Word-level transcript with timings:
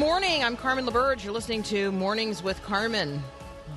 Morning. 0.00 0.42
I'm 0.42 0.56
Carmen 0.56 0.86
LaBerge. 0.86 1.24
You're 1.24 1.34
listening 1.34 1.62
to 1.64 1.92
Mornings 1.92 2.42
with 2.42 2.62
Carmen. 2.62 3.22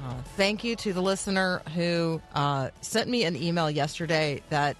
Uh, 0.05 0.13
thank 0.37 0.63
you 0.63 0.73
to 0.77 0.93
the 0.93 1.01
listener 1.01 1.61
who 1.75 2.21
uh, 2.33 2.69
sent 2.79 3.09
me 3.09 3.25
an 3.25 3.35
email 3.35 3.69
yesterday 3.69 4.41
that 4.47 4.77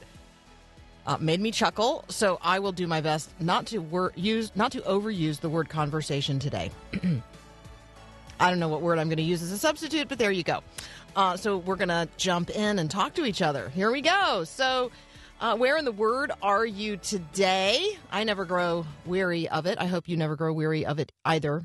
uh, 1.05 1.17
made 1.19 1.41
me 1.41 1.51
chuckle. 1.51 2.05
So 2.07 2.39
I 2.41 2.59
will 2.59 2.71
do 2.71 2.87
my 2.87 3.01
best 3.01 3.29
not 3.41 3.65
to 3.67 3.79
wor- 3.79 4.13
use, 4.15 4.53
not 4.55 4.71
to 4.71 4.79
overuse 4.83 5.41
the 5.41 5.49
word 5.49 5.67
conversation 5.67 6.39
today. 6.39 6.71
I 8.39 8.49
don't 8.49 8.59
know 8.59 8.69
what 8.69 8.79
word 8.79 8.97
I'm 8.97 9.09
going 9.09 9.17
to 9.17 9.23
use 9.23 9.43
as 9.43 9.51
a 9.51 9.57
substitute, 9.57 10.07
but 10.07 10.19
there 10.19 10.31
you 10.31 10.43
go. 10.43 10.63
Uh, 11.13 11.35
so 11.35 11.57
we're 11.57 11.75
going 11.75 11.89
to 11.89 12.07
jump 12.15 12.51
in 12.51 12.79
and 12.79 12.89
talk 12.89 13.15
to 13.15 13.25
each 13.25 13.41
other. 13.41 13.67
Here 13.67 13.91
we 13.91 13.99
go. 13.99 14.45
So, 14.45 14.91
uh, 15.43 15.57
where 15.57 15.75
in 15.75 15.83
the 15.83 15.91
Word 15.91 16.31
are 16.41 16.65
you 16.65 16.95
today? 16.95 17.99
I 18.09 18.23
never 18.23 18.45
grow 18.45 18.85
weary 19.05 19.49
of 19.49 19.65
it. 19.65 19.77
I 19.77 19.87
hope 19.87 20.07
you 20.07 20.15
never 20.15 20.37
grow 20.37 20.53
weary 20.53 20.85
of 20.85 20.99
it 20.99 21.11
either. 21.25 21.63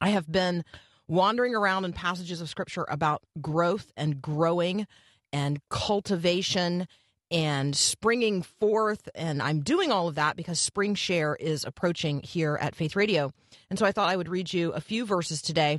I 0.00 0.08
have 0.08 0.32
been 0.32 0.64
wandering 1.06 1.54
around 1.54 1.84
in 1.84 1.92
passages 1.92 2.40
of 2.40 2.48
Scripture 2.48 2.86
about 2.88 3.22
growth 3.42 3.92
and 3.94 4.22
growing 4.22 4.86
and 5.34 5.60
cultivation 5.68 6.88
and 7.30 7.76
springing 7.76 8.40
forth. 8.40 9.06
And 9.14 9.42
I'm 9.42 9.60
doing 9.60 9.92
all 9.92 10.08
of 10.08 10.14
that 10.14 10.36
because 10.36 10.58
Spring 10.58 10.94
Share 10.94 11.36
is 11.36 11.64
approaching 11.64 12.22
here 12.22 12.56
at 12.58 12.74
Faith 12.74 12.96
Radio. 12.96 13.32
And 13.68 13.78
so 13.78 13.84
I 13.84 13.92
thought 13.92 14.08
I 14.08 14.16
would 14.16 14.30
read 14.30 14.50
you 14.50 14.72
a 14.72 14.80
few 14.80 15.04
verses 15.04 15.42
today 15.42 15.78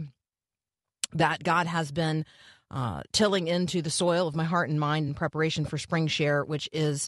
that 1.12 1.44
God 1.44 1.66
has 1.66 1.92
been 1.92 2.24
uh, 2.74 3.04
tilling 3.12 3.48
into 3.48 3.84
the 3.84 3.90
soil 3.92 4.28
of 4.28 4.36
my 4.36 4.44
heart 4.44 4.68
and 4.68 4.80
mind 4.80 5.08
in 5.08 5.14
preparation 5.14 5.64
for 5.64 5.78
Spring 5.78 6.08
Share, 6.08 6.44
which 6.44 6.68
is 6.74 7.08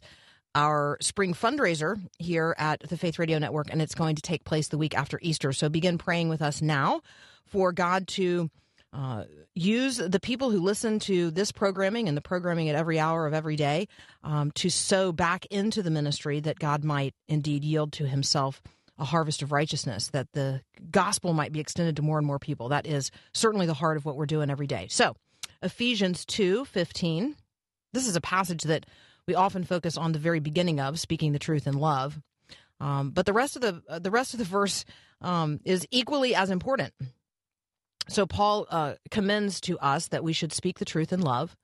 our 0.53 0.97
spring 1.01 1.33
fundraiser 1.33 1.99
here 2.19 2.55
at 2.59 2.79
the 2.81 2.97
Faith 2.97 3.17
Radio 3.17 3.39
Network, 3.39 3.67
and 3.71 3.81
it's 3.81 3.95
going 3.95 4.15
to 4.15 4.21
take 4.21 4.45
place 4.45 4.67
the 4.67 4.77
week 4.77 4.95
after 4.95 5.19
Easter. 5.21 5.51
So 5.51 5.67
begin 5.67 5.97
praying 5.97 6.29
with 6.29 6.41
us 6.41 6.61
now 6.61 7.01
for 7.45 7.73
God 7.73 8.07
to 8.09 8.49
uh, 8.93 9.23
use 9.55 9.97
the 9.97 10.19
people 10.19 10.51
who 10.51 10.59
listen 10.59 10.99
to 10.99 11.31
this 11.31 11.51
programming 11.51 12.07
and 12.07 12.15
the 12.15 12.21
programming 12.21 12.69
at 12.69 12.75
every 12.75 12.99
hour 12.99 13.25
of 13.25 13.33
every 13.33 13.55
day 13.55 13.87
um, 14.23 14.51
to 14.51 14.69
sow 14.69 15.11
back 15.11 15.47
into 15.47 15.81
the 15.81 15.91
ministry 15.91 16.39
that 16.41 16.59
God 16.59 16.83
might 16.83 17.15
indeed 17.27 17.65
yield 17.65 17.91
to 17.93 18.07
Himself 18.07 18.61
a 18.97 19.03
harvest 19.03 19.41
of 19.41 19.51
righteousness, 19.51 20.09
that 20.09 20.31
the 20.31 20.61
gospel 20.89 21.33
might 21.33 21.51
be 21.51 21.59
extended 21.59 21.97
to 21.97 22.01
more 22.01 22.17
and 22.17 22.25
more 22.25 22.39
people. 22.39 22.69
That 22.69 22.85
is 22.85 23.11
certainly 23.33 23.65
the 23.65 23.73
heart 23.73 23.97
of 23.97 24.05
what 24.05 24.15
we're 24.15 24.25
doing 24.25 24.49
every 24.49 24.67
day. 24.67 24.87
So, 24.89 25.15
Ephesians 25.61 26.25
two 26.25 26.65
fifteen. 26.65 27.35
This 27.93 28.07
is 28.07 28.15
a 28.15 28.21
passage 28.21 28.63
that 28.63 28.85
we 29.27 29.35
often 29.35 29.63
focus 29.63 29.97
on 29.97 30.11
the 30.11 30.19
very 30.19 30.39
beginning 30.39 30.79
of, 30.79 30.99
speaking 30.99 31.31
the 31.31 31.39
truth 31.39 31.65
in 31.65 31.79
love. 31.79 32.19
Um, 32.79 33.11
but 33.11 33.25
the 33.25 33.33
rest 33.33 33.55
of 33.55 33.61
the 33.61 33.81
uh, 33.89 33.99
the 33.99 34.11
rest 34.11 34.33
of 34.33 34.39
the 34.39 34.45
verse 34.45 34.85
um, 35.21 35.59
is 35.63 35.87
equally 35.91 36.35
as 36.35 36.49
important. 36.49 36.93
So 38.07 38.25
Paul 38.25 38.67
uh, 38.69 38.95
commends 39.09 39.59
to 39.61 39.79
us 39.79 40.09
that 40.09 40.23
we 40.23 40.33
should 40.33 40.53
speak 40.53 40.77
the 40.77 40.85
truth 40.85 41.11
in 41.11 41.21
love, 41.21 41.55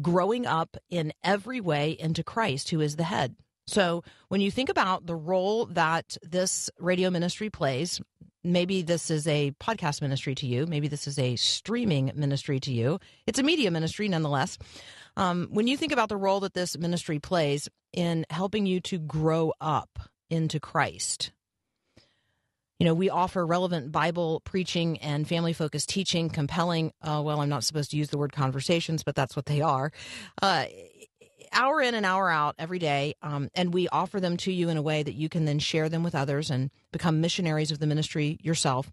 growing 0.00 0.46
up 0.46 0.76
in 0.88 1.12
every 1.24 1.60
way 1.60 1.96
into 1.98 2.22
Christ, 2.22 2.70
who 2.70 2.80
is 2.80 2.96
the 2.96 3.04
head. 3.04 3.34
So 3.66 4.04
when 4.28 4.40
you 4.40 4.50
think 4.50 4.68
about 4.68 5.06
the 5.06 5.16
role 5.16 5.66
that 5.66 6.16
this 6.22 6.70
radio 6.78 7.10
ministry 7.10 7.50
plays, 7.50 8.00
maybe 8.44 8.82
this 8.82 9.10
is 9.10 9.26
a 9.26 9.52
podcast 9.52 10.02
ministry 10.02 10.34
to 10.36 10.46
you, 10.46 10.66
maybe 10.66 10.86
this 10.86 11.08
is 11.08 11.18
a 11.18 11.36
streaming 11.36 12.12
ministry 12.14 12.60
to 12.60 12.72
you. 12.72 13.00
It's 13.26 13.38
a 13.38 13.42
media 13.42 13.70
ministry 13.70 14.08
nonetheless. 14.08 14.58
Um, 15.16 15.48
when 15.50 15.66
you 15.66 15.76
think 15.76 15.92
about 15.92 16.08
the 16.08 16.16
role 16.16 16.40
that 16.40 16.54
this 16.54 16.76
ministry 16.76 17.18
plays 17.18 17.68
in 17.92 18.26
helping 18.30 18.66
you 18.66 18.80
to 18.82 18.98
grow 18.98 19.52
up 19.60 19.98
into 20.28 20.60
Christ, 20.60 21.32
you 22.80 22.86
know, 22.86 22.94
we 22.94 23.08
offer 23.08 23.46
relevant 23.46 23.92
Bible 23.92 24.40
preaching 24.40 24.98
and 24.98 25.28
family 25.28 25.52
focused 25.52 25.88
teaching, 25.88 26.28
compelling, 26.28 26.92
uh, 27.02 27.22
well, 27.24 27.40
I'm 27.40 27.48
not 27.48 27.62
supposed 27.62 27.92
to 27.92 27.96
use 27.96 28.10
the 28.10 28.18
word 28.18 28.32
conversations, 28.32 29.04
but 29.04 29.14
that's 29.14 29.36
what 29.36 29.46
they 29.46 29.60
are. 29.60 29.92
Uh, 30.42 30.66
hour 31.54 31.80
in 31.80 31.94
and 31.94 32.04
hour 32.04 32.30
out 32.30 32.54
every 32.58 32.78
day. 32.78 33.14
Um, 33.22 33.50
and 33.54 33.72
we 33.72 33.88
offer 33.88 34.20
them 34.20 34.36
to 34.38 34.52
you 34.52 34.68
in 34.68 34.76
a 34.76 34.82
way 34.82 35.02
that 35.02 35.14
you 35.14 35.28
can 35.28 35.44
then 35.44 35.58
share 35.58 35.88
them 35.88 36.02
with 36.02 36.14
others 36.14 36.50
and 36.50 36.70
become 36.92 37.20
missionaries 37.20 37.70
of 37.70 37.78
the 37.78 37.86
ministry 37.86 38.38
yourself. 38.42 38.90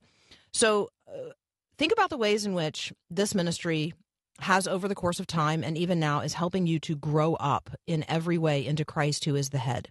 So 0.52 0.90
uh, 1.08 1.32
think 1.78 1.92
about 1.92 2.10
the 2.10 2.18
ways 2.18 2.46
in 2.46 2.54
which 2.54 2.94
this 3.10 3.36
ministry 3.36 3.94
has 4.40 4.68
over 4.68 4.88
the 4.88 4.96
course 4.96 5.20
of 5.20 5.28
time 5.28 5.64
and 5.64 5.78
even 5.78 6.00
now 6.00 6.22
is 6.22 6.34
helping 6.34 6.66
you 6.66 6.80
to 6.80 6.96
grow 6.96 7.36
up 7.36 7.70
in 7.86 8.04
every 8.08 8.38
way 8.38 8.66
into 8.66 8.84
Christ 8.84 9.26
who 9.26 9.36
is 9.36 9.50
the 9.50 9.60
head. 9.60 9.90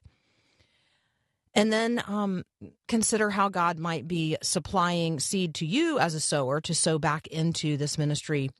And 1.55 1.73
then 1.73 2.03
um, 2.07 2.45
consider 2.87 3.31
how 3.31 3.49
God 3.49 3.79
might 3.79 4.07
be 4.07 4.37
supplying 4.43 5.19
seed 5.19 5.55
to 5.57 5.67
you 5.67 5.99
as 5.99 6.15
a 6.15 6.21
sower 6.21 6.61
to 6.63 6.75
sow 6.75 6.99
back 6.99 7.27
into 7.27 7.77
this 7.77 7.99
ministry 7.99 8.51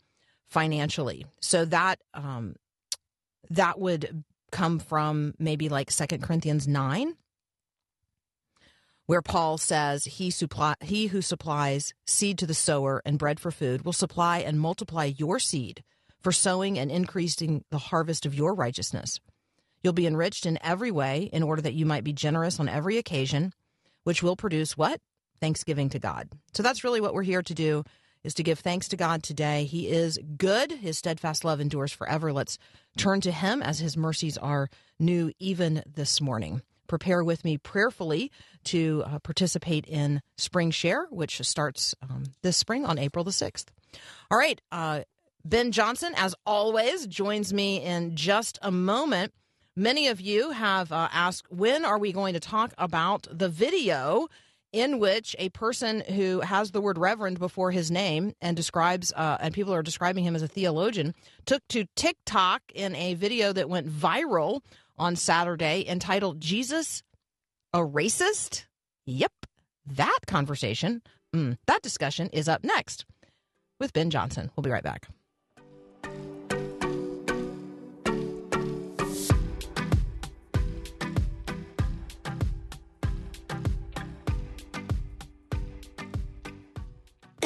financially. 0.49 1.25
So 1.41 1.65
that 1.67 2.01
um, 2.15 2.57
that 3.49 3.79
would 3.79 4.25
come 4.53 4.79
from 4.79 5.35
maybe 5.39 5.69
like 5.69 5.91
Second 5.91 6.23
Corinthians 6.23 6.69
nine, 6.69 7.17
where 9.07 9.23
Paul 9.23 9.59
says, 9.59 10.05
"He 10.05 10.31
supply 10.31 10.75
he 10.81 11.07
who 11.07 11.23
supplies 11.23 11.95
seed 12.07 12.39
to 12.39 12.47
the 12.47 12.55
sower 12.55 13.01
and 13.05 13.19
bread 13.19 13.41
for 13.41 13.51
food 13.51 13.85
will 13.85 13.93
supply 13.93 14.39
and 14.39 14.61
multiply 14.61 15.05
your 15.05 15.39
seed 15.39 15.83
for 16.21 16.33
sowing 16.33 16.79
and 16.79 16.91
increasing 16.91 17.65
the 17.71 17.79
harvest 17.79 18.27
of 18.27 18.35
your 18.35 18.55
righteousness." 18.55 19.19
You'll 19.83 19.95
be 19.95 20.07
enriched 20.07 20.45
in 20.45 20.59
every 20.63 20.91
way 20.91 21.31
in 21.33 21.43
order 21.43 21.63
that 21.63 21.75
you 21.75 21.87
might 21.87 22.05
be 22.05 22.13
generous 22.13 22.61
on 22.61 22.69
every 22.69 22.99
occasion, 22.99 23.55
which 24.05 24.23
will 24.23 24.37
produce 24.37 24.77
what? 24.77 25.01
Thanksgiving 25.41 25.89
to 25.91 25.99
God. 25.99 26.29
So 26.53 26.63
that's 26.63 26.85
really 26.85 27.01
what 27.01 27.15
we're 27.15 27.23
here 27.23 27.43
to 27.43 27.55
do 27.55 27.85
is 28.25 28.35
to 28.35 28.43
give 28.43 28.59
thanks 28.59 28.89
to 28.89 28.97
God 28.97 29.23
today. 29.23 29.65
He 29.65 29.89
is 29.89 30.19
good. 30.37 30.73
His 30.73 30.99
steadfast 30.99 31.45
love 31.45 31.61
endures 31.61 31.93
forever. 31.93 32.33
Let's 32.33 32.59
turn 32.97 33.21
to 33.23 33.33
him 33.33 33.63
as 33.63 33.79
his 33.79 33.97
mercies 33.97 34.37
are 34.37 34.69
new 34.99 35.33
even 35.39 35.83
this 35.87 36.21
morning. 36.21 36.63
Prepare 36.87 37.23
with 37.23 37.45
me 37.45 37.57
prayerfully 37.57 38.33
to 38.65 39.05
uh, 39.07 39.19
participate 39.21 39.87
in 39.87 40.21
Spring 40.37 40.71
Share, 40.71 41.07
which 41.11 41.41
starts 41.43 41.95
um, 42.03 42.25
this 42.43 42.57
spring 42.57 42.85
on 42.85 42.99
April 42.99 43.25
the 43.25 43.31
6th. 43.31 43.67
All 44.31 44.39
right. 44.39 44.61
Uh, 44.73 45.03
ben 45.45 45.73
Johnson, 45.73 46.13
as 46.17 46.35
always, 46.45 47.07
joins 47.07 47.53
me 47.53 47.83
in 47.83 48.17
just 48.17 48.59
a 48.61 48.73
moment. 48.73 49.33
Many 49.77 50.09
of 50.09 50.21
you 50.21 50.51
have 50.51 50.91
uh, 50.91 51.09
asked, 51.13 51.51
when 51.51 51.85
are 51.85 51.99
we 51.99 52.13
going 52.13 52.35
to 52.35 52.41
talk 52.41 52.75
about 52.77 53.27
the 53.31 53.49
video 53.49 54.29
in 54.73 54.99
which 54.99 55.35
a 55.39 55.49
person 55.51 56.01
who 56.01 56.41
has 56.41 56.71
the 56.71 56.81
word 56.81 56.99
reverend 56.99 57.39
before 57.39 57.71
his 57.71 57.91
name 57.91 58.33
and 58.41 58.57
describes, 58.57 59.13
uh, 59.15 59.39
and 59.41 59.55
people 59.55 59.75
are 59.75 59.83
describing 59.83 60.25
him 60.25 60.37
as 60.37 60.43
a 60.43 60.49
theologian, 60.49 61.15
took 61.47 61.67
to 61.69 61.87
TikTok 61.97 62.63
in 62.75 62.95
a 62.95 63.15
video 63.15 63.53
that 63.53 63.69
went 63.69 63.89
viral 63.89 64.61
on 64.99 65.17
Saturday 65.17 65.85
entitled 65.89 66.41
Jesus 66.41 67.03
a 67.73 67.79
Racist? 67.79 68.65
Yep, 69.07 69.33
that 69.87 70.19
conversation, 70.27 71.03
mm, 71.35 71.57
that 71.67 71.83
discussion 71.83 72.29
is 72.33 72.49
up 72.49 72.65
next 72.65 73.05
with 73.79 73.93
Ben 73.93 74.11
Johnson. 74.11 74.51
We'll 74.57 74.63
be 74.63 74.71
right 74.71 74.85
back. 74.85 75.09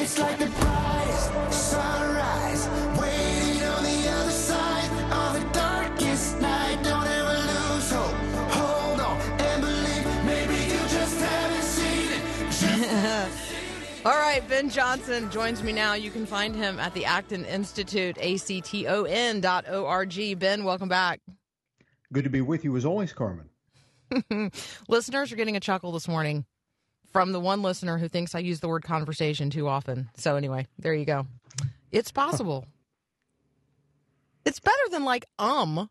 It's 0.05 0.19
like 0.19 0.37
the 0.37 0.45
brightest 0.45 1.51
sunrise, 1.51 2.67
waiting 3.01 3.63
on 3.63 3.83
the 3.83 4.07
other 4.11 4.29
side 4.29 4.91
of 5.11 5.33
the 5.33 5.49
darkest 5.51 6.39
night. 6.39 6.83
Don't 6.83 7.07
ever 7.07 7.73
lose 7.73 7.91
hope. 7.91 8.13
Hold 8.53 8.99
on 8.99 9.19
and 9.41 9.61
believe. 9.63 10.25
Maybe 10.25 10.53
you 10.53 10.77
just 10.89 11.19
haven't 11.19 11.63
seen 11.63 12.11
it. 12.11 14.05
All 14.05 14.11
right, 14.11 14.47
Ben 14.47 14.69
Johnson 14.69 15.31
joins 15.31 15.63
me 15.63 15.71
now. 15.73 15.95
You 15.95 16.11
can 16.11 16.27
find 16.27 16.55
him 16.55 16.79
at 16.79 16.93
the 16.93 17.05
Acton 17.05 17.43
Institute, 17.43 18.15
A-C-T-O-N 18.19 19.41
dot 19.41 19.65
O-R-G. 19.67 20.35
Ben, 20.35 20.63
welcome 20.63 20.87
back. 20.87 21.19
Good 22.13 22.25
to 22.25 22.29
be 22.29 22.41
with 22.41 22.63
you 22.63 22.77
as 22.77 22.85
always, 22.85 23.11
Carmen. 23.11 23.49
Listeners 24.87 25.31
are 25.31 25.35
getting 25.35 25.57
a 25.57 25.59
chuckle 25.59 25.91
this 25.91 26.07
morning 26.07 26.45
from 27.15 27.31
the 27.31 27.39
one 27.39 27.61
listener 27.61 27.97
who 27.97 28.09
thinks 28.09 28.35
I 28.35 28.39
use 28.39 28.59
the 28.59 28.67
word 28.67 28.83
conversation 28.83 29.49
too 29.49 29.69
often. 29.69 30.09
So 30.17 30.35
anyway, 30.35 30.67
there 30.77 30.93
you 30.93 31.05
go. 31.05 31.25
It's 31.89 32.11
possible. 32.11 32.67
it's 34.45 34.59
better 34.59 34.89
than 34.91 35.05
like 35.05 35.25
um. 35.39 35.89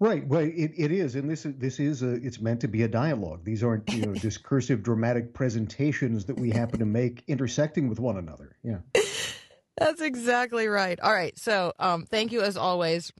Right. 0.00 0.26
Well, 0.26 0.40
it, 0.40 0.72
it 0.76 0.90
is, 0.90 1.14
and 1.14 1.30
this 1.30 1.46
is 1.46 1.54
this 1.54 1.78
is 1.78 2.02
a, 2.02 2.14
it's 2.14 2.40
meant 2.40 2.62
to 2.62 2.68
be 2.68 2.82
a 2.82 2.88
dialogue. 2.88 3.44
These 3.44 3.62
aren't 3.62 3.88
you 3.92 4.06
know 4.06 4.12
discursive, 4.20 4.82
dramatic 4.82 5.32
presentations 5.34 6.24
that 6.24 6.36
we 6.36 6.50
happen 6.50 6.80
to 6.80 6.84
make 6.84 7.22
intersecting 7.28 7.88
with 7.88 8.00
one 8.00 8.16
another. 8.16 8.56
Yeah. 8.64 8.78
That's 9.76 10.00
exactly 10.00 10.66
right. 10.66 10.98
All 10.98 11.12
right. 11.12 11.38
So, 11.38 11.74
um, 11.78 12.06
thank 12.06 12.32
you 12.32 12.40
as 12.40 12.56
always 12.56 13.12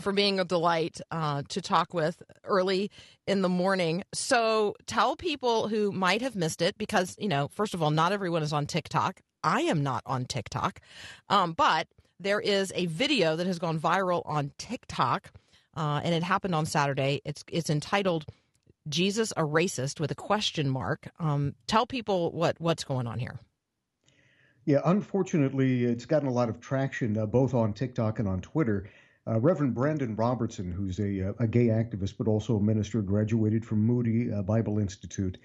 for 0.00 0.12
being 0.12 0.40
a 0.40 0.44
delight 0.44 1.00
uh, 1.10 1.42
to 1.48 1.60
talk 1.60 1.94
with 1.94 2.22
early 2.44 2.90
in 3.26 3.42
the 3.42 3.48
morning. 3.48 4.02
So, 4.12 4.74
tell 4.86 5.16
people 5.16 5.68
who 5.68 5.92
might 5.92 6.22
have 6.22 6.36
missed 6.36 6.62
it 6.62 6.76
because, 6.78 7.16
you 7.18 7.28
know, 7.28 7.48
first 7.48 7.74
of 7.74 7.82
all, 7.82 7.90
not 7.90 8.12
everyone 8.12 8.42
is 8.42 8.52
on 8.52 8.66
TikTok. 8.66 9.20
I 9.42 9.62
am 9.62 9.82
not 9.82 10.02
on 10.06 10.24
TikTok. 10.24 10.80
Um, 11.28 11.52
but 11.52 11.88
there 12.18 12.40
is 12.40 12.72
a 12.74 12.86
video 12.86 13.36
that 13.36 13.46
has 13.46 13.58
gone 13.58 13.80
viral 13.80 14.22
on 14.24 14.52
TikTok, 14.58 15.30
uh, 15.76 16.00
and 16.04 16.14
it 16.14 16.22
happened 16.22 16.54
on 16.54 16.66
Saturday. 16.66 17.22
It's, 17.24 17.44
it's 17.50 17.70
entitled 17.70 18.26
Jesus 18.88 19.32
a 19.32 19.42
Racist 19.42 20.00
with 20.00 20.10
a 20.10 20.14
question 20.14 20.68
mark. 20.68 21.10
Um, 21.18 21.54
tell 21.66 21.86
people 21.86 22.32
what, 22.32 22.56
what's 22.60 22.84
going 22.84 23.06
on 23.06 23.18
here. 23.18 23.38
Yeah. 24.64 24.80
Unfortunately, 24.84 25.84
it's 25.84 26.06
gotten 26.06 26.28
a 26.28 26.32
lot 26.32 26.48
of 26.48 26.60
traction 26.60 27.16
uh, 27.16 27.26
both 27.26 27.54
on 27.54 27.72
TikTok 27.72 28.18
and 28.18 28.28
on 28.28 28.40
Twitter. 28.40 28.88
Uh, 29.28 29.38
Reverend 29.38 29.74
Brandon 29.74 30.16
Robertson, 30.16 30.72
who's 30.72 30.98
a, 30.98 31.34
a 31.38 31.46
gay 31.46 31.66
activist 31.66 32.14
but 32.16 32.26
also 32.26 32.56
a 32.56 32.62
minister, 32.62 33.02
graduated 33.02 33.64
from 33.64 33.84
Moody 33.84 34.32
uh, 34.32 34.42
Bible 34.42 34.78
Institute, 34.78 35.38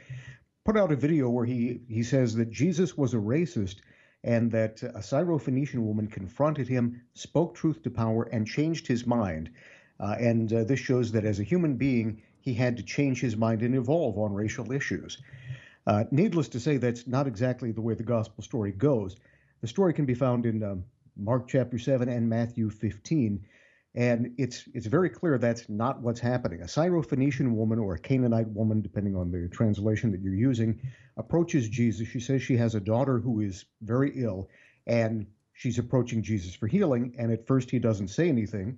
put 0.63 0.77
out 0.77 0.91
a 0.91 0.95
video 0.95 1.29
where 1.29 1.45
he, 1.45 1.81
he 1.87 2.01
says 2.01 2.35
that 2.35 2.49
Jesus 2.49 2.97
was 2.97 3.13
a 3.13 3.17
racist 3.17 3.77
and 4.23 4.51
that 4.51 4.81
a 4.81 4.99
Syrophoenician 4.99 5.79
woman 5.79 6.07
confronted 6.07 6.67
him, 6.67 7.01
spoke 7.13 7.53
truth 7.53 7.83
to 7.83 7.91
power, 7.91 8.23
and 8.23 8.47
changed 8.47 8.87
his 8.87 9.05
mind. 9.05 9.51
Uh, 9.99 10.15
and 10.19 10.51
uh, 10.51 10.63
this 10.63 10.79
shows 10.79 11.11
that 11.11 11.25
as 11.25 11.39
a 11.39 11.43
human 11.43 11.75
being, 11.75 12.21
he 12.39 12.53
had 12.53 12.77
to 12.77 12.83
change 12.83 13.21
his 13.21 13.37
mind 13.37 13.61
and 13.61 13.75
evolve 13.75 14.17
on 14.17 14.33
racial 14.33 14.71
issues. 14.71 15.21
Uh, 15.85 16.05
needless 16.11 16.47
to 16.47 16.59
say, 16.59 16.77
that's 16.77 17.05
not 17.05 17.27
exactly 17.27 17.71
the 17.71 17.81
way 17.81 17.93
the 17.93 18.03
gospel 18.03 18.43
story 18.43 18.71
goes. 18.71 19.15
The 19.61 19.67
story 19.67 19.93
can 19.93 20.05
be 20.05 20.15
found 20.15 20.45
in 20.45 20.63
um, 20.63 20.83
Mark 21.15 21.47
chapter 21.47 21.77
7 21.77 22.09
and 22.09 22.27
Matthew 22.27 22.69
15. 22.69 23.45
And 23.95 24.33
it's 24.37 24.67
it's 24.73 24.87
very 24.87 25.09
clear 25.09 25.37
that's 25.37 25.69
not 25.69 26.01
what's 26.01 26.19
happening. 26.19 26.61
A 26.61 26.65
Syrophoenician 26.65 27.51
woman 27.55 27.79
or 27.79 27.95
a 27.95 27.99
Canaanite 27.99 28.49
woman, 28.49 28.81
depending 28.81 29.15
on 29.15 29.31
the 29.31 29.47
translation 29.47 30.11
that 30.11 30.21
you're 30.21 30.35
using, 30.35 30.81
approaches 31.15 31.69
Jesus. 31.69 32.07
She 32.07 32.19
says 32.19 32.41
she 32.41 32.57
has 32.57 32.75
a 32.75 32.81
daughter 32.81 33.19
who 33.19 33.39
is 33.39 33.65
very 33.81 34.11
ill, 34.15 34.49
and 34.85 35.25
she's 35.53 35.79
approaching 35.79 36.21
Jesus 36.21 36.53
for 36.53 36.67
healing. 36.67 37.15
And 37.17 37.31
at 37.31 37.47
first, 37.47 37.71
he 37.71 37.79
doesn't 37.79 38.09
say 38.09 38.27
anything. 38.27 38.77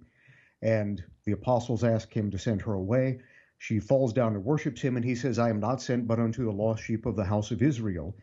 And 0.62 1.04
the 1.26 1.32
apostles 1.32 1.84
ask 1.84 2.16
him 2.16 2.30
to 2.32 2.38
send 2.38 2.62
her 2.62 2.74
away. 2.74 3.20
She 3.58 3.80
falls 3.80 4.14
down 4.14 4.36
and 4.36 4.46
worships 4.46 4.82
him, 4.82 4.98
and 4.98 5.06
he 5.06 5.16
says, 5.16 5.40
I 5.40 5.50
am 5.50 5.60
not 5.60 5.82
sent 5.82 6.08
but 6.08 6.20
unto 6.20 6.46
the 6.46 6.52
lost 6.52 6.84
sheep 6.84 7.08
of 7.08 7.16
the 7.16 7.26
house 7.26 7.50
of 7.50 7.64
Israel. 7.64 8.16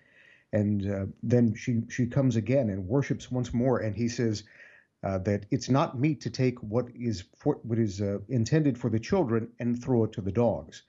And 0.53 0.89
uh, 0.89 1.07
then 1.25 1.55
she, 1.57 1.83
she 1.89 2.07
comes 2.07 2.37
again 2.37 2.71
and 2.71 2.87
worships 2.87 3.33
once 3.33 3.53
more, 3.53 3.81
and 3.81 3.97
he 3.97 4.09
says, 4.09 4.45
uh, 5.05 5.19
that 5.19 5.45
it's 5.51 5.69
not 5.69 5.99
meet 6.01 6.23
to 6.23 6.31
take 6.31 6.59
what 6.63 6.87
is 6.95 7.25
for, 7.37 7.61
what 7.63 7.79
is 7.79 8.01
uh, 8.01 8.19
intended 8.29 8.79
for 8.79 8.89
the 8.89 8.99
children 8.99 9.49
and 9.59 9.83
throw 9.83 10.05
it 10.05 10.13
to 10.13 10.23
the 10.23 10.33
dogs. 10.33 10.83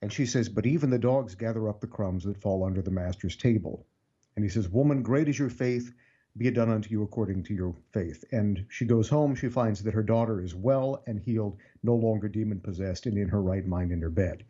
And 0.00 0.12
she 0.12 0.26
says, 0.26 0.48
but 0.48 0.66
even 0.66 0.90
the 0.90 0.98
dogs 0.98 1.34
gather 1.34 1.68
up 1.68 1.80
the 1.80 1.86
crumbs 1.86 2.24
that 2.24 2.40
fall 2.40 2.64
under 2.64 2.82
the 2.82 2.90
master's 2.90 3.36
table. 3.36 3.86
And 4.34 4.44
he 4.44 4.48
says, 4.48 4.68
woman, 4.68 5.02
great 5.02 5.28
is 5.28 5.38
your 5.38 5.50
faith. 5.50 5.92
Be 6.36 6.48
it 6.48 6.54
done 6.54 6.70
unto 6.70 6.88
you 6.88 7.02
according 7.02 7.44
to 7.44 7.54
your 7.54 7.76
faith. 7.92 8.24
And 8.32 8.64
she 8.70 8.86
goes 8.86 9.08
home. 9.08 9.34
She 9.34 9.50
finds 9.50 9.82
that 9.82 9.92
her 9.92 10.02
daughter 10.02 10.42
is 10.42 10.54
well 10.54 11.02
and 11.06 11.20
healed, 11.20 11.58
no 11.82 11.94
longer 11.94 12.28
demon 12.28 12.58
possessed, 12.58 13.04
and 13.04 13.18
in 13.18 13.28
her 13.28 13.42
right 13.42 13.66
mind 13.66 13.92
in 13.92 14.00
her 14.00 14.10
bed. 14.10 14.44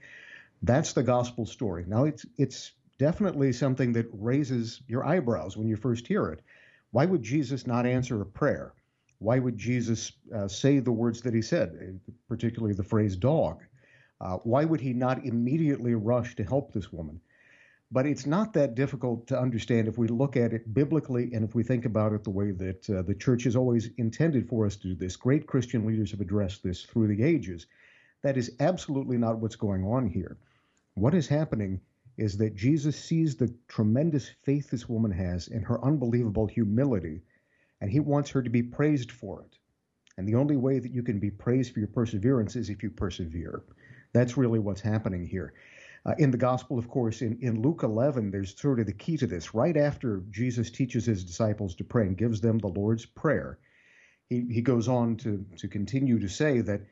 That's 0.62 0.92
the 0.92 1.02
gospel 1.02 1.44
story. 1.44 1.84
Now, 1.88 2.04
it's 2.04 2.24
it's 2.38 2.70
definitely 2.98 3.52
something 3.52 3.94
that 3.94 4.06
raises 4.12 4.80
your 4.86 5.04
eyebrows 5.04 5.56
when 5.56 5.66
you 5.66 5.74
first 5.74 6.06
hear 6.06 6.28
it. 6.28 6.40
Why 6.92 7.04
would 7.04 7.24
Jesus 7.24 7.66
not 7.66 7.84
answer 7.84 8.22
a 8.22 8.26
prayer? 8.26 8.72
Why 9.22 9.38
would 9.38 9.56
Jesus 9.56 10.12
uh, 10.34 10.48
say 10.48 10.80
the 10.80 10.90
words 10.90 11.20
that 11.22 11.32
he 11.32 11.42
said, 11.42 12.00
particularly 12.28 12.74
the 12.74 12.82
phrase 12.82 13.14
dog? 13.14 13.62
Uh, 14.20 14.38
why 14.38 14.64
would 14.64 14.80
he 14.80 14.92
not 14.92 15.24
immediately 15.24 15.94
rush 15.94 16.34
to 16.36 16.44
help 16.44 16.72
this 16.72 16.92
woman? 16.92 17.20
But 17.92 18.06
it's 18.06 18.26
not 18.26 18.52
that 18.54 18.74
difficult 18.74 19.26
to 19.28 19.38
understand 19.38 19.86
if 19.86 19.98
we 19.98 20.08
look 20.08 20.36
at 20.36 20.52
it 20.52 20.74
biblically 20.74 21.32
and 21.34 21.44
if 21.44 21.54
we 21.54 21.62
think 21.62 21.84
about 21.84 22.12
it 22.12 22.24
the 22.24 22.30
way 22.30 22.50
that 22.50 22.90
uh, 22.90 23.02
the 23.02 23.14
church 23.14 23.44
has 23.44 23.54
always 23.54 23.90
intended 23.98 24.48
for 24.48 24.66
us 24.66 24.76
to 24.76 24.88
do 24.88 24.94
this. 24.94 25.14
Great 25.14 25.46
Christian 25.46 25.86
leaders 25.86 26.10
have 26.10 26.20
addressed 26.20 26.62
this 26.62 26.84
through 26.84 27.08
the 27.08 27.22
ages. 27.22 27.66
That 28.22 28.36
is 28.36 28.56
absolutely 28.60 29.18
not 29.18 29.38
what's 29.38 29.56
going 29.56 29.84
on 29.84 30.08
here. 30.08 30.36
What 30.94 31.14
is 31.14 31.28
happening 31.28 31.80
is 32.16 32.36
that 32.38 32.56
Jesus 32.56 32.96
sees 32.96 33.36
the 33.36 33.54
tremendous 33.68 34.30
faith 34.42 34.70
this 34.70 34.88
woman 34.88 35.10
has 35.12 35.48
and 35.48 35.64
her 35.64 35.84
unbelievable 35.84 36.46
humility 36.46 37.22
and 37.82 37.90
he 37.90 37.98
wants 37.98 38.30
her 38.30 38.40
to 38.40 38.48
be 38.48 38.62
praised 38.62 39.10
for 39.10 39.42
it. 39.42 39.58
And 40.16 40.26
the 40.26 40.36
only 40.36 40.56
way 40.56 40.78
that 40.78 40.92
you 40.92 41.02
can 41.02 41.18
be 41.18 41.32
praised 41.32 41.74
for 41.74 41.80
your 41.80 41.88
perseverance 41.88 42.54
is 42.54 42.70
if 42.70 42.80
you 42.84 42.90
persevere. 42.90 43.64
That's 44.14 44.36
really 44.36 44.60
what's 44.60 44.80
happening 44.80 45.26
here. 45.26 45.52
Uh, 46.06 46.14
in 46.18 46.30
the 46.30 46.38
gospel, 46.38 46.78
of 46.78 46.88
course, 46.88 47.22
in, 47.22 47.38
in 47.42 47.60
Luke 47.60 47.82
11, 47.82 48.30
there's 48.30 48.56
sort 48.56 48.78
of 48.78 48.86
the 48.86 48.92
key 48.92 49.16
to 49.16 49.26
this. 49.26 49.52
Right 49.52 49.76
after 49.76 50.22
Jesus 50.30 50.70
teaches 50.70 51.06
his 51.06 51.24
disciples 51.24 51.74
to 51.76 51.84
pray 51.84 52.06
and 52.06 52.16
gives 52.16 52.40
them 52.40 52.58
the 52.58 52.68
Lord's 52.68 53.04
Prayer, 53.04 53.58
he, 54.28 54.46
he 54.48 54.62
goes 54.62 54.86
on 54.86 55.16
to, 55.18 55.44
to 55.56 55.66
continue 55.66 56.20
to 56.20 56.28
say 56.28 56.60
that 56.60 56.82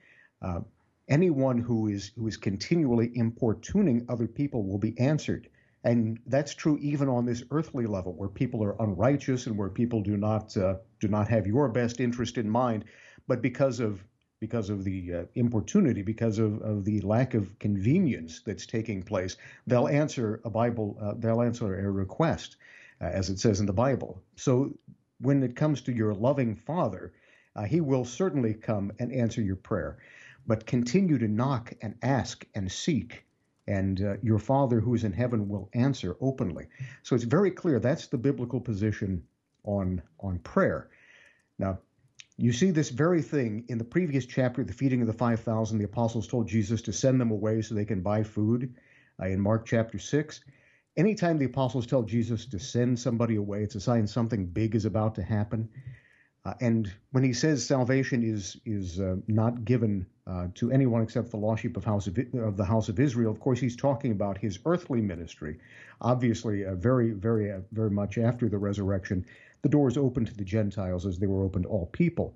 uh, 0.42 0.60
anyone 1.08 1.58
who 1.58 1.86
is, 1.86 2.10
who 2.16 2.26
is 2.26 2.36
continually 2.36 3.12
importuning 3.14 4.06
other 4.08 4.26
people 4.26 4.66
will 4.66 4.78
be 4.78 4.98
answered. 4.98 5.48
And 5.82 6.18
that's 6.26 6.54
true 6.54 6.78
even 6.78 7.08
on 7.08 7.24
this 7.24 7.42
earthly 7.50 7.86
level, 7.86 8.12
where 8.12 8.28
people 8.28 8.62
are 8.62 8.80
unrighteous 8.82 9.46
and 9.46 9.56
where 9.56 9.70
people 9.70 10.02
do 10.02 10.16
not 10.16 10.56
uh, 10.56 10.76
do 11.00 11.08
not 11.08 11.28
have 11.28 11.46
your 11.46 11.68
best 11.68 12.00
interest 12.00 12.36
in 12.36 12.50
mind, 12.50 12.84
but 13.26 13.40
because 13.40 13.80
of 13.80 14.04
because 14.40 14.70
of 14.70 14.84
the 14.84 15.14
uh, 15.14 15.22
importunity, 15.34 16.02
because 16.02 16.38
of, 16.38 16.60
of 16.62 16.84
the 16.84 17.00
lack 17.02 17.34
of 17.34 17.58
convenience 17.58 18.40
that's 18.40 18.66
taking 18.66 19.02
place, 19.02 19.36
they'll 19.66 19.88
answer 19.88 20.40
a 20.44 20.50
Bible, 20.50 20.96
uh, 21.00 21.12
they'll 21.18 21.42
answer 21.42 21.78
a 21.78 21.90
request, 21.90 22.56
uh, 23.00 23.04
as 23.04 23.28
it 23.28 23.38
says 23.38 23.60
in 23.60 23.66
the 23.66 23.72
Bible. 23.72 24.22
So 24.36 24.72
when 25.20 25.42
it 25.42 25.56
comes 25.56 25.82
to 25.82 25.92
your 25.92 26.14
loving 26.14 26.56
Father, 26.56 27.12
uh, 27.54 27.64
He 27.64 27.80
will 27.82 28.04
certainly 28.04 28.54
come 28.54 28.92
and 28.98 29.12
answer 29.12 29.42
your 29.42 29.56
prayer, 29.56 29.98
but 30.46 30.66
continue 30.66 31.18
to 31.18 31.28
knock 31.28 31.74
and 31.82 31.94
ask 32.02 32.46
and 32.54 32.72
seek 32.72 33.26
and 33.70 34.02
uh, 34.02 34.16
your 34.20 34.40
Father 34.40 34.80
who 34.80 34.94
is 34.94 35.04
in 35.04 35.12
heaven 35.12 35.48
will 35.48 35.70
answer 35.74 36.16
openly. 36.20 36.66
So 37.04 37.14
it's 37.14 37.24
very 37.24 37.52
clear 37.52 37.78
that's 37.78 38.08
the 38.08 38.18
biblical 38.18 38.60
position 38.60 39.22
on 39.64 40.02
on 40.18 40.40
prayer. 40.40 40.90
Now, 41.58 41.78
you 42.36 42.52
see 42.52 42.70
this 42.72 42.90
very 42.90 43.22
thing 43.22 43.64
in 43.68 43.78
the 43.78 43.84
previous 43.84 44.26
chapter, 44.26 44.64
the 44.64 44.72
feeding 44.72 45.02
of 45.02 45.06
the 45.06 45.12
5,000. 45.12 45.78
The 45.78 45.84
apostles 45.84 46.26
told 46.26 46.48
Jesus 46.48 46.82
to 46.82 46.92
send 46.92 47.20
them 47.20 47.30
away 47.30 47.62
so 47.62 47.74
they 47.74 47.84
can 47.84 48.00
buy 48.00 48.22
food 48.24 48.74
uh, 49.22 49.26
in 49.26 49.40
Mark 49.40 49.66
chapter 49.66 49.98
6. 49.98 50.40
Anytime 50.96 51.38
the 51.38 51.44
apostles 51.44 51.86
tell 51.86 52.02
Jesus 52.02 52.46
to 52.46 52.58
send 52.58 52.98
somebody 52.98 53.36
away, 53.36 53.62
it's 53.62 53.76
a 53.76 53.80
sign 53.80 54.06
something 54.06 54.46
big 54.46 54.74
is 54.74 54.86
about 54.86 55.14
to 55.14 55.22
happen. 55.22 55.68
Uh, 56.46 56.54
and 56.60 56.92
when 57.12 57.22
he 57.22 57.34
says 57.34 57.64
salvation 57.64 58.22
is 58.22 58.56
is 58.64 58.98
uh, 58.98 59.16
not 59.28 59.64
given 59.64 60.06
uh, 60.26 60.46
to 60.54 60.70
anyone 60.70 61.02
except 61.02 61.30
the 61.30 61.36
lost 61.36 61.60
sheep 61.60 61.76
of, 61.76 61.84
house 61.84 62.06
of, 62.06 62.16
of, 62.34 62.56
the 62.56 62.64
house 62.64 62.88
of 62.88 62.98
Israel, 62.98 63.30
of 63.30 63.40
course 63.40 63.60
he's 63.60 63.76
talking 63.76 64.12
about 64.12 64.38
his 64.38 64.58
earthly 64.64 65.02
ministry. 65.02 65.58
Obviously, 66.00 66.64
uh, 66.64 66.74
very 66.76 67.10
very 67.10 67.52
uh, 67.52 67.60
very 67.72 67.90
much 67.90 68.16
after 68.16 68.48
the 68.48 68.56
resurrection, 68.56 69.26
the 69.60 69.68
doors 69.68 69.98
open 69.98 70.24
to 70.24 70.34
the 70.34 70.44
Gentiles 70.44 71.04
as 71.04 71.18
they 71.18 71.26
were 71.26 71.44
open 71.44 71.64
to 71.64 71.68
all 71.68 71.86
people. 71.86 72.34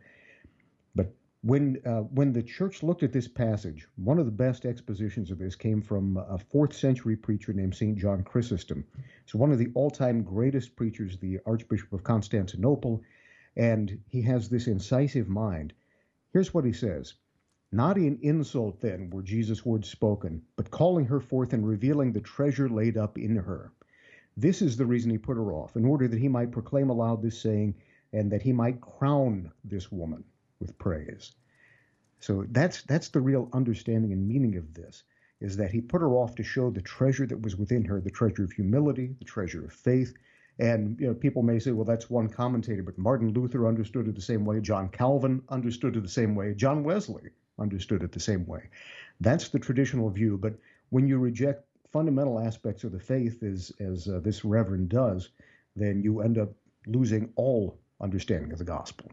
But 0.95 1.11
when 1.41 1.81
uh, 1.87 2.01
when 2.01 2.31
the 2.35 2.43
church 2.43 2.83
looked 2.83 3.05
at 3.05 3.13
this 3.13 3.29
passage, 3.29 3.89
one 3.97 4.19
of 4.19 4.27
the 4.27 4.33
best 4.33 4.67
expositions 4.67 5.31
of 5.31 5.39
this 5.39 5.57
came 5.57 5.81
from 5.81 6.19
a 6.19 6.37
fourth 6.37 6.75
century 6.75 7.17
preacher 7.17 7.55
named 7.55 7.75
Saint 7.75 7.97
John 7.97 8.23
Chrysostom. 8.23 8.85
So 9.25 9.39
one 9.39 9.51
of 9.51 9.59
the 9.59 9.69
all 9.75 9.91
time 9.91 10.23
greatest 10.23 10.77
preachers, 10.77 11.17
the 11.17 11.39
Archbishop 11.47 11.91
of 11.95 12.05
Constantinople 12.05 13.03
and 13.57 14.01
he 14.09 14.23
has 14.23 14.49
this 14.49 14.67
incisive 14.67 15.29
mind. 15.29 15.73
Here's 16.33 16.53
what 16.53 16.65
he 16.65 16.73
says 16.73 17.15
Not 17.71 17.97
in 17.97 18.19
insult, 18.23 18.81
then, 18.81 19.11
were 19.11 19.23
Jesus' 19.23 19.65
words 19.65 19.89
spoken, 19.89 20.43
but 20.57 20.71
calling 20.71 21.07
her 21.07 21.21
forth 21.21 21.53
and 21.53 21.67
revealing 21.67 22.13
the 22.13 22.21
treasure 22.21 22.69
laid 22.69 22.97
up 22.97 23.19
in 23.19 23.37
her. 23.37 23.73
This 24.37 24.63
is 24.63 24.77
the 24.77 24.87
reason 24.87 25.11
he 25.11 25.19
put 25.19 25.37
her 25.37 25.53
off, 25.53 25.77
in 25.77 25.85
order 25.85 26.09
that 26.09 26.19
he 26.19 26.29
might 26.29 26.51
proclaim 26.51 26.91
aloud 26.91 27.23
this 27.23 27.41
saying 27.41 27.75
and 28.13 28.31
that 28.31 28.43
he 28.43 28.53
might 28.53 28.81
crown 28.81 29.51
this 29.65 29.91
woman 29.93 30.25
with 30.61 30.79
praise. 30.79 31.35
So 32.21 32.47
that's 32.51 32.83
that's 32.83 33.09
the 33.09 33.21
real 33.21 33.49
understanding 33.53 34.13
and 34.13 34.27
meaning 34.27 34.57
of 34.57 34.73
this 34.75 35.05
is 35.41 35.57
that 35.59 35.71
he 35.71 35.81
put 35.81 36.01
her 36.01 36.15
off 36.15 36.35
to 36.37 36.43
show 36.43 36.71
the 36.71 36.81
treasure 36.81 37.27
that 37.27 37.43
was 37.43 37.57
within 37.57 37.85
her, 37.85 38.01
the 38.01 38.11
treasure 38.11 38.45
of 38.45 38.53
humility, 38.53 39.15
the 39.19 39.25
treasure 39.25 39.65
of 39.65 39.73
faith. 39.73 40.15
And 40.59 40.99
you 41.01 41.09
know, 41.09 41.15
people 41.15 41.43
may 41.43 41.59
say, 41.59 41.73
well, 41.73 41.85
that's 41.85 42.09
one 42.09 42.29
commentator, 42.29 42.83
but 42.83 42.97
Martin 42.97 43.33
Luther 43.33 43.67
understood 43.67 44.07
it 44.07 44.15
the 44.15 44.21
same 44.21 44.45
way. 44.45 44.61
John 44.61 44.89
Calvin 44.89 45.43
understood 45.49 45.97
it 45.97 46.03
the 46.03 46.09
same 46.09 46.35
way. 46.35 46.55
John 46.55 46.85
Wesley 46.85 47.31
understood 47.59 48.03
it 48.03 48.13
the 48.13 48.21
same 48.21 48.47
way. 48.47 48.63
That's 49.21 49.49
the 49.49 49.59
traditional 49.59 50.11
view. 50.11 50.39
But 50.39 50.55
when 50.91 51.09
you 51.09 51.19
reject 51.19 51.65
fundamental 51.91 52.39
aspects 52.39 52.85
of 52.85 52.93
the 52.93 53.01
faith, 53.01 53.43
as 53.43 53.73
as 53.81 54.09
uh, 54.09 54.21
this 54.21 54.45
reverend 54.45 54.89
does, 54.89 55.31
then 55.77 56.03
you 56.03 56.21
end 56.21 56.39
up 56.39 56.53
losing 56.87 57.33
all 57.37 57.79
understanding 58.01 58.53
of 58.53 58.59
the 58.59 58.65
gospel. 58.65 59.11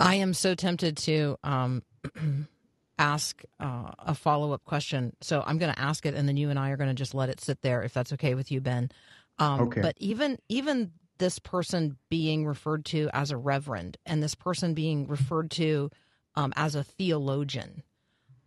I 0.00 0.16
am 0.16 0.34
so 0.34 0.54
tempted 0.56 0.96
to 0.98 1.38
um, 1.44 1.82
ask 3.02 3.42
uh, 3.58 3.90
a 3.98 4.14
follow 4.14 4.52
up 4.52 4.64
question. 4.64 5.14
So 5.20 5.42
I'm 5.44 5.58
going 5.58 5.74
to 5.74 5.80
ask 5.80 6.06
it, 6.06 6.14
and 6.14 6.28
then 6.28 6.36
you 6.36 6.50
and 6.50 6.58
I 6.58 6.70
are 6.70 6.76
going 6.76 6.90
to 6.90 6.94
just 6.94 7.14
let 7.14 7.28
it 7.28 7.40
sit 7.40 7.60
there, 7.62 7.82
if 7.82 7.92
that's 7.92 8.12
okay 8.12 8.34
with 8.34 8.50
you, 8.52 8.60
Ben. 8.60 8.90
Um, 9.38 9.60
Okay. 9.62 9.80
But 9.80 9.96
even 9.98 10.38
even 10.48 10.92
this 11.18 11.38
person 11.38 11.96
being 12.08 12.46
referred 12.46 12.84
to 12.86 13.10
as 13.12 13.30
a 13.30 13.36
reverend, 13.36 13.96
and 14.06 14.22
this 14.22 14.34
person 14.34 14.74
being 14.74 15.06
referred 15.08 15.50
to 15.52 15.90
um, 16.34 16.52
as 16.56 16.74
a 16.74 16.84
theologian, 16.84 17.82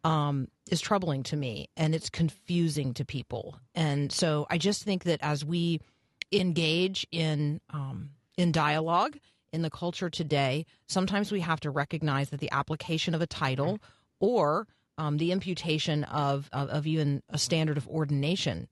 um, 0.03 0.47
is 0.71 0.81
troubling 0.81 1.24
to 1.24 1.35
me, 1.35 1.69
and 1.75 1.93
it's 1.95 2.09
confusing 2.09 2.93
to 2.93 3.03
people. 3.05 3.59
And 3.74 4.12
so 4.12 4.45
I 4.50 4.57
just 4.57 4.83
think 4.83 5.03
that 5.03 5.19
as 5.21 5.43
we 5.43 5.81
engage 6.31 7.05
in 7.12 7.59
um, 7.71 8.12
in 8.38 8.51
dialogue 8.51 9.17
in 9.51 9.62
the 9.63 9.69
culture 9.69 10.09
today, 10.09 10.65
sometimes 10.88 11.31
we 11.31 11.41
have 11.41 11.59
to 11.62 11.71
recognize 11.71 12.29
that 12.29 12.39
the 12.39 12.51
application 12.51 13.15
of 13.15 13.21
a 13.21 13.27
title 13.27 13.79
or 14.25 14.67
um, 14.98 15.17
the 15.17 15.32
imputation 15.32 16.03
of, 16.05 16.50
of 16.51 16.70
of 16.70 16.88
even 16.88 17.22
a 17.29 17.38
standard 17.38 17.77
of 17.77 17.88
ordination 17.88 18.67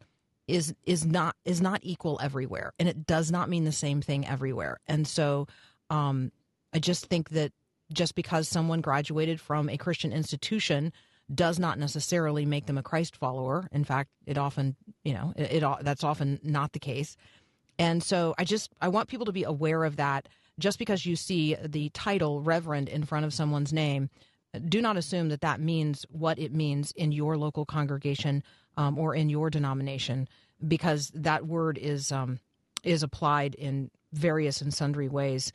is 0.48 0.74
is 0.86 1.05
not 1.05 1.36
is 1.45 1.62
not 1.62 1.79
equal 1.83 2.19
everywhere, 2.22 2.74
and 2.79 2.89
it 2.89 3.05
does 3.05 3.31
not 3.31 3.50
mean 3.50 3.65
the 3.65 3.72
same 3.72 4.01
thing 4.01 4.27
everywhere. 4.27 4.79
And 4.88 5.07
so, 5.07 5.48
um, 5.89 6.31
I 6.74 6.79
just 6.79 7.05
think 7.05 7.29
that 7.29 7.51
just 7.91 8.15
because 8.15 8.48
someone 8.48 8.81
graduated 8.81 9.39
from 9.39 9.69
a 9.69 9.77
Christian 9.77 10.12
institution 10.12 10.91
does 11.33 11.60
not 11.60 11.77
necessarily 11.77 12.45
make 12.45 12.65
them 12.65 12.77
a 12.77 12.83
Christ 12.83 13.15
follower. 13.15 13.67
In 13.72 13.83
fact, 13.83 14.10
it 14.25 14.38
often, 14.38 14.75
you 15.03 15.13
know, 15.13 15.33
it, 15.36 15.63
it 15.63 15.63
that's 15.81 16.03
often 16.03 16.39
not 16.43 16.72
the 16.72 16.79
case. 16.79 17.15
And 17.77 18.01
so 18.01 18.33
I 18.38 18.43
just 18.43 18.72
I 18.81 18.88
want 18.88 19.10
people 19.10 19.27
to 19.27 19.31
be 19.31 19.43
aware 19.43 19.83
of 19.83 19.98
that. 19.98 20.27
Just 20.60 20.77
because 20.77 21.05
you 21.05 21.15
see 21.15 21.55
the 21.55 21.89
title 21.89 22.41
reverend 22.41 22.88
in 22.88 23.05
front 23.05 23.25
of 23.25 23.33
someone's 23.33 23.74
name, 23.74 24.10
do 24.60 24.81
not 24.81 24.98
assume 24.98 25.29
that 25.29 25.41
that 25.41 25.60
means 25.60 26.05
what 26.10 26.39
it 26.39 26.53
means 26.53 26.91
in 26.91 27.12
your 27.12 27.38
local 27.38 27.65
congregation 27.65 28.43
um, 28.77 28.98
or 28.98 29.15
in 29.15 29.29
your 29.29 29.50
denomination, 29.50 30.27
because 30.67 31.12
that 31.15 31.45
word 31.45 31.77
is 31.77 32.12
um, 32.12 32.39
is 32.83 33.03
applied 33.03 33.55
in 33.55 33.89
various 34.12 34.62
and 34.62 34.74
sundry 34.74 35.07
ways. 35.07 35.51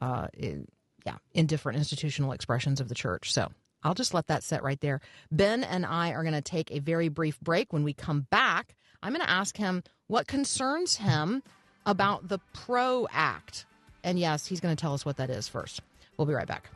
Uh, 0.00 0.26
in, 0.34 0.66
yeah, 1.06 1.16
in 1.32 1.46
different 1.46 1.78
institutional 1.78 2.32
expressions 2.32 2.80
of 2.80 2.88
the 2.88 2.94
church. 2.94 3.32
So 3.32 3.50
I'll 3.82 3.94
just 3.94 4.14
let 4.14 4.28
that 4.28 4.42
set 4.42 4.62
right 4.62 4.80
there. 4.80 5.00
Ben 5.30 5.64
and 5.64 5.84
I 5.84 6.10
are 6.12 6.22
going 6.22 6.34
to 6.34 6.42
take 6.42 6.70
a 6.70 6.78
very 6.78 7.08
brief 7.08 7.40
break. 7.40 7.72
When 7.72 7.84
we 7.84 7.92
come 7.92 8.26
back, 8.30 8.74
I'm 9.02 9.12
going 9.12 9.24
to 9.24 9.30
ask 9.30 9.56
him 9.56 9.82
what 10.06 10.26
concerns 10.26 10.96
him 10.96 11.42
about 11.86 12.28
the 12.28 12.38
PRO 12.52 13.08
Act. 13.10 13.66
And 14.04 14.18
yes, 14.18 14.46
he's 14.46 14.60
going 14.60 14.74
to 14.74 14.80
tell 14.80 14.94
us 14.94 15.04
what 15.04 15.16
that 15.16 15.30
is 15.30 15.48
first. 15.48 15.80
We'll 16.16 16.26
be 16.26 16.34
right 16.34 16.46
back. 16.46 16.68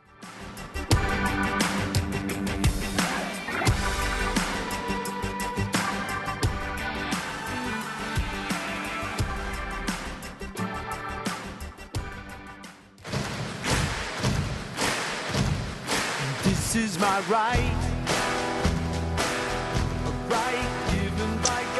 Is 16.77 16.99
my 16.99 17.19
right. 17.21 17.87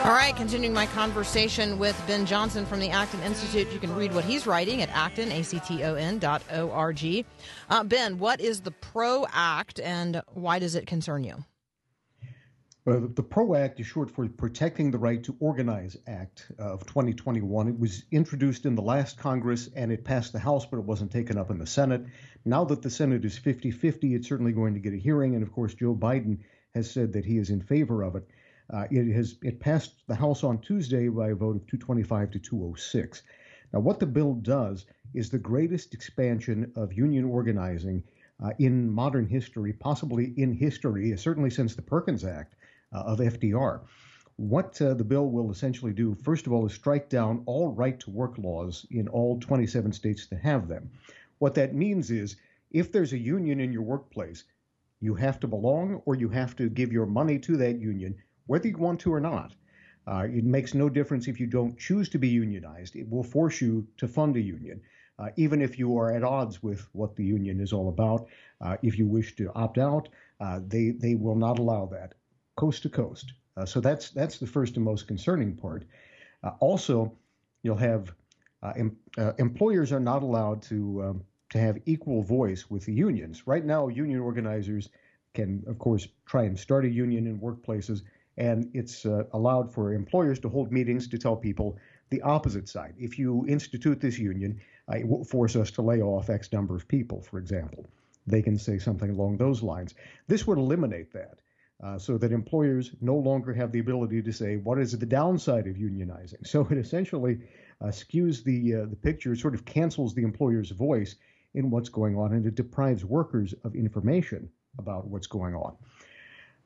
All 0.03 0.13
right, 0.13 0.33
continuing 0.35 0.73
my 0.73 0.85
conversation 0.87 1.77
with 1.77 2.01
Ben 2.07 2.25
Johnson 2.25 2.65
from 2.65 2.79
the 2.79 2.89
Acton 2.89 3.21
Institute. 3.23 3.71
You 3.73 3.79
can 3.79 3.93
read 3.93 4.13
what 4.13 4.23
he's 4.23 4.47
writing 4.47 4.81
at 4.81 4.89
acton, 4.89 5.31
A-C-T-O-N 5.31 6.19
dot 6.19 6.41
O-R-G. 6.49 7.25
Uh, 7.69 7.83
ben, 7.83 8.17
what 8.17 8.39
is 8.39 8.61
the 8.61 8.71
PRO 8.71 9.25
Act 9.33 9.81
and 9.81 10.21
why 10.33 10.59
does 10.59 10.75
it 10.75 10.87
concern 10.87 11.25
you? 11.25 11.43
Uh, 12.87 13.01
the 13.15 13.23
PRO 13.23 13.53
Act 13.53 13.81
is 13.81 13.85
short 13.85 14.09
for 14.09 14.25
Protecting 14.29 14.91
the 14.91 14.97
Right 14.97 15.21
to 15.25 15.35
Organize 15.41 15.97
Act 16.07 16.49
of 16.57 16.85
2021. 16.85 17.67
It 17.67 17.77
was 17.77 18.05
introduced 18.11 18.65
in 18.65 18.75
the 18.75 18.81
last 18.81 19.17
Congress 19.17 19.67
and 19.75 19.91
it 19.91 20.05
passed 20.05 20.31
the 20.31 20.39
House, 20.39 20.65
but 20.65 20.77
it 20.77 20.85
wasn't 20.85 21.11
taken 21.11 21.37
up 21.37 21.51
in 21.51 21.57
the 21.57 21.67
Senate. 21.67 22.05
Now 22.45 22.63
that 22.63 22.81
the 22.81 22.89
Senate 22.89 23.25
is 23.25 23.37
50 23.37 23.71
50, 23.71 24.15
it's 24.15 24.29
certainly 24.29 24.53
going 24.53 24.73
to 24.73 24.79
get 24.79 24.93
a 24.93 24.97
hearing. 24.97 25.35
And 25.35 25.43
of 25.43 25.51
course, 25.51 25.73
Joe 25.73 25.93
Biden 25.93 26.37
has 26.75 26.89
said 26.89 27.11
that 27.11 27.25
he 27.25 27.37
is 27.37 27.49
in 27.49 27.59
favor 27.59 28.03
of 28.03 28.15
it. 28.15 28.25
Uh, 28.69 28.85
it 28.89 29.11
has 29.11 29.35
it 29.43 29.59
passed 29.59 30.07
the 30.07 30.15
House 30.15 30.45
on 30.45 30.59
Tuesday 30.59 31.09
by 31.09 31.31
a 31.31 31.35
vote 31.35 31.57
of 31.57 31.67
225 31.67 32.31
to 32.31 32.39
206. 32.39 33.21
Now, 33.73 33.81
what 33.81 33.99
the 33.99 34.05
bill 34.05 34.35
does 34.35 34.85
is 35.13 35.29
the 35.29 35.37
greatest 35.37 35.93
expansion 35.93 36.71
of 36.77 36.93
union 36.93 37.25
organizing 37.25 38.03
uh, 38.41 38.51
in 38.59 38.89
modern 38.89 39.27
history, 39.27 39.73
possibly 39.73 40.33
in 40.37 40.53
history, 40.53 41.17
certainly 41.17 41.49
since 41.49 41.75
the 41.75 41.81
Perkins 41.81 42.23
Act 42.23 42.55
of 42.91 43.19
FDR. 43.19 43.81
What 44.37 44.79
uh, 44.81 44.93
the 44.93 45.03
bill 45.03 45.29
will 45.29 45.49
essentially 45.49 45.93
do, 45.93 46.15
first 46.23 46.45
of 46.45 46.53
all, 46.53 46.65
is 46.65 46.73
strike 46.73 47.09
down 47.09 47.41
all 47.47 47.69
right 47.69 47.99
to 48.01 48.11
work 48.11 48.37
laws 48.37 48.85
in 48.91 49.07
all 49.07 49.39
27 49.39 49.91
states 49.91 50.27
that 50.27 50.39
have 50.41 50.67
them. 50.67 50.91
What 51.39 51.55
that 51.55 51.73
means 51.73 52.11
is 52.11 52.37
if 52.71 52.91
there's 52.91 53.13
a 53.13 53.17
union 53.17 53.59
in 53.59 53.73
your 53.73 53.81
workplace, 53.81 54.43
you 54.99 55.15
have 55.15 55.39
to 55.39 55.47
belong 55.47 56.01
or 56.05 56.15
you 56.15 56.29
have 56.29 56.55
to 56.57 56.69
give 56.69 56.91
your 56.91 57.05
money 57.05 57.39
to 57.39 57.57
that 57.57 57.79
union, 57.79 58.15
whether 58.45 58.67
you 58.67 58.77
want 58.77 58.99
to 59.01 59.13
or 59.13 59.19
not. 59.19 59.55
Uh, 60.07 60.27
it 60.29 60.43
makes 60.43 60.73
no 60.73 60.87
difference 60.89 61.27
if 61.27 61.39
you 61.39 61.47
don't 61.47 61.77
choose 61.77 62.07
to 62.09 62.17
be 62.17 62.29
unionized. 62.29 62.95
It 62.95 63.09
will 63.09 63.23
force 63.23 63.59
you 63.59 63.87
to 63.97 64.07
fund 64.07 64.37
a 64.37 64.41
union, 64.41 64.81
uh, 65.19 65.29
even 65.35 65.61
if 65.61 65.77
you 65.77 65.97
are 65.97 66.13
at 66.13 66.23
odds 66.23 66.63
with 66.63 66.87
what 66.93 67.15
the 67.15 67.25
union 67.25 67.59
is 67.59 67.73
all 67.73 67.89
about. 67.89 68.27
Uh, 68.61 68.77
if 68.81 68.97
you 68.97 69.05
wish 69.05 69.35
to 69.35 69.51
opt 69.53 69.77
out, 69.77 70.07
uh, 70.39 70.61
they 70.65 70.91
they 70.91 71.15
will 71.15 71.35
not 71.35 71.59
allow 71.59 71.87
that, 71.87 72.13
coast 72.57 72.83
to 72.83 72.89
coast. 72.89 73.31
Uh, 73.55 73.65
so 73.65 73.79
that's 73.79 74.09
that's 74.09 74.37
the 74.37 74.45
first 74.45 74.75
and 74.75 74.83
most 74.83 75.07
concerning 75.07 75.55
part. 75.55 75.85
Uh, 76.43 76.51
also, 76.59 77.13
you'll 77.63 77.77
have 77.91 78.13
uh, 78.61 78.73
em- 78.75 78.97
uh, 79.17 79.31
employers 79.37 79.91
are 79.91 79.99
not 79.99 80.21
allowed 80.21 80.61
to 80.63 81.03
um, 81.03 81.23
to 81.49 81.57
have 81.59 81.77
equal 81.85 82.21
voice 82.21 82.69
with 82.69 82.83
the 82.85 82.93
unions. 82.93 83.47
Right 83.47 83.63
now, 83.63 83.87
union 83.87 84.19
organizers 84.19 84.89
can, 85.33 85.63
of 85.67 85.79
course, 85.79 86.07
try 86.25 86.43
and 86.43 86.59
start 86.59 86.83
a 86.83 86.89
union 86.89 87.25
in 87.25 87.39
workplaces, 87.39 88.01
and 88.37 88.69
it's 88.73 89.05
uh, 89.05 89.23
allowed 89.31 89.73
for 89.73 89.93
employers 89.93 90.39
to 90.39 90.49
hold 90.49 90.71
meetings 90.71 91.07
to 91.07 91.17
tell 91.17 91.37
people 91.37 91.77
the 92.09 92.21
opposite 92.21 92.67
side. 92.67 92.93
If 92.97 93.17
you 93.17 93.45
institute 93.47 94.01
this 94.01 94.17
union, 94.17 94.59
it 94.93 95.07
will 95.07 95.23
force 95.23 95.55
us 95.55 95.71
to 95.71 95.81
lay 95.81 96.01
off 96.01 96.29
X 96.29 96.51
number 96.51 96.75
of 96.75 96.87
people, 96.87 97.21
for 97.21 97.37
example. 97.39 97.85
They 98.25 98.41
can 98.41 98.57
say 98.57 98.77
something 98.77 99.09
along 99.09 99.37
those 99.37 99.63
lines. 99.63 99.95
This 100.27 100.45
would 100.47 100.57
eliminate 100.57 101.13
that. 101.13 101.39
Uh, 101.83 101.99
so 101.99 102.17
that 102.17 102.31
employers 102.31 102.91
no 103.01 103.15
longer 103.15 103.53
have 103.53 103.71
the 103.71 103.77
ability 103.77 104.19
to 104.19 104.33
say 104.33 104.55
what 104.55 104.79
is 104.79 104.97
the 104.97 105.05
downside 105.05 105.67
of 105.67 105.75
unionizing. 105.75 106.43
So 106.45 106.67
it 106.71 106.77
essentially 106.79 107.37
uh, 107.81 107.87
skews 107.87 108.43
the 108.43 108.81
uh, 108.81 108.85
the 108.85 108.95
picture, 108.95 109.35
sort 109.35 109.53
of 109.53 109.63
cancels 109.63 110.15
the 110.15 110.23
employer's 110.23 110.71
voice 110.71 111.15
in 111.53 111.69
what's 111.69 111.89
going 111.89 112.17
on, 112.17 112.33
and 112.33 112.47
it 112.47 112.55
deprives 112.55 113.05
workers 113.05 113.53
of 113.63 113.75
information 113.75 114.49
about 114.79 115.07
what's 115.07 115.27
going 115.27 115.53
on. 115.53 115.75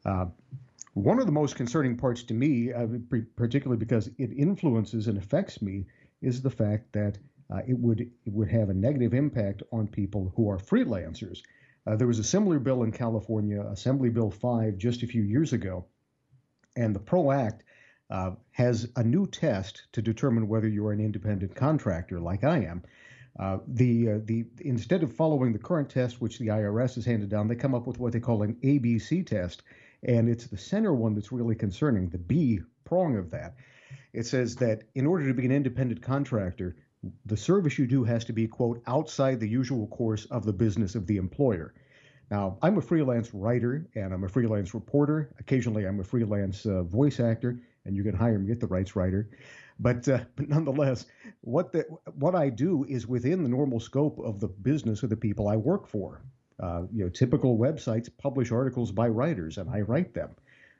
Uh, 0.05 0.25
one 0.93 1.19
of 1.19 1.25
the 1.25 1.31
most 1.33 1.57
concerning 1.57 1.97
parts 1.97 2.23
to 2.23 2.33
me, 2.33 2.71
uh, 2.71 2.87
particularly 3.35 3.79
because 3.79 4.07
it 4.17 4.31
influences 4.31 5.07
and 5.07 5.17
affects 5.17 5.61
me, 5.61 5.85
is 6.21 6.41
the 6.41 6.49
fact 6.49 6.93
that 6.93 7.17
it 7.67 7.77
would 7.77 7.99
it 7.99 8.31
would 8.31 8.47
have 8.47 8.69
a 8.69 8.73
negative 8.73 9.13
impact 9.13 9.61
on 9.73 9.87
people 9.87 10.31
who 10.37 10.49
are 10.49 10.57
freelancers. 10.57 11.41
Uh, 11.85 11.95
there 11.95 12.07
was 12.07 12.19
a 12.19 12.23
similar 12.23 12.59
bill 12.59 12.83
in 12.83 12.91
California, 12.91 13.61
Assembly 13.61 14.09
Bill 14.09 14.29
5, 14.29 14.77
just 14.77 15.03
a 15.03 15.07
few 15.07 15.23
years 15.23 15.53
ago, 15.53 15.85
and 16.75 16.95
the 16.95 16.99
PRO 16.99 17.31
Act 17.31 17.63
uh, 18.09 18.31
has 18.51 18.87
a 18.95 19.03
new 19.03 19.25
test 19.25 19.83
to 19.93 20.01
determine 20.01 20.47
whether 20.47 20.67
you're 20.67 20.91
an 20.91 20.99
independent 20.99 21.55
contractor, 21.55 22.19
like 22.19 22.43
I 22.43 22.65
am. 22.65 22.83
Uh, 23.39 23.59
the 23.65 24.09
uh, 24.09 24.19
the 24.25 24.45
instead 24.59 25.03
of 25.03 25.15
following 25.15 25.53
the 25.53 25.59
current 25.59 25.89
test, 25.89 26.19
which 26.19 26.37
the 26.37 26.47
IRS 26.47 26.95
has 26.95 27.05
handed 27.05 27.29
down, 27.29 27.47
they 27.47 27.55
come 27.55 27.73
up 27.73 27.87
with 27.87 27.97
what 27.97 28.11
they 28.11 28.19
call 28.19 28.43
an 28.43 28.55
ABC 28.61 29.25
test, 29.25 29.63
and 30.03 30.27
it's 30.27 30.47
the 30.47 30.57
center 30.57 30.93
one 30.93 31.15
that's 31.15 31.31
really 31.31 31.55
concerning, 31.55 32.09
the 32.09 32.17
B 32.17 32.59
prong 32.83 33.15
of 33.15 33.31
that. 33.31 33.55
It 34.11 34.25
says 34.25 34.57
that 34.57 34.83
in 34.93 35.05
order 35.05 35.27
to 35.29 35.33
be 35.33 35.45
an 35.45 35.51
independent 35.53 36.01
contractor, 36.01 36.75
the 37.25 37.37
service 37.37 37.79
you 37.79 37.87
do 37.87 38.03
has 38.03 38.25
to 38.25 38.33
be, 38.33 38.47
quote, 38.47 38.81
outside 38.87 39.39
the 39.39 39.47
usual 39.47 39.87
course 39.87 40.25
of 40.25 40.45
the 40.45 40.53
business 40.53 40.95
of 40.95 41.07
the 41.07 41.17
employer. 41.17 41.73
Now, 42.29 42.57
I'm 42.61 42.77
a 42.77 42.81
freelance 42.81 43.33
writer 43.33 43.87
and 43.95 44.13
I'm 44.13 44.23
a 44.23 44.29
freelance 44.29 44.73
reporter. 44.73 45.33
Occasionally, 45.39 45.85
I'm 45.85 45.99
a 45.99 46.03
freelance 46.03 46.65
uh, 46.65 46.83
voice 46.83 47.19
actor, 47.19 47.59
and 47.85 47.95
you 47.95 48.03
can 48.03 48.15
hire 48.15 48.39
me, 48.39 48.47
get 48.47 48.59
the 48.59 48.67
rights 48.67 48.95
writer. 48.95 49.29
But, 49.79 50.07
uh, 50.07 50.19
but 50.35 50.47
nonetheless, 50.55 51.05
what 51.41 51.71
the, 51.71 51.85
what 52.13 52.35
I 52.35 52.49
do 52.49 52.85
is 52.87 53.07
within 53.07 53.43
the 53.43 53.49
normal 53.49 53.79
scope 53.79 54.19
of 54.19 54.39
the 54.39 54.47
business 54.47 55.03
of 55.03 55.09
the 55.09 55.17
people 55.17 55.47
I 55.47 55.57
work 55.57 55.87
for. 55.87 56.21
Uh, 56.59 56.83
you 56.93 57.03
know, 57.03 57.09
typical 57.09 57.57
websites 57.57 58.07
publish 58.19 58.51
articles 58.51 58.91
by 58.91 59.07
writers, 59.07 59.57
and 59.57 59.67
I 59.69 59.81
write 59.81 60.13
them. 60.13 60.29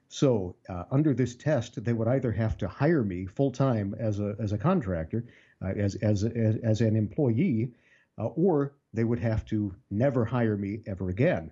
So 0.10 0.56
uh, 0.70 0.84
under 0.92 1.14
this 1.14 1.36
test, 1.36 1.84
they 1.84 1.94
would 1.94 2.08
either 2.08 2.32
have 2.34 2.56
to 2.58 2.68
hire 2.68 3.04
me 3.04 3.26
full 3.26 3.50
time 3.50 3.96
as 3.98 4.20
a 4.20 4.36
as 4.40 4.52
a 4.52 4.58
contractor, 4.58 5.24
as, 5.70 5.96
as 5.96 6.24
as 6.24 6.56
as 6.64 6.82
an 6.82 6.96
employee, 6.96 7.74
uh, 8.18 8.28
or 8.28 8.74
they 8.94 9.04
would 9.04 9.20
have 9.20 9.46
to 9.46 9.74
never 9.90 10.26
hire 10.26 10.58
me 10.58 10.82
ever 10.86 11.10
again. 11.10 11.52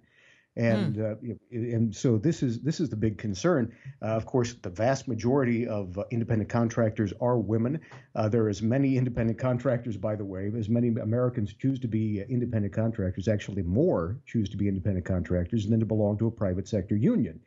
And 0.56 1.00
uh, 1.00 1.16
and 1.52 1.96
so 1.96 2.18
this 2.18 2.44
is 2.44 2.60
this 2.62 2.82
is 2.82 2.90
the 2.90 2.96
big 2.96 3.18
concern. 3.18 3.74
Uh, 4.02 4.08
of 4.08 4.26
course, 4.26 4.56
the 4.62 4.70
vast 4.70 5.08
majority 5.08 5.66
of 5.66 5.98
uh, 5.98 6.04
independent 6.12 6.50
contractors 6.50 7.14
are 7.22 7.38
women. 7.38 7.80
Uh, 8.16 8.28
there 8.28 8.44
are 8.44 8.50
as 8.50 8.62
many 8.62 8.98
independent 8.98 9.40
contractors, 9.40 9.96
by 9.96 10.16
the 10.16 10.26
way, 10.26 10.52
as 10.58 10.68
many 10.68 10.90
Americans 10.90 11.54
choose 11.54 11.80
to 11.80 11.88
be 11.88 12.22
uh, 12.22 12.26
independent 12.28 12.74
contractors. 12.74 13.30
Actually, 13.30 13.62
more 13.62 14.18
choose 14.26 14.50
to 14.50 14.58
be 14.58 14.68
independent 14.68 15.06
contractors 15.06 15.68
than 15.68 15.80
to 15.80 15.86
belong 15.86 16.18
to 16.18 16.28
a 16.28 16.32
private 16.32 16.68
sector 16.68 16.96
union. 16.96 17.40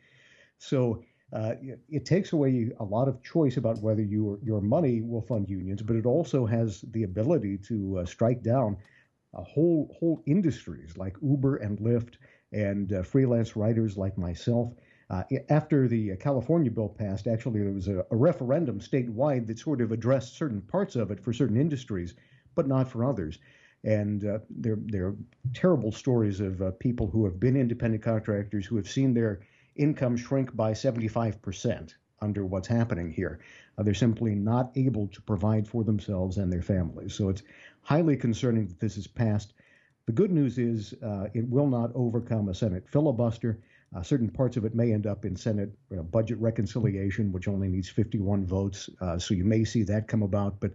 So 0.57 1.03
uh, 1.33 1.55
it, 1.89 2.05
takes 2.05 2.31
away 2.31 2.69
a 2.79 2.83
lot 2.83 3.07
of 3.07 3.21
choice 3.23 3.57
about 3.57 3.81
whether 3.81 4.03
your 4.03 4.37
your 4.43 4.61
money 4.61 5.01
will 5.01 5.21
fund 5.21 5.49
unions, 5.49 5.81
but 5.81 5.95
it 5.95 6.05
also 6.05 6.45
has 6.45 6.81
the 6.91 7.03
ability 7.03 7.57
to 7.57 7.99
uh, 7.99 8.05
strike 8.05 8.43
down 8.43 8.77
a 9.33 9.43
whole 9.43 9.95
whole 9.99 10.21
industries 10.27 10.95
like 10.95 11.17
Uber 11.23 11.55
and 11.55 11.79
Lyft 11.79 12.15
and 12.51 12.93
uh, 12.93 13.01
freelance 13.01 13.55
writers 13.55 13.97
like 13.97 14.15
myself. 14.15 14.73
Uh, 15.09 15.23
after 15.49 15.87
the 15.87 16.15
California 16.17 16.69
bill 16.69 16.89
passed, 16.89 17.27
actually 17.27 17.61
there 17.61 17.71
was 17.71 17.87
a, 17.87 18.05
a 18.11 18.15
referendum 18.15 18.79
statewide 18.79 19.47
that 19.47 19.57
sort 19.57 19.81
of 19.81 19.91
addressed 19.91 20.37
certain 20.37 20.61
parts 20.61 20.95
of 20.95 21.09
it 21.09 21.19
for 21.19 21.33
certain 21.33 21.57
industries, 21.57 22.13
but 22.53 22.67
not 22.67 22.87
for 22.87 23.03
others. 23.03 23.39
And 23.83 24.23
uh, 24.23 24.39
there, 24.49 24.77
there 24.79 25.07
are 25.07 25.15
terrible 25.53 25.91
stories 25.91 26.39
of 26.39 26.61
uh, 26.61 26.71
people 26.79 27.07
who 27.07 27.25
have 27.25 27.39
been 27.39 27.55
independent 27.57 28.03
contractors 28.03 28.65
who 28.65 28.77
have 28.77 28.87
seen 28.87 29.13
their 29.13 29.41
income 29.75 30.17
shrink 30.17 30.55
by 30.55 30.71
75% 30.71 31.93
under 32.21 32.45
what's 32.45 32.67
happening 32.67 33.11
here. 33.11 33.39
Uh, 33.77 33.83
they're 33.83 33.93
simply 33.93 34.33
not 34.33 34.71
able 34.75 35.07
to 35.07 35.21
provide 35.21 35.67
for 35.67 35.83
themselves 35.83 36.37
and 36.37 36.51
their 36.51 36.61
families. 36.61 37.13
So 37.13 37.29
it's 37.29 37.43
highly 37.81 38.15
concerning 38.15 38.67
that 38.67 38.79
this 38.79 38.97
is 38.97 39.07
passed. 39.07 39.53
The 40.05 40.13
good 40.13 40.31
news 40.31 40.57
is 40.57 40.93
uh, 41.03 41.27
it 41.33 41.47
will 41.47 41.67
not 41.67 41.91
overcome 41.95 42.49
a 42.49 42.53
Senate 42.53 42.87
filibuster. 42.89 43.59
Uh, 43.95 44.01
certain 44.01 44.29
parts 44.29 44.57
of 44.57 44.65
it 44.65 44.73
may 44.73 44.91
end 44.91 45.05
up 45.05 45.23
in 45.23 45.35
Senate 45.35 45.71
uh, 45.91 46.01
budget 46.01 46.39
reconciliation, 46.39 47.31
which 47.31 47.47
only 47.47 47.67
needs 47.67 47.89
51 47.89 48.45
votes. 48.45 48.89
Uh, 48.99 49.19
so 49.19 49.33
you 49.33 49.45
may 49.45 49.63
see 49.63 49.83
that 49.83 50.07
come 50.07 50.23
about, 50.23 50.59
but 50.59 50.71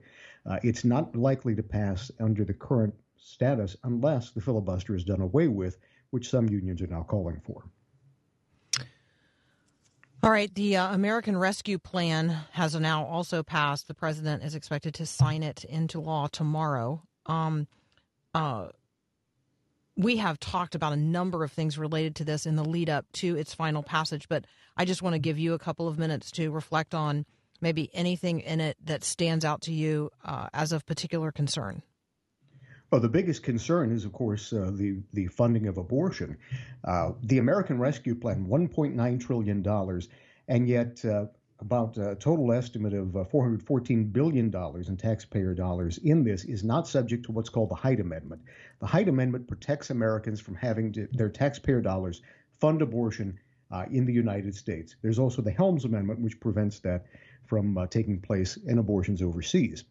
uh, 0.47 0.59
it's 0.62 0.85
not 0.85 1.17
likely 1.17 1.55
to 1.55 1.62
pass 1.62 2.11
under 2.21 2.45
the 2.45 2.55
current 2.55 2.95
status 3.17 3.76
unless 3.85 4.31
the 4.31 4.40
filibuster 4.40 4.95
is 4.95 5.05
done 5.05 5.21
away 5.21 5.49
with, 5.49 5.78
which 6.11 6.31
some 6.31 6.49
unions 6.49 6.81
are 6.81 6.87
now 6.87 7.02
calling 7.02 7.40
for. 7.45 7.64
All 10.20 10.32
right, 10.32 10.52
the 10.52 10.76
uh, 10.76 10.92
American 10.92 11.37
Rescue 11.37 11.78
Plan 11.78 12.37
has 12.50 12.75
now 12.75 13.04
also 13.04 13.44
passed. 13.44 13.87
The 13.87 13.94
president 13.94 14.42
is 14.42 14.56
expected 14.56 14.94
to 14.94 15.06
sign 15.06 15.44
it 15.44 15.62
into 15.64 16.00
law 16.00 16.26
tomorrow. 16.26 17.02
Um, 17.26 17.68
uh, 18.34 18.68
we 19.96 20.16
have 20.16 20.40
talked 20.40 20.75
about 20.75 20.92
a 20.92 20.96
number 20.96 21.44
of 21.44 21.52
things 21.52 21.78
related 21.78 22.16
to 22.16 22.25
this 22.25 22.46
in 22.46 22.56
the 22.56 22.64
lead 22.64 22.90
up 22.90 23.06
to 23.14 23.36
its 23.36 23.54
final 23.54 23.84
passage, 23.84 24.28
but 24.28 24.45
I 24.76 24.84
just 24.84 25.02
want 25.02 25.14
to 25.14 25.21
give 25.21 25.38
you 25.38 25.54
a 25.54 25.58
couple 25.58 25.86
of 25.86 26.00
minutes 26.00 26.32
to 26.32 26.50
reflect 26.50 26.95
on 26.95 27.25
maybe 27.60 27.88
anything 27.95 28.40
in 28.40 28.60
it 28.60 28.76
that 28.84 29.04
stands 29.04 29.45
out 29.45 29.62
to 29.62 29.73
you 29.73 30.10
uh, 30.25 30.49
as 30.52 30.73
of 30.73 30.84
particular 30.84 31.30
concern. 31.30 31.82
Well, 32.90 33.02
the 33.02 33.08
biggest 33.10 33.42
concern 33.42 33.92
is, 33.92 34.06
of 34.06 34.14
course, 34.14 34.50
uh, 34.50 34.70
the 34.72 35.02
the 35.12 35.26
funding 35.26 35.66
of 35.66 35.76
abortion. 35.76 36.38
Uh, 36.82 37.12
the 37.22 37.36
American 37.36 37.78
Rescue 37.78 38.14
Plan, 38.14 38.46
1.9 38.46 39.20
trillion 39.20 39.62
dollars, 39.62 40.08
and 40.48 40.66
yet 40.66 41.04
uh, 41.04 41.26
about 41.60 41.98
a 41.98 42.14
total 42.14 42.50
estimate 42.50 42.94
of 42.94 43.14
uh, 43.14 43.24
414 43.24 44.04
billion 44.04 44.48
dollars 44.48 44.88
in 44.88 44.96
taxpayer 44.96 45.54
dollars 45.54 45.98
in 45.98 46.24
this 46.24 46.44
is 46.44 46.64
not 46.64 46.88
subject 46.88 47.26
to 47.26 47.32
what's 47.32 47.50
called 47.50 47.68
the 47.68 47.74
Hyde 47.74 48.00
Amendment. 48.00 48.40
The 48.80 48.86
Hyde 48.86 49.08
Amendment 49.08 49.48
protects 49.48 49.90
Americans 49.90 50.40
from 50.40 50.54
having 50.54 50.92
to, 50.92 51.08
their 51.12 51.28
taxpayer 51.28 51.82
dollars 51.82 52.22
fund 52.58 52.80
abortion 52.80 53.38
uh, 53.70 53.84
in 53.90 54.06
the 54.06 54.14
United 54.14 54.54
States. 54.54 54.96
There's 55.02 55.18
also 55.18 55.42
the 55.42 55.50
Helms 55.50 55.84
Amendment, 55.84 56.20
which 56.20 56.40
prevents 56.40 56.78
that 56.80 57.04
from 57.44 57.76
uh, 57.76 57.86
taking 57.86 58.18
place 58.18 58.56
in 58.56 58.78
abortions 58.78 59.20
overseas 59.20 59.84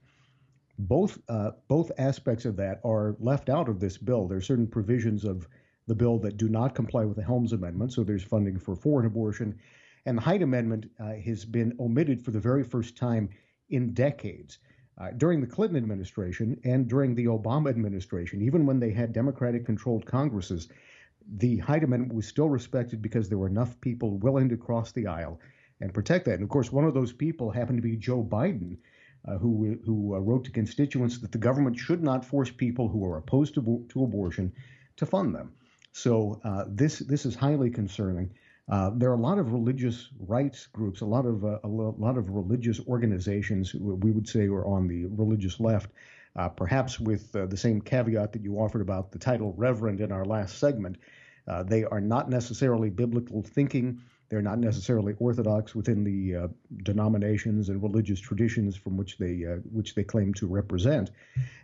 both 0.78 1.20
uh, 1.28 1.52
both 1.68 1.92
aspects 1.98 2.46
of 2.46 2.56
that 2.58 2.80
are 2.84 3.16
left 3.20 3.50
out 3.50 3.70
of 3.70 3.80
this 3.80 3.98
bill. 3.98 4.28
There 4.28 4.38
are 4.38 4.42
certain 4.42 4.68
provisions 4.68 5.24
of 5.24 5.48
the 5.88 5.96
bill 5.96 6.20
that 6.20 6.38
do 6.38 6.50
not 6.50 6.76
comply 6.76 7.06
with 7.06 7.18
the 7.18 7.24
Helms 7.24 7.54
Amendment, 7.54 7.94
so 7.94 8.04
there's 8.04 8.24
funding 8.24 8.60
for 8.60 8.76
foreign 8.76 9.06
abortion, 9.06 9.58
and 10.06 10.18
the 10.18 10.22
Hyde 10.22 10.42
Amendment 10.42 10.90
uh, 11.00 11.13
has 11.13 11.46
been 11.46 11.76
omitted 11.80 12.24
for 12.24 12.32
the 12.32 12.40
very 12.40 12.63
first 12.63 12.98
time 12.98 13.30
in 13.70 13.94
decades. 13.94 14.60
Uh, 15.00 15.12
during 15.12 15.40
the 15.40 15.48
Clinton 15.48 15.78
administration 15.78 16.60
and 16.63 16.88
during 16.88 17.13
the 17.13 17.26
Obama 17.26 17.70
administration, 17.70 18.42
even 18.42 18.66
when 18.66 18.80
they 18.80 18.92
had 18.92 19.13
Democratic 19.13 19.63
controlled 19.63 20.06
Congresses, 20.08 20.70
the 21.36 21.58
Hyde 21.58 21.84
Amendment 21.84 22.16
was 22.16 22.28
still 22.28 22.50
respected 22.50 23.02
because 23.02 23.30
there 23.30 23.38
were 23.38 23.48
enough 23.48 23.80
people 23.82 24.18
willing 24.18 24.50
to 24.50 24.58
cross 24.58 24.92
the 24.92 25.06
aisle 25.06 25.40
and 25.82 25.94
protect 25.94 26.26
that. 26.26 26.36
And 26.36 26.44
of 26.44 26.50
course, 26.50 26.72
one 26.72 26.86
of 26.86 26.94
those 26.94 27.13
people 27.13 27.52
happened 27.52 27.78
to 27.78 27.88
be 27.88 27.96
Joe 27.96 28.24
Biden, 28.24 28.78
uh, 29.28 29.38
who 29.38 29.78
who 29.86 30.16
uh, 30.16 30.20
wrote 30.20 30.46
to 30.46 30.52
constituents 30.52 31.18
that 31.20 31.32
the 31.32 31.38
government 31.38 31.78
should 31.78 32.04
not 32.04 32.24
force 32.26 32.50
people 32.50 32.88
who 32.88 33.06
are 33.06 33.18
opposed 33.18 33.54
to, 33.54 33.86
to 33.90 34.04
abortion 34.04 34.54
to 34.96 35.06
fund 35.06 35.36
them. 35.36 35.52
So 35.92 36.40
uh, 36.44 36.66
this 36.68 37.00
this 37.00 37.26
is 37.26 37.36
highly 37.36 37.70
concerning. 37.70 38.32
Uh, 38.70 38.92
there 38.96 39.10
are 39.10 39.16
a 39.16 39.22
lot 39.22 39.40
of 39.40 39.54
religious 39.54 40.10
rights 40.20 40.68
groups, 40.68 41.02
a 41.02 41.06
lot 41.06 41.26
of 41.26 41.44
uh, 41.44 41.60
a 41.63 41.68
lot 41.68 42.18
of 42.18 42.30
religious 42.30 42.80
organizations 42.88 43.74
we 43.74 44.12
would 44.12 44.28
say 44.28 44.48
are 44.48 44.66
on 44.66 44.88
the 44.88 45.06
religious 45.06 45.60
left, 45.60 45.90
uh, 46.36 46.50
perhaps 46.50 47.00
with 47.00 47.32
the 47.32 47.58
same 47.58 47.82
caveat 47.82 48.34
that 48.34 48.44
you 48.44 48.56
offered 48.56 48.82
about 48.82 49.12
the 49.12 49.20
title 49.20 49.54
reverend 49.58 50.02
in 50.02 50.12
our 50.12 50.26
last 50.26 50.58
segment. 50.58 50.98
they 51.66 51.84
are 51.86 52.02
not 52.02 52.30
necessarily 52.30 52.90
biblical 52.90 53.42
thinking. 53.42 54.02
They're 54.30 54.42
not 54.42 54.60
necessarily 54.60 55.16
orthodox 55.20 55.74
within 55.74 56.04
the 56.04 56.36
uh, 56.36 56.48
denominations 56.84 57.70
and 57.70 57.82
religious 57.82 58.20
traditions 58.20 58.76
from 58.76 58.98
which 58.98 59.18
they 59.18 59.46
uh, 59.46 59.58
which 59.72 59.96
they 59.96 60.04
claim 60.04 60.34
to 60.36 60.48
represent, 60.48 61.12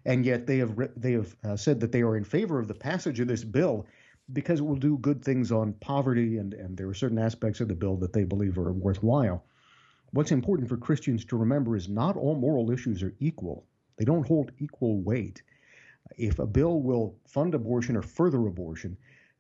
and 0.06 0.26
yet 0.26 0.48
they 0.48 0.60
have 0.60 0.78
re- 0.78 0.90
they 0.96 1.12
have 1.14 1.36
uh, 1.44 1.58
said 1.58 1.80
that 1.82 1.92
they 1.92 2.02
are 2.02 2.16
in 2.16 2.24
favor 2.24 2.60
of 2.60 2.68
the 2.68 2.74
passage 2.74 3.20
of 3.20 3.28
this 3.28 3.44
bill 3.44 3.86
because 4.32 4.60
it 4.60 4.64
will 4.64 4.78
do 4.78 4.98
good 5.00 5.24
things 5.24 5.52
on 5.52 5.74
poverty 5.74 6.38
and 6.38 6.54
and 6.54 6.78
there 6.78 6.88
are 6.88 6.94
certain 6.94 7.20
aspects 7.20 7.60
of 7.60 7.68
the 7.68 7.76
bill 7.76 7.98
that 7.98 8.14
they 8.14 8.24
believe 8.24 8.58
are 8.58 8.72
worthwhile. 8.72 9.44
What's 10.12 10.32
important 10.32 10.70
for 10.70 10.78
Christians 10.78 11.26
to 11.26 11.38
remember 11.38 11.76
is 11.76 11.90
not 11.90 12.16
all 12.16 12.36
moral 12.36 12.72
issues 12.72 13.04
are 13.04 13.16
equal. 13.20 13.66
They 13.98 14.06
don't 14.06 14.28
hold 14.28 14.52
equal 14.60 15.02
weight. 15.02 15.42
If 16.18 16.40
a 16.40 16.46
bill 16.46 16.82
will 16.82 17.16
fund 17.28 17.56
abortion 17.56 17.96
or 17.98 18.04
further 18.04 18.46
abortion, 18.46 18.96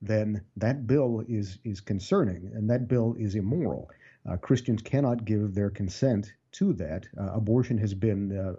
then 0.05 0.43
that 0.57 0.85
bill 0.85 1.23
is 1.27 1.59
is 1.63 1.81
concerning, 1.81 2.51
and 2.53 2.69
that 2.69 2.87
bill 2.87 3.15
is 3.17 3.35
immoral. 3.35 3.89
Uh, 4.29 4.37
Christians 4.37 4.81
cannot 4.81 5.25
give 5.25 5.53
their 5.53 5.69
consent 5.69 6.33
to 6.53 6.73
that. 6.73 7.07
Uh, 7.19 7.31
abortion 7.33 7.77
has 7.77 7.93
been 7.93 8.37
uh, 8.37 8.53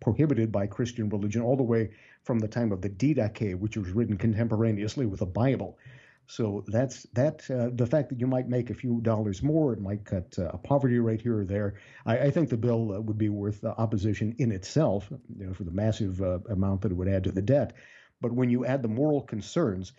prohibited 0.00 0.50
by 0.50 0.66
Christian 0.66 1.08
religion 1.08 1.42
all 1.42 1.56
the 1.56 1.62
way 1.62 1.90
from 2.24 2.38
the 2.38 2.48
time 2.48 2.72
of 2.72 2.80
the 2.80 2.88
Didache, 2.88 3.58
which 3.58 3.76
was 3.76 3.90
written 3.90 4.16
contemporaneously 4.16 5.06
with 5.06 5.20
the 5.20 5.26
Bible. 5.26 5.78
So 6.26 6.64
that's 6.68 7.02
that. 7.14 7.50
Uh, 7.50 7.70
the 7.74 7.86
fact 7.86 8.08
that 8.10 8.20
you 8.20 8.26
might 8.26 8.48
make 8.48 8.70
a 8.70 8.74
few 8.74 9.00
dollars 9.00 9.42
more, 9.42 9.72
it 9.72 9.80
might 9.80 10.04
cut 10.04 10.34
uh, 10.38 10.50
a 10.52 10.58
poverty 10.58 10.98
rate 10.98 11.20
here 11.20 11.40
or 11.40 11.44
there. 11.44 11.74
I, 12.06 12.18
I 12.18 12.30
think 12.30 12.48
the 12.48 12.56
bill 12.56 12.92
uh, 12.92 13.00
would 13.00 13.18
be 13.18 13.28
worth 13.28 13.64
opposition 13.64 14.34
in 14.38 14.52
itself, 14.52 15.10
you 15.10 15.46
know, 15.46 15.54
for 15.54 15.64
the 15.64 15.72
massive 15.72 16.20
amount 16.20 16.82
that 16.82 16.92
it 16.92 16.96
would 16.96 17.08
add 17.08 17.24
to 17.24 17.32
the 17.32 17.42
debt. 17.42 17.72
But 18.20 18.32
when 18.32 18.50
you 18.50 18.64
add 18.64 18.82
the 18.82 18.88
moral 18.88 19.22
concerns, 19.22 19.92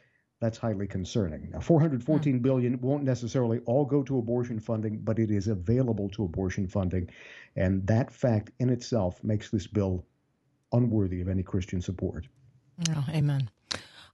that's 0.44 0.58
highly 0.58 0.88
concerning. 0.88 1.50
Now, 1.54 1.62
414 1.62 2.40
mm. 2.40 2.42
billion 2.42 2.82
won't 2.82 3.04
necessarily 3.04 3.60
all 3.66 3.86
go 3.86 4.04
to 4.04 4.18
abortion 4.18 4.60
funding, 4.60 5.00
but 5.00 5.18
it 5.18 5.32
is 5.32 5.48
available 5.48 6.10
to 6.10 6.26
abortion 6.26 6.68
funding, 6.68 7.10
and 7.56 7.88
that 7.88 8.12
fact 8.12 8.52
in 8.60 8.70
itself 8.70 9.24
makes 9.24 9.50
this 9.50 9.68
bill 9.68 10.06
unworthy 10.74 11.22
of 11.22 11.30
any 11.30 11.44
Christian 11.44 11.82
support. 11.82 12.28
Oh, 12.90 13.06
amen. 13.10 13.50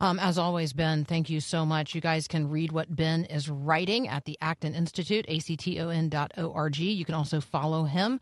Um, 0.01 0.19
as 0.19 0.37
always, 0.37 0.71
Ben, 0.71 1.03
thank 1.03 1.31
you 1.31 1.41
so 1.41 1.65
much. 1.65 1.95
You 1.95 1.99
guys 1.99 2.27
can 2.27 2.47
read 2.47 2.71
what 2.71 2.95
Ben 2.95 3.25
is 3.25 3.49
writing 3.49 4.07
at 4.07 4.25
the 4.25 4.37
Acton 4.39 4.75
Institute, 4.75 5.25
acton.org. 5.27 6.77
You 6.77 7.05
can 7.05 7.15
also 7.15 7.41
follow 7.41 7.85
him 7.85 8.19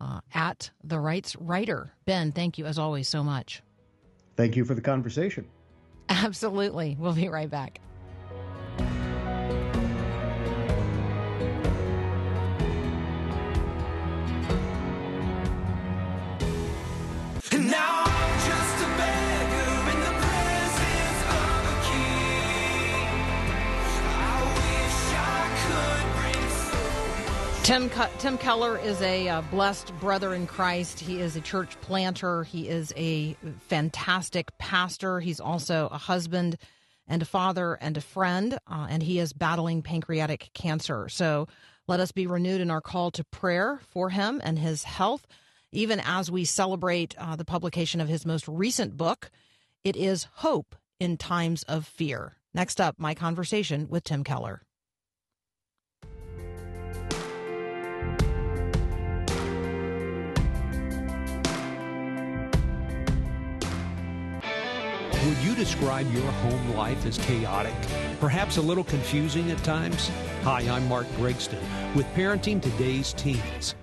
uh, 0.00 0.20
at 0.32 0.70
the 0.82 0.98
rights 0.98 1.36
writer. 1.36 1.92
Ben, 2.06 2.32
thank 2.32 2.56
you 2.56 2.64
as 2.64 2.78
always 2.78 3.08
so 3.08 3.22
much. 3.22 3.62
Thank 4.36 4.56
you 4.56 4.64
for 4.64 4.74
the 4.74 4.80
conversation. 4.80 5.46
Absolutely. 6.08 6.96
We'll 6.98 7.14
be 7.14 7.28
right 7.28 7.50
back. 7.50 7.80
And 17.50 17.70
now 17.70 17.91
Tim 27.64 27.90
Tim 28.18 28.38
Keller 28.38 28.76
is 28.76 29.00
a 29.02 29.28
uh, 29.28 29.40
blessed 29.42 29.96
brother 30.00 30.34
in 30.34 30.48
Christ. 30.48 30.98
He 30.98 31.20
is 31.20 31.36
a 31.36 31.40
church 31.40 31.80
planter. 31.80 32.42
He 32.42 32.68
is 32.68 32.92
a 32.96 33.36
fantastic 33.68 34.50
pastor. 34.58 35.20
He's 35.20 35.38
also 35.38 35.88
a 35.92 35.96
husband 35.96 36.58
and 37.06 37.22
a 37.22 37.24
father 37.24 37.74
and 37.74 37.96
a 37.96 38.00
friend, 38.00 38.58
uh, 38.66 38.88
and 38.90 39.00
he 39.00 39.20
is 39.20 39.32
battling 39.32 39.80
pancreatic 39.80 40.50
cancer. 40.54 41.08
So 41.08 41.46
let 41.86 42.00
us 42.00 42.10
be 42.10 42.26
renewed 42.26 42.60
in 42.60 42.70
our 42.70 42.80
call 42.80 43.12
to 43.12 43.22
prayer 43.22 43.78
for 43.90 44.10
him 44.10 44.40
and 44.42 44.58
his 44.58 44.82
health, 44.82 45.24
even 45.70 46.00
as 46.04 46.32
we 46.32 46.44
celebrate 46.44 47.14
uh, 47.16 47.36
the 47.36 47.44
publication 47.44 48.00
of 48.00 48.08
his 48.08 48.26
most 48.26 48.48
recent 48.48 48.96
book. 48.96 49.30
It 49.84 49.94
is 49.94 50.26
Hope 50.34 50.74
in 50.98 51.16
Times 51.16 51.62
of 51.64 51.86
Fear. 51.86 52.38
Next 52.52 52.80
up, 52.80 52.96
my 52.98 53.14
conversation 53.14 53.86
with 53.88 54.02
Tim 54.02 54.24
Keller. 54.24 54.62
Would 65.26 65.38
you 65.38 65.54
describe 65.54 66.12
your 66.12 66.28
home 66.32 66.74
life 66.74 67.06
as 67.06 67.16
chaotic? 67.16 67.74
Perhaps 68.18 68.56
a 68.56 68.60
little 68.60 68.82
confusing 68.82 69.52
at 69.52 69.62
times? 69.62 70.10
Hi, 70.42 70.62
I'm 70.68 70.88
Mark 70.88 71.06
Gregston 71.12 71.62
with 71.94 72.06
Parenting 72.16 72.60
Today's 72.60 73.12
Teens. 73.12 73.76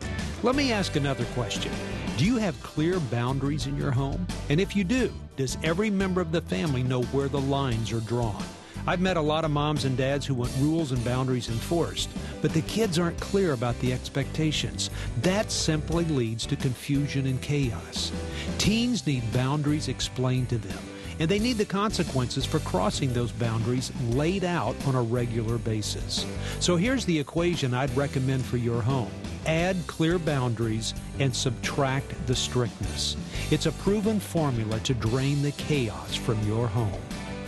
Let 0.44 0.58
me 0.58 0.74
ask 0.74 0.98
another 0.98 1.24
question. 1.28 1.72
Do 2.18 2.26
you 2.26 2.36
have 2.36 2.62
clear 2.62 3.00
boundaries 3.00 3.68
in 3.68 3.78
your 3.78 3.90
home? 3.92 4.28
And 4.50 4.60
if 4.60 4.76
you 4.76 4.84
do, 4.84 5.14
does 5.38 5.58
every 5.64 5.90
member 5.90 6.20
of 6.20 6.34
the 6.34 6.42
family 6.42 6.84
know 6.84 7.04
where 7.04 7.30
the 7.30 7.40
lines 7.40 7.94
are 7.94 8.02
drawn? 8.02 8.44
I've 8.86 9.00
met 9.00 9.16
a 9.16 9.22
lot 9.22 9.46
of 9.46 9.52
moms 9.52 9.86
and 9.86 9.96
dads 9.96 10.26
who 10.26 10.34
want 10.34 10.52
rules 10.60 10.92
and 10.92 11.02
boundaries 11.06 11.48
enforced, 11.48 12.10
but 12.42 12.52
the 12.52 12.64
kids 12.64 13.00
aren't 13.00 13.20
clear 13.22 13.54
about 13.54 13.80
the 13.80 13.94
expectations. 13.94 14.90
That 15.22 15.54
simply 15.54 16.04
leads 16.04 16.46
to 16.48 16.58
confusion 16.58 17.28
and 17.28 17.42
chaos. 17.42 18.12
Teens 18.58 19.08
need 19.08 19.32
boundaries 19.32 19.88
explained 19.88 20.50
to 20.50 20.58
them 20.58 20.80
and 21.20 21.30
they 21.30 21.40
need 21.40 21.58
the 21.58 21.66
consequences 21.66 22.46
for 22.46 22.60
crossing 22.60 23.14
those 23.14 23.32
boundaries 23.32 23.92
laid 24.10 24.44
out 24.44 24.76
on 24.88 24.96
a 24.96 25.02
regular 25.02 25.58
basis. 25.58 26.26
So 26.60 26.76
here's 26.76 27.06
the 27.06 27.20
equation 27.20 27.74
I'd 27.74 27.96
recommend 27.96 28.46
for 28.46 28.58
your 28.58 28.82
home 28.82 29.12
add 29.46 29.78
clear 29.88 30.20
boundaries 30.20 30.94
and 31.20 31.36
subtract 31.36 32.14
the 32.28 32.36
strictness. 32.36 33.16
It's 33.52 33.66
a 33.66 33.72
proven 33.74 34.20
formula 34.20 34.80
to 34.82 34.94
drain 34.94 35.42
the 35.42 35.54
chaos 35.54 36.16
from 36.16 36.42
your 36.48 36.68
home. 36.68 37.02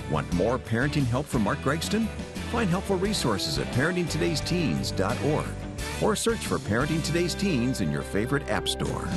Want 0.10 0.32
more 0.34 0.58
parenting 0.58 1.06
help 1.06 1.26
from 1.26 1.44
Mark 1.44 1.60
Gregston? 1.60 2.08
Find 2.52 2.70
helpful 2.70 2.98
resources 2.98 3.60
at 3.60 3.68
parentingtodaysteens.org 3.68 5.46
or 6.02 6.16
search 6.16 6.40
for 6.40 6.58
Parenting 6.58 7.04
Today's 7.04 7.36
Teens 7.36 7.82
in 7.82 7.92
your 7.92 8.02
favorite 8.02 8.50
app 8.50 8.68
store. 8.68 9.08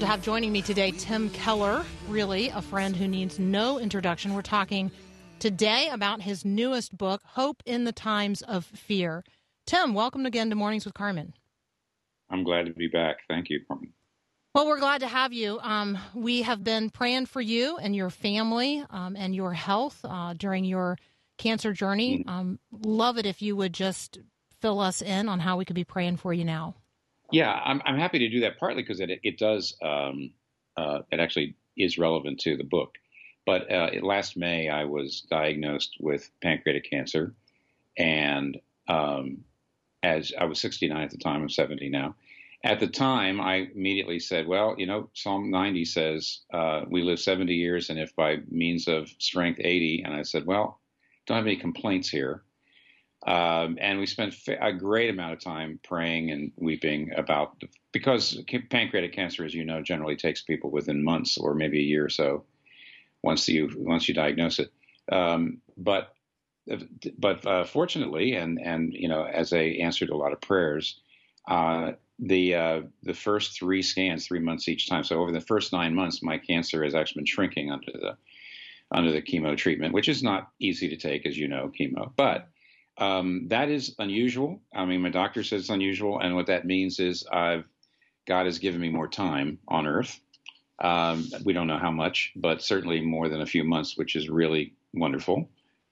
Thrilled 0.00 0.08
to 0.08 0.16
have 0.16 0.24
joining 0.24 0.50
me 0.50 0.62
today 0.62 0.92
Tim 0.92 1.28
Keller, 1.28 1.84
really 2.08 2.48
a 2.48 2.62
friend 2.62 2.96
who 2.96 3.06
needs 3.06 3.38
no 3.38 3.78
introduction. 3.78 4.32
We're 4.32 4.40
talking 4.40 4.90
today 5.40 5.90
about 5.92 6.22
his 6.22 6.42
newest 6.42 6.96
book, 6.96 7.20
Hope 7.22 7.62
in 7.66 7.84
the 7.84 7.92
Times 7.92 8.40
of 8.40 8.64
Fear. 8.64 9.24
Tim, 9.66 9.92
welcome 9.92 10.24
again 10.24 10.48
to 10.48 10.56
Mornings 10.56 10.86
with 10.86 10.94
Carmen. 10.94 11.34
I'm 12.30 12.44
glad 12.44 12.64
to 12.64 12.72
be 12.72 12.88
back. 12.88 13.16
Thank 13.28 13.50
you. 13.50 13.60
Well, 14.54 14.66
we're 14.66 14.80
glad 14.80 15.02
to 15.02 15.06
have 15.06 15.34
you. 15.34 15.60
Um, 15.60 15.98
we 16.14 16.42
have 16.42 16.64
been 16.64 16.88
praying 16.88 17.26
for 17.26 17.42
you 17.42 17.76
and 17.76 17.94
your 17.94 18.08
family 18.08 18.82
um, 18.88 19.16
and 19.16 19.34
your 19.34 19.52
health 19.52 20.00
uh, 20.02 20.32
during 20.32 20.64
your 20.64 20.96
cancer 21.36 21.74
journey. 21.74 22.24
Um, 22.26 22.58
love 22.72 23.18
it 23.18 23.26
if 23.26 23.42
you 23.42 23.54
would 23.54 23.74
just 23.74 24.18
fill 24.62 24.80
us 24.80 25.02
in 25.02 25.28
on 25.28 25.40
how 25.40 25.58
we 25.58 25.66
could 25.66 25.76
be 25.76 25.84
praying 25.84 26.16
for 26.16 26.32
you 26.32 26.46
now. 26.46 26.76
Yeah, 27.32 27.52
I'm, 27.52 27.80
I'm 27.84 27.98
happy 27.98 28.18
to 28.20 28.28
do 28.28 28.40
that 28.40 28.58
partly 28.58 28.82
because 28.82 29.00
it, 29.00 29.10
it 29.22 29.38
does, 29.38 29.76
um, 29.82 30.30
uh, 30.76 31.00
it 31.10 31.20
actually 31.20 31.56
is 31.76 31.98
relevant 31.98 32.40
to 32.40 32.56
the 32.56 32.64
book. 32.64 32.96
But 33.46 33.70
uh, 33.72 33.90
last 34.02 34.36
May, 34.36 34.68
I 34.68 34.84
was 34.84 35.22
diagnosed 35.30 35.96
with 36.00 36.30
pancreatic 36.42 36.88
cancer. 36.88 37.34
And 37.96 38.58
um, 38.88 39.44
as 40.02 40.32
I 40.38 40.44
was 40.44 40.60
69 40.60 41.02
at 41.02 41.10
the 41.10 41.18
time, 41.18 41.42
I'm 41.42 41.48
70 41.48 41.88
now. 41.88 42.14
At 42.62 42.78
the 42.78 42.86
time, 42.86 43.40
I 43.40 43.68
immediately 43.74 44.20
said, 44.20 44.46
well, 44.46 44.74
you 44.76 44.86
know, 44.86 45.08
Psalm 45.14 45.50
90 45.50 45.84
says 45.86 46.40
uh, 46.52 46.82
we 46.88 47.02
live 47.02 47.18
70 47.18 47.54
years 47.54 47.88
and 47.88 47.98
if 47.98 48.14
by 48.14 48.38
means 48.50 48.86
of 48.86 49.08
strength 49.18 49.60
80. 49.62 50.02
And 50.04 50.14
I 50.14 50.22
said, 50.22 50.44
well, 50.44 50.78
don't 51.26 51.38
have 51.38 51.46
any 51.46 51.56
complaints 51.56 52.08
here. 52.08 52.42
Um, 53.26 53.76
and 53.80 53.98
we 53.98 54.06
spent 54.06 54.34
a 54.60 54.72
great 54.72 55.10
amount 55.10 55.34
of 55.34 55.40
time 55.40 55.78
praying 55.82 56.30
and 56.30 56.52
weeping 56.56 57.12
about 57.16 57.62
because 57.92 58.40
pancreatic 58.70 59.12
cancer, 59.12 59.44
as 59.44 59.52
you 59.52 59.64
know, 59.64 59.82
generally 59.82 60.16
takes 60.16 60.42
people 60.42 60.70
within 60.70 61.04
months 61.04 61.36
or 61.36 61.54
maybe 61.54 61.78
a 61.78 61.82
year 61.82 62.06
or 62.06 62.08
so 62.08 62.44
once 63.22 63.46
you 63.46 63.70
once 63.76 64.08
you 64.08 64.14
diagnose 64.14 64.58
it. 64.58 64.72
Um, 65.12 65.58
but 65.76 66.14
but 67.18 67.44
uh, 67.46 67.64
fortunately, 67.64 68.34
and 68.34 68.58
and 68.62 68.92
you 68.94 69.08
know, 69.08 69.24
as 69.24 69.52
I 69.52 69.62
answered 69.82 70.10
a 70.10 70.16
lot 70.16 70.32
of 70.32 70.40
prayers, 70.40 71.00
uh, 71.48 71.92
the 72.18 72.54
uh, 72.54 72.80
the 73.02 73.14
first 73.14 73.58
three 73.58 73.82
scans, 73.82 74.26
three 74.26 74.40
months 74.40 74.68
each 74.68 74.88
time. 74.88 75.04
So 75.04 75.20
over 75.20 75.32
the 75.32 75.40
first 75.40 75.72
nine 75.72 75.94
months, 75.94 76.22
my 76.22 76.38
cancer 76.38 76.84
has 76.84 76.94
actually 76.94 77.20
been 77.20 77.26
shrinking 77.26 77.70
under 77.70 77.92
the 77.92 78.16
under 78.92 79.12
the 79.12 79.22
chemo 79.22 79.56
treatment, 79.56 79.94
which 79.94 80.08
is 80.08 80.22
not 80.22 80.50
easy 80.58 80.88
to 80.88 80.96
take, 80.96 81.26
as 81.26 81.36
you 81.36 81.48
know, 81.48 81.70
chemo. 81.78 82.12
But 82.16 82.48
um, 83.00 83.48
that 83.48 83.70
is 83.70 83.94
unusual. 83.98 84.60
I 84.74 84.84
mean, 84.84 85.00
my 85.00 85.08
doctor 85.08 85.42
says 85.42 85.62
it's 85.62 85.70
unusual, 85.70 86.20
and 86.20 86.36
what 86.36 86.46
that 86.46 86.66
means 86.66 87.00
is 87.00 87.26
I've 87.32 87.64
God 88.26 88.44
has 88.44 88.58
given 88.58 88.80
me 88.80 88.90
more 88.90 89.08
time 89.08 89.58
on 89.66 89.86
Earth. 89.86 90.20
Um, 90.78 91.26
we 91.44 91.52
don't 91.52 91.66
know 91.66 91.78
how 91.78 91.90
much, 91.90 92.32
but 92.36 92.62
certainly 92.62 93.00
more 93.00 93.28
than 93.28 93.40
a 93.40 93.46
few 93.46 93.64
months, 93.64 93.96
which 93.96 94.14
is 94.16 94.28
really 94.28 94.74
wonderful 94.94 95.48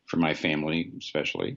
for 0.07 0.19
my 0.19 0.35
family, 0.35 0.93
especially. 0.99 1.57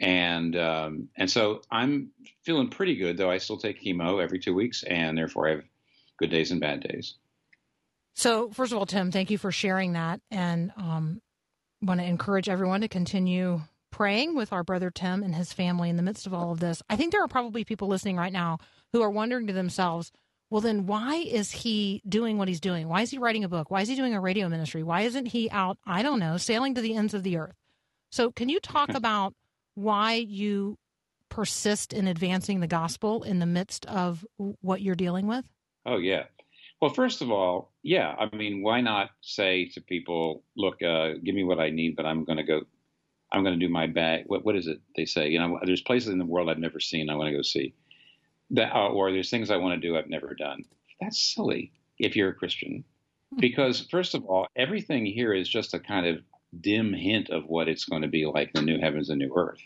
And 0.00 0.56
um, 0.56 1.08
and 1.16 1.30
so 1.30 1.62
I'm 1.70 2.10
feeling 2.44 2.68
pretty 2.68 2.96
good, 2.96 3.16
though 3.16 3.30
I 3.30 3.38
still 3.38 3.56
take 3.56 3.82
chemo 3.82 4.22
every 4.22 4.38
two 4.38 4.54
weeks, 4.54 4.82
and 4.82 5.16
therefore 5.16 5.48
I 5.48 5.50
have 5.52 5.64
good 6.18 6.30
days 6.30 6.50
and 6.50 6.60
bad 6.60 6.80
days. 6.80 7.14
So, 8.14 8.50
first 8.50 8.72
of 8.72 8.78
all, 8.78 8.86
Tim, 8.86 9.12
thank 9.12 9.30
you 9.30 9.38
for 9.38 9.52
sharing 9.52 9.92
that, 9.92 10.20
and 10.30 10.72
um, 10.76 11.20
want 11.80 12.00
to 12.00 12.06
encourage 12.06 12.48
everyone 12.48 12.80
to 12.80 12.88
continue 12.88 13.60
praying 13.90 14.34
with 14.34 14.52
our 14.52 14.62
brother 14.62 14.90
Tim 14.90 15.22
and 15.22 15.34
his 15.34 15.52
family 15.52 15.88
in 15.88 15.96
the 15.96 16.02
midst 16.02 16.26
of 16.26 16.34
all 16.34 16.52
of 16.52 16.60
this. 16.60 16.82
I 16.88 16.96
think 16.96 17.12
there 17.12 17.22
are 17.22 17.28
probably 17.28 17.64
people 17.64 17.88
listening 17.88 18.16
right 18.16 18.32
now 18.32 18.58
who 18.92 19.02
are 19.02 19.10
wondering 19.10 19.46
to 19.46 19.52
themselves, 19.52 20.12
well, 20.50 20.60
then 20.60 20.86
why 20.86 21.16
is 21.16 21.50
he 21.50 22.02
doing 22.08 22.38
what 22.38 22.48
he's 22.48 22.60
doing? 22.60 22.88
Why 22.88 23.02
is 23.02 23.10
he 23.10 23.18
writing 23.18 23.44
a 23.44 23.48
book? 23.48 23.70
Why 23.70 23.82
is 23.82 23.88
he 23.88 23.96
doing 23.96 24.14
a 24.14 24.20
radio 24.20 24.48
ministry? 24.48 24.82
Why 24.82 25.02
isn't 25.02 25.26
he 25.26 25.50
out, 25.50 25.78
I 25.84 26.02
don't 26.02 26.20
know, 26.20 26.36
sailing 26.38 26.74
to 26.74 26.80
the 26.80 26.96
ends 26.96 27.12
of 27.12 27.22
the 27.22 27.36
earth? 27.36 27.56
So, 28.10 28.32
can 28.32 28.48
you 28.48 28.58
talk 28.58 28.94
about 28.94 29.34
why 29.74 30.14
you 30.14 30.78
persist 31.28 31.92
in 31.92 32.08
advancing 32.08 32.60
the 32.60 32.66
gospel 32.66 33.22
in 33.22 33.38
the 33.38 33.46
midst 33.46 33.84
of 33.86 34.24
what 34.36 34.80
you're 34.80 34.94
dealing 34.94 35.26
with? 35.26 35.44
Oh, 35.84 35.98
yeah. 35.98 36.24
Well, 36.80 36.92
first 36.92 37.22
of 37.22 37.30
all, 37.30 37.72
yeah. 37.82 38.14
I 38.18 38.34
mean, 38.34 38.62
why 38.62 38.80
not 38.80 39.10
say 39.20 39.66
to 39.74 39.80
people, 39.82 40.44
look, 40.56 40.82
uh, 40.82 41.14
give 41.22 41.34
me 41.34 41.44
what 41.44 41.60
I 41.60 41.70
need, 41.70 41.96
but 41.96 42.06
I'm 42.06 42.24
going 42.24 42.38
to 42.38 42.44
go, 42.44 42.62
I'm 43.32 43.42
going 43.42 43.58
to 43.58 43.66
do 43.66 43.72
my 43.72 43.86
bag. 43.86 44.24
What, 44.26 44.44
what 44.44 44.56
is 44.56 44.66
it 44.66 44.80
they 44.96 45.04
say? 45.04 45.28
You 45.28 45.38
know, 45.38 45.58
there's 45.64 45.82
places 45.82 46.08
in 46.08 46.18
the 46.18 46.24
world 46.24 46.48
I've 46.48 46.58
never 46.58 46.80
seen 46.80 47.10
I 47.10 47.14
want 47.14 47.28
to 47.30 47.36
go 47.36 47.42
see. 47.42 47.74
That, 48.50 48.74
uh, 48.74 48.88
or 48.88 49.12
there's 49.12 49.30
things 49.30 49.50
I 49.50 49.58
want 49.58 49.80
to 49.80 49.86
do 49.86 49.96
I've 49.96 50.08
never 50.08 50.34
done. 50.34 50.64
That's 51.00 51.18
silly 51.34 51.72
if 51.98 52.16
you're 52.16 52.30
a 52.30 52.34
Christian. 52.34 52.84
Because, 53.38 53.86
first 53.90 54.14
of 54.14 54.24
all, 54.24 54.46
everything 54.56 55.04
here 55.04 55.34
is 55.34 55.48
just 55.48 55.74
a 55.74 55.78
kind 55.78 56.06
of 56.06 56.22
dim 56.58 56.94
hint 56.94 57.28
of 57.28 57.44
what 57.46 57.68
it's 57.68 57.84
going 57.84 58.02
to 58.02 58.08
be 58.08 58.24
like 58.24 58.50
in 58.54 58.64
the 58.64 58.72
new 58.72 58.80
heavens 58.80 59.10
and 59.10 59.18
new 59.18 59.32
earth. 59.36 59.60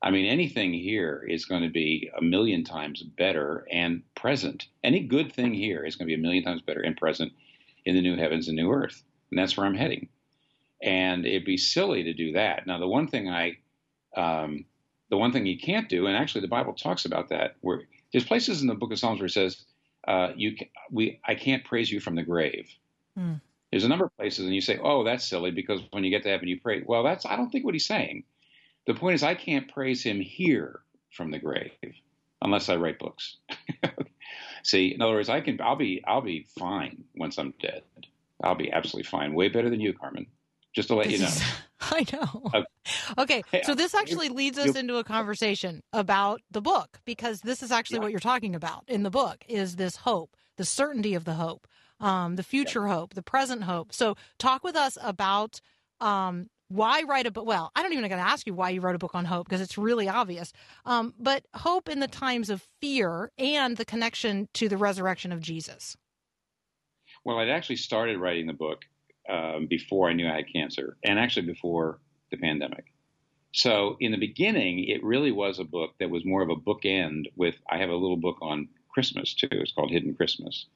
I 0.00 0.12
mean, 0.12 0.26
anything 0.26 0.72
here 0.72 1.26
is 1.28 1.44
going 1.44 1.62
to 1.62 1.70
be 1.70 2.08
a 2.16 2.22
million 2.22 2.62
times 2.62 3.02
better 3.02 3.66
and 3.72 4.02
present. 4.14 4.68
Any 4.84 5.00
good 5.00 5.32
thing 5.32 5.52
here 5.54 5.84
is 5.84 5.96
going 5.96 6.06
to 6.06 6.14
be 6.16 6.20
a 6.20 6.22
million 6.22 6.44
times 6.44 6.62
better 6.62 6.82
and 6.82 6.96
present 6.96 7.32
in 7.84 7.96
the 7.96 8.00
new 8.00 8.16
heavens 8.16 8.46
and 8.46 8.56
new 8.56 8.70
earth. 8.70 9.02
And 9.30 9.38
that's 9.38 9.56
where 9.56 9.66
I'm 9.66 9.74
heading. 9.74 10.08
And 10.82 11.26
it'd 11.26 11.44
be 11.44 11.56
silly 11.56 12.04
to 12.04 12.12
do 12.12 12.32
that. 12.32 12.66
Now, 12.66 12.78
the 12.78 12.86
one 12.86 13.08
thing 13.08 13.28
I, 13.28 13.58
um, 14.16 14.64
the 15.10 15.16
one 15.16 15.32
thing 15.32 15.46
you 15.46 15.58
can't 15.58 15.88
do, 15.88 16.06
and 16.06 16.16
actually 16.16 16.42
the 16.42 16.48
Bible 16.48 16.74
talks 16.74 17.04
about 17.04 17.30
that, 17.30 17.56
where 17.60 17.82
there's 18.12 18.24
places 18.24 18.62
in 18.62 18.68
the 18.68 18.74
book 18.74 18.92
of 18.92 18.98
Psalms 18.98 19.20
where 19.20 19.26
it 19.26 19.32
says, 19.32 19.64
uh, 20.06 20.32
you, 20.36 20.56
we, 20.90 21.20
I 21.26 21.34
can't 21.34 21.64
praise 21.64 21.90
you 21.90 22.00
from 22.00 22.14
the 22.14 22.22
grave. 22.22 22.68
Hmm. 23.16 23.34
There's 23.70 23.84
a 23.84 23.88
number 23.88 24.06
of 24.06 24.16
places, 24.16 24.46
and 24.46 24.54
you 24.54 24.62
say, 24.62 24.78
"Oh, 24.82 25.04
that's 25.04 25.24
silly," 25.26 25.50
because 25.50 25.80
when 25.90 26.02
you 26.02 26.10
get 26.10 26.22
to 26.22 26.30
heaven, 26.30 26.48
you 26.48 26.58
pray. 26.60 26.82
Well, 26.86 27.02
that's 27.02 27.26
I 27.26 27.36
don't 27.36 27.50
think 27.50 27.64
what 27.64 27.74
he's 27.74 27.86
saying. 27.86 28.24
The 28.86 28.94
point 28.94 29.14
is, 29.14 29.22
I 29.22 29.34
can't 29.34 29.70
praise 29.70 30.02
him 30.02 30.20
here 30.20 30.80
from 31.12 31.30
the 31.30 31.38
grave 31.38 31.72
unless 32.40 32.70
I 32.70 32.76
write 32.76 32.98
books. 32.98 33.36
See, 34.62 34.94
in 34.94 35.02
other 35.02 35.12
words, 35.12 35.28
I 35.28 35.42
can. 35.42 35.60
I'll 35.60 35.76
be. 35.76 36.02
I'll 36.06 36.22
be 36.22 36.46
fine 36.58 37.04
once 37.14 37.38
I'm 37.38 37.52
dead. 37.60 37.82
I'll 38.42 38.54
be 38.54 38.72
absolutely 38.72 39.08
fine. 39.08 39.34
Way 39.34 39.48
better 39.48 39.68
than 39.68 39.80
you, 39.80 39.92
Carmen. 39.92 40.26
Just 40.78 40.90
to 40.90 40.94
let 40.94 41.10
you 41.10 41.18
know. 41.18 41.24
Is- 41.26 41.42
I 41.80 42.06
know. 42.12 42.52
Okay. 43.18 43.42
Okay, 43.48 43.62
so 43.64 43.74
this 43.74 43.96
actually 43.96 44.28
leads 44.28 44.56
us 44.58 44.76
into 44.76 44.98
a 44.98 45.02
conversation 45.02 45.82
about 45.92 46.40
the 46.52 46.60
book 46.60 47.00
because 47.04 47.40
this 47.40 47.64
is 47.64 47.72
actually 47.72 47.96
Yeah. 47.96 48.02
what 48.02 48.10
you're 48.12 48.20
talking 48.20 48.54
about 48.54 48.84
in 48.86 49.02
the 49.02 49.10
book 49.10 49.44
is 49.48 49.74
this 49.74 49.96
hope, 49.96 50.36
the 50.56 50.64
certainty 50.64 51.14
of 51.14 51.24
the 51.24 51.34
hope, 51.34 51.66
um, 51.98 52.36
the 52.36 52.44
future 52.44 52.86
hope, 52.86 53.14
the 53.14 53.22
present 53.24 53.64
hope. 53.64 53.92
So 53.92 54.14
talk 54.38 54.62
with 54.62 54.76
us 54.76 54.96
about 55.02 55.60
um, 56.00 56.48
why 56.68 57.02
write 57.02 57.26
a 57.26 57.32
book. 57.32 57.44
Well, 57.44 57.72
I 57.74 57.82
don't 57.82 57.92
even 57.92 58.08
going 58.08 58.22
to 58.22 58.28
ask 58.28 58.46
you 58.46 58.54
why 58.54 58.70
you 58.70 58.80
wrote 58.80 58.94
a 58.94 58.98
book 58.98 59.16
on 59.16 59.24
hope 59.24 59.48
because 59.48 59.60
it's 59.60 59.76
really 59.76 60.08
obvious. 60.08 60.52
Um, 60.84 61.12
but 61.18 61.44
hope 61.56 61.88
in 61.88 61.98
the 61.98 62.06
times 62.06 62.50
of 62.50 62.64
fear 62.80 63.32
and 63.36 63.76
the 63.76 63.84
connection 63.84 64.48
to 64.54 64.68
the 64.68 64.76
resurrection 64.76 65.32
of 65.32 65.40
Jesus. 65.40 65.96
Well, 67.24 67.38
I'd 67.40 67.48
actually 67.48 67.76
started 67.76 68.18
writing 68.18 68.46
the 68.46 68.52
book 68.52 68.84
um, 69.28 69.66
before 69.66 70.08
I 70.08 70.12
knew 70.12 70.28
I 70.28 70.36
had 70.36 70.52
cancer, 70.52 70.96
and 71.04 71.18
actually 71.18 71.46
before 71.46 72.00
the 72.30 72.36
pandemic. 72.36 72.84
So 73.52 73.96
in 74.00 74.12
the 74.12 74.18
beginning, 74.18 74.84
it 74.84 75.02
really 75.02 75.32
was 75.32 75.58
a 75.58 75.64
book 75.64 75.94
that 75.98 76.10
was 76.10 76.24
more 76.24 76.42
of 76.42 76.50
a 76.50 76.56
bookend. 76.56 77.26
With 77.36 77.56
I 77.70 77.78
have 77.78 77.90
a 77.90 77.96
little 77.96 78.16
book 78.16 78.36
on 78.40 78.68
Christmas 78.88 79.34
too. 79.34 79.48
It's 79.50 79.72
called 79.72 79.90
Hidden 79.90 80.14
Christmas. 80.14 80.66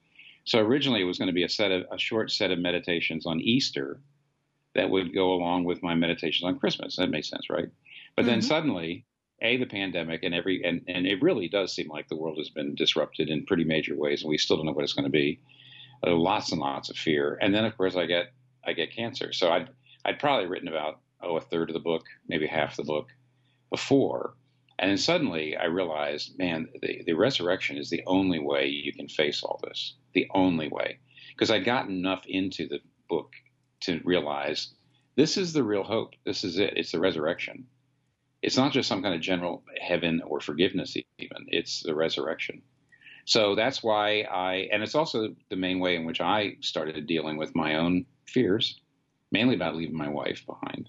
So 0.45 0.59
originally, 0.59 1.03
it 1.03 1.05
was 1.05 1.19
going 1.19 1.29
to 1.29 1.35
be 1.35 1.45
a 1.45 1.49
set 1.49 1.71
of 1.71 1.85
a 1.93 1.99
short 1.99 2.31
set 2.31 2.51
of 2.51 2.59
meditations 2.59 3.27
on 3.27 3.41
Easter 3.41 4.01
that 4.75 4.91
would 4.91 5.15
go 5.15 5.33
along 5.33 5.65
with 5.65 5.83
my 5.83 5.95
meditations 5.95 6.45
on 6.45 6.59
Christmas. 6.59 6.97
That 6.97 7.11
makes 7.11 7.29
sense, 7.29 7.51
right? 7.51 7.69
But 8.17 8.25
then 8.27 8.41
Mhm. 8.41 8.45
suddenly, 8.45 9.05
a 9.43 9.57
the 9.57 9.67
pandemic 9.67 10.23
and 10.23 10.35
every 10.35 10.65
and, 10.65 10.83
and 10.89 11.07
it 11.07 11.21
really 11.21 11.49
does 11.49 11.75
seem 11.75 11.89
like 11.89 12.09
the 12.09 12.17
world 12.17 12.39
has 12.39 12.49
been 12.49 12.75
disrupted 12.75 13.29
in 13.29 13.45
pretty 13.45 13.65
major 13.65 13.97
ways, 13.97 14.23
and 14.23 14.31
we 14.31 14.39
still 14.39 14.57
don't 14.57 14.67
know 14.67 14.73
what 14.73 14.85
it's 14.85 14.95
going 14.95 15.05
to 15.05 15.11
be. 15.11 15.41
Uh, 16.05 16.15
lots 16.15 16.51
and 16.51 16.61
lots 16.61 16.91
of 16.91 16.97
fear, 16.97 17.39
and 17.41 17.55
then 17.55 17.65
of 17.65 17.77
course 17.77 17.95
I 17.97 18.07
get 18.07 18.33
I 18.65 18.73
get 18.73 18.95
cancer. 18.95 19.33
So 19.33 19.51
I'd 19.51 19.71
I'd 20.05 20.19
probably 20.19 20.47
written 20.47 20.69
about 20.69 21.01
oh 21.23 21.37
a 21.37 21.41
third 21.41 21.71
of 21.71 21.75
the 21.75 21.81
book, 21.81 22.05
maybe 22.29 22.47
half 22.47 22.77
the 22.77 22.85
book 22.85 23.09
before, 23.71 24.35
and 24.79 24.91
then 24.91 24.99
suddenly 24.99 25.57
I 25.57 25.65
realized, 25.67 26.39
man, 26.39 26.69
the 26.81 27.03
the 27.05 27.15
resurrection 27.15 27.77
is 27.79 27.91
the 27.91 28.03
only 28.07 28.39
way 28.39 28.67
you 28.67 28.93
can 28.93 29.09
face 29.09 29.43
all 29.43 29.61
this. 29.63 29.95
The 30.15 30.29
only 30.35 30.69
way, 30.69 30.99
because 31.35 31.51
I 31.51 31.59
got 31.59 31.89
enough 31.89 32.25
into 32.27 32.69
the 32.69 32.81
book 33.09 33.33
to 33.83 34.01
realize 34.05 34.75
this 35.17 35.37
is 35.37 35.53
the 35.53 35.63
real 35.63 35.83
hope. 35.83 36.15
This 36.25 36.45
is 36.45 36.59
it. 36.59 36.75
It's 36.77 36.93
the 36.93 37.01
resurrection. 37.01 37.67
It's 38.43 38.57
not 38.57 38.73
just 38.73 38.89
some 38.89 39.03
kind 39.03 39.15
of 39.15 39.21
general 39.21 39.63
heaven 39.81 40.21
or 40.27 40.41
forgiveness, 40.41 40.97
even. 41.19 41.47
It's 41.49 41.83
the 41.83 41.95
resurrection. 41.95 42.63
So 43.25 43.55
that's 43.55 43.83
why 43.83 44.23
I, 44.23 44.69
and 44.73 44.83
it's 44.83 44.97
also 44.97 45.37
the 45.49 45.57
main 45.57 45.79
way 45.79 45.95
in 45.95 46.05
which 46.05 46.21
I 46.21 46.57
started 46.61 47.07
dealing 47.07 47.37
with 47.37 47.55
my 47.55 47.77
own 47.77 48.07
fears, 48.33 48.81
mainly 49.31 49.55
about 49.55 49.77
leaving 49.77 49.97
my 49.97 50.09
wife 50.09 50.45
behind. 50.47 50.89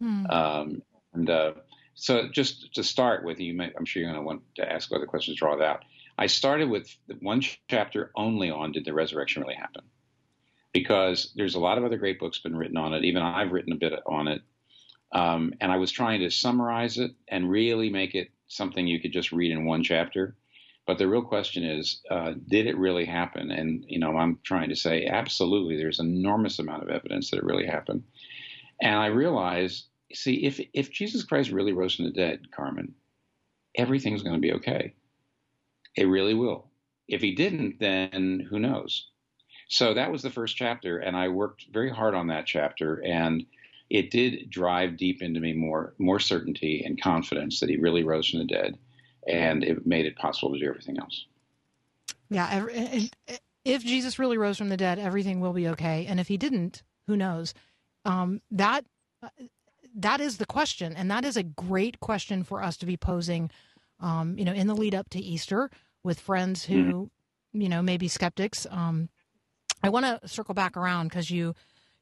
Hmm. 0.00 0.26
Um, 0.26 0.82
and 1.12 1.30
uh, 1.30 1.52
so, 1.94 2.28
just 2.28 2.74
to 2.74 2.82
start 2.82 3.24
with, 3.24 3.38
you 3.40 3.54
may, 3.54 3.70
I'm 3.76 3.84
sure 3.84 4.02
you're 4.02 4.10
going 4.10 4.22
to 4.22 4.26
want 4.26 4.42
to 4.56 4.70
ask 4.70 4.92
other 4.92 5.06
questions, 5.06 5.36
draw 5.36 5.56
that 5.56 5.64
out. 5.64 5.84
I 6.18 6.26
started 6.26 6.68
with 6.68 6.94
one 7.20 7.42
chapter 7.68 8.10
only 8.14 8.50
on 8.50 8.72
did 8.72 8.84
the 8.84 8.92
resurrection 8.92 9.42
really 9.42 9.54
happen? 9.54 9.82
Because 10.72 11.32
there's 11.36 11.54
a 11.54 11.60
lot 11.60 11.78
of 11.78 11.84
other 11.84 11.98
great 11.98 12.18
books 12.18 12.38
been 12.38 12.56
written 12.56 12.76
on 12.76 12.94
it. 12.94 13.04
Even 13.04 13.22
I've 13.22 13.52
written 13.52 13.72
a 13.72 13.76
bit 13.76 13.92
on 14.06 14.28
it. 14.28 14.42
Um, 15.12 15.54
and 15.60 15.70
I 15.70 15.76
was 15.76 15.92
trying 15.92 16.20
to 16.20 16.30
summarize 16.30 16.98
it 16.98 17.12
and 17.28 17.48
really 17.48 17.90
make 17.90 18.14
it 18.14 18.28
something 18.48 18.86
you 18.86 19.00
could 19.00 19.12
just 19.12 19.32
read 19.32 19.52
in 19.52 19.64
one 19.64 19.84
chapter. 19.84 20.36
But 20.86 20.98
the 20.98 21.08
real 21.08 21.22
question 21.22 21.64
is, 21.64 22.02
uh, 22.10 22.34
did 22.48 22.66
it 22.66 22.76
really 22.76 23.06
happen? 23.06 23.50
And 23.50 23.84
you 23.88 23.98
know, 23.98 24.16
I'm 24.16 24.38
trying 24.44 24.68
to 24.68 24.76
say 24.76 25.06
absolutely. 25.06 25.76
There's 25.76 26.00
enormous 26.00 26.58
amount 26.58 26.82
of 26.82 26.90
evidence 26.90 27.30
that 27.30 27.38
it 27.38 27.44
really 27.44 27.66
happened. 27.66 28.04
And 28.80 28.96
I 28.96 29.06
realized, 29.06 29.86
see, 30.12 30.44
if 30.44 30.60
if 30.72 30.90
Jesus 30.90 31.24
Christ 31.24 31.50
really 31.50 31.72
rose 31.72 31.94
from 31.94 32.04
the 32.04 32.10
dead, 32.10 32.50
Carmen, 32.50 32.94
everything's 33.74 34.22
going 34.22 34.34
to 34.34 34.40
be 34.40 34.52
okay. 34.54 34.94
It 35.96 36.04
really 36.04 36.34
will. 36.34 36.68
If 37.08 37.20
he 37.20 37.34
didn't, 37.34 37.78
then 37.80 38.46
who 38.50 38.58
knows? 38.58 39.08
So 39.68 39.94
that 39.94 40.12
was 40.12 40.22
the 40.22 40.30
first 40.30 40.56
chapter, 40.56 40.98
and 40.98 41.16
I 41.16 41.28
worked 41.28 41.66
very 41.72 41.90
hard 41.90 42.14
on 42.14 42.26
that 42.28 42.46
chapter, 42.46 43.02
and 43.04 43.44
it 43.90 44.10
did 44.10 44.50
drive 44.50 44.96
deep 44.96 45.22
into 45.22 45.40
me 45.40 45.52
more 45.52 45.94
more 45.98 46.20
certainty 46.20 46.82
and 46.84 47.00
confidence 47.00 47.60
that 47.60 47.68
he 47.68 47.76
really 47.76 48.02
rose 48.02 48.28
from 48.28 48.40
the 48.40 48.46
dead, 48.46 48.78
and 49.28 49.62
it 49.64 49.86
made 49.86 50.06
it 50.06 50.16
possible 50.16 50.52
to 50.52 50.58
do 50.58 50.68
everything 50.68 50.98
else. 50.98 51.26
Yeah, 52.30 52.48
every, 52.50 52.74
and- 52.74 53.10
and 53.28 53.40
if 53.64 53.82
Jesus 53.82 54.18
really 54.18 54.36
rose 54.36 54.58
from 54.58 54.68
the 54.68 54.76
dead, 54.76 54.98
everything 54.98 55.40
will 55.40 55.52
be 55.54 55.68
okay. 55.68 56.04
And 56.06 56.20
if 56.20 56.28
he 56.28 56.36
didn't, 56.36 56.82
who 57.06 57.16
knows? 57.16 57.54
Um, 58.04 58.42
that 58.50 58.84
that 59.96 60.20
is 60.20 60.36
the 60.38 60.46
question, 60.46 60.94
and 60.96 61.10
that 61.10 61.24
is 61.24 61.36
a 61.36 61.42
great 61.42 62.00
question 62.00 62.42
for 62.42 62.62
us 62.62 62.76
to 62.78 62.86
be 62.86 62.96
posing. 62.96 63.50
Um, 64.00 64.36
you 64.38 64.44
know, 64.44 64.52
in 64.52 64.66
the 64.66 64.74
lead 64.74 64.94
up 64.94 65.08
to 65.10 65.18
Easter, 65.20 65.70
with 66.02 66.20
friends 66.20 66.64
who, 66.64 67.10
you 67.52 67.68
know, 67.68 67.80
may 67.80 67.96
be 67.96 68.08
skeptics. 68.08 68.66
Um, 68.70 69.08
I 69.82 69.88
want 69.88 70.04
to 70.04 70.28
circle 70.28 70.54
back 70.54 70.76
around 70.76 71.08
because 71.08 71.30
you, 71.30 71.54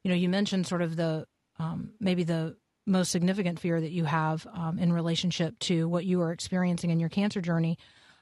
you 0.03 0.09
know, 0.09 0.15
you 0.15 0.27
mentioned 0.27 0.67
sort 0.67 0.81
of 0.81 0.95
the 0.97 1.25
um, 1.59 1.91
maybe 1.99 2.23
the 2.23 2.57
most 2.85 3.11
significant 3.11 3.59
fear 3.59 3.79
that 3.79 3.91
you 3.91 4.05
have 4.05 4.45
um, 4.53 4.77
in 4.77 4.91
relationship 4.91 5.57
to 5.59 5.87
what 5.87 6.05
you 6.05 6.21
are 6.21 6.31
experiencing 6.31 6.89
in 6.89 6.99
your 6.99 7.09
cancer 7.09 7.41
journey 7.41 7.77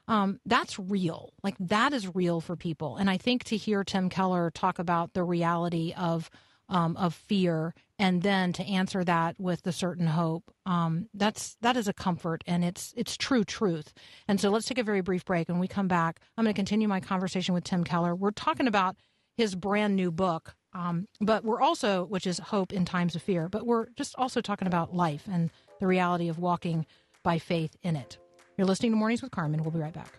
um, 0.08 0.40
that's 0.46 0.78
real. 0.78 1.32
Like 1.42 1.54
that 1.60 1.92
is 1.92 2.14
real 2.14 2.40
for 2.40 2.56
people. 2.56 2.96
And 2.96 3.08
I 3.08 3.16
think 3.16 3.44
to 3.44 3.56
hear 3.56 3.84
Tim 3.84 4.08
Keller 4.08 4.50
talk 4.50 4.78
about 4.78 5.14
the 5.14 5.24
reality 5.24 5.94
of 5.96 6.30
um, 6.68 6.96
of 6.96 7.14
fear 7.14 7.74
and 7.98 8.22
then 8.22 8.52
to 8.54 8.62
answer 8.64 9.04
that 9.04 9.38
with 9.38 9.62
the 9.62 9.72
certain 9.72 10.06
hope, 10.06 10.50
um, 10.64 11.08
that's 11.12 11.56
that 11.60 11.76
is 11.76 11.86
a 11.86 11.92
comfort 11.92 12.42
and 12.46 12.64
it's 12.64 12.94
it's 12.96 13.16
true 13.16 13.44
truth. 13.44 13.92
And 14.26 14.40
so 14.40 14.50
let's 14.50 14.66
take 14.66 14.78
a 14.78 14.84
very 14.84 15.02
brief 15.02 15.24
break. 15.24 15.48
and 15.48 15.56
When 15.56 15.60
we 15.60 15.68
come 15.68 15.88
back, 15.88 16.20
I'm 16.36 16.44
going 16.44 16.54
to 16.54 16.58
continue 16.58 16.88
my 16.88 17.00
conversation 17.00 17.54
with 17.54 17.64
Tim 17.64 17.84
Keller. 17.84 18.14
We're 18.14 18.30
talking 18.30 18.66
about 18.66 18.96
his 19.36 19.54
brand 19.54 19.96
new 19.96 20.10
book, 20.10 20.54
um, 20.74 21.06
but 21.20 21.44
we're 21.44 21.60
also, 21.60 22.04
which 22.04 22.26
is 22.26 22.38
hope 22.38 22.72
in 22.72 22.84
times 22.84 23.14
of 23.14 23.22
fear, 23.22 23.48
but 23.48 23.66
we're 23.66 23.88
just 23.90 24.14
also 24.16 24.40
talking 24.40 24.68
about 24.68 24.94
life 24.94 25.24
and 25.30 25.50
the 25.80 25.86
reality 25.86 26.28
of 26.28 26.38
walking 26.38 26.86
by 27.22 27.38
faith 27.38 27.76
in 27.82 27.96
it. 27.96 28.18
You're 28.56 28.66
listening 28.66 28.92
to 28.92 28.96
Mornings 28.96 29.22
with 29.22 29.30
Carmen. 29.30 29.62
We'll 29.62 29.70
be 29.70 29.78
right 29.78 29.92
back. 29.92 30.18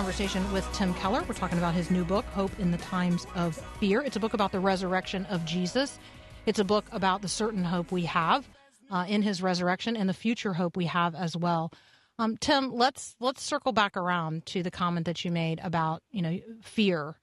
Conversation 0.00 0.50
with 0.50 0.66
Tim 0.72 0.94
Keller, 0.94 1.22
we're 1.28 1.34
talking 1.34 1.58
about 1.58 1.74
his 1.74 1.90
new 1.90 2.06
book, 2.06 2.24
Hope 2.32 2.58
in 2.58 2.70
the 2.70 2.78
Times 2.78 3.26
of 3.34 3.54
Fear. 3.80 4.00
It's 4.00 4.16
a 4.16 4.20
book 4.20 4.32
about 4.32 4.50
the 4.50 4.58
resurrection 4.58 5.26
of 5.26 5.44
Jesus. 5.44 5.98
It's 6.46 6.58
a 6.58 6.64
book 6.64 6.86
about 6.90 7.20
the 7.20 7.28
certain 7.28 7.62
hope 7.62 7.92
we 7.92 8.06
have 8.06 8.48
uh, 8.90 9.04
in 9.06 9.20
his 9.20 9.42
resurrection 9.42 9.98
and 9.98 10.08
the 10.08 10.14
future 10.14 10.54
hope 10.54 10.74
we 10.74 10.86
have 10.86 11.14
as 11.14 11.36
well. 11.36 11.70
Um, 12.18 12.38
Tim, 12.38 12.72
let's 12.72 13.14
let's 13.20 13.42
circle 13.42 13.72
back 13.72 13.94
around 13.94 14.46
to 14.46 14.62
the 14.62 14.70
comment 14.70 15.04
that 15.04 15.22
you 15.22 15.30
made 15.30 15.60
about 15.62 16.02
you 16.10 16.22
know 16.22 16.38
fear, 16.62 17.16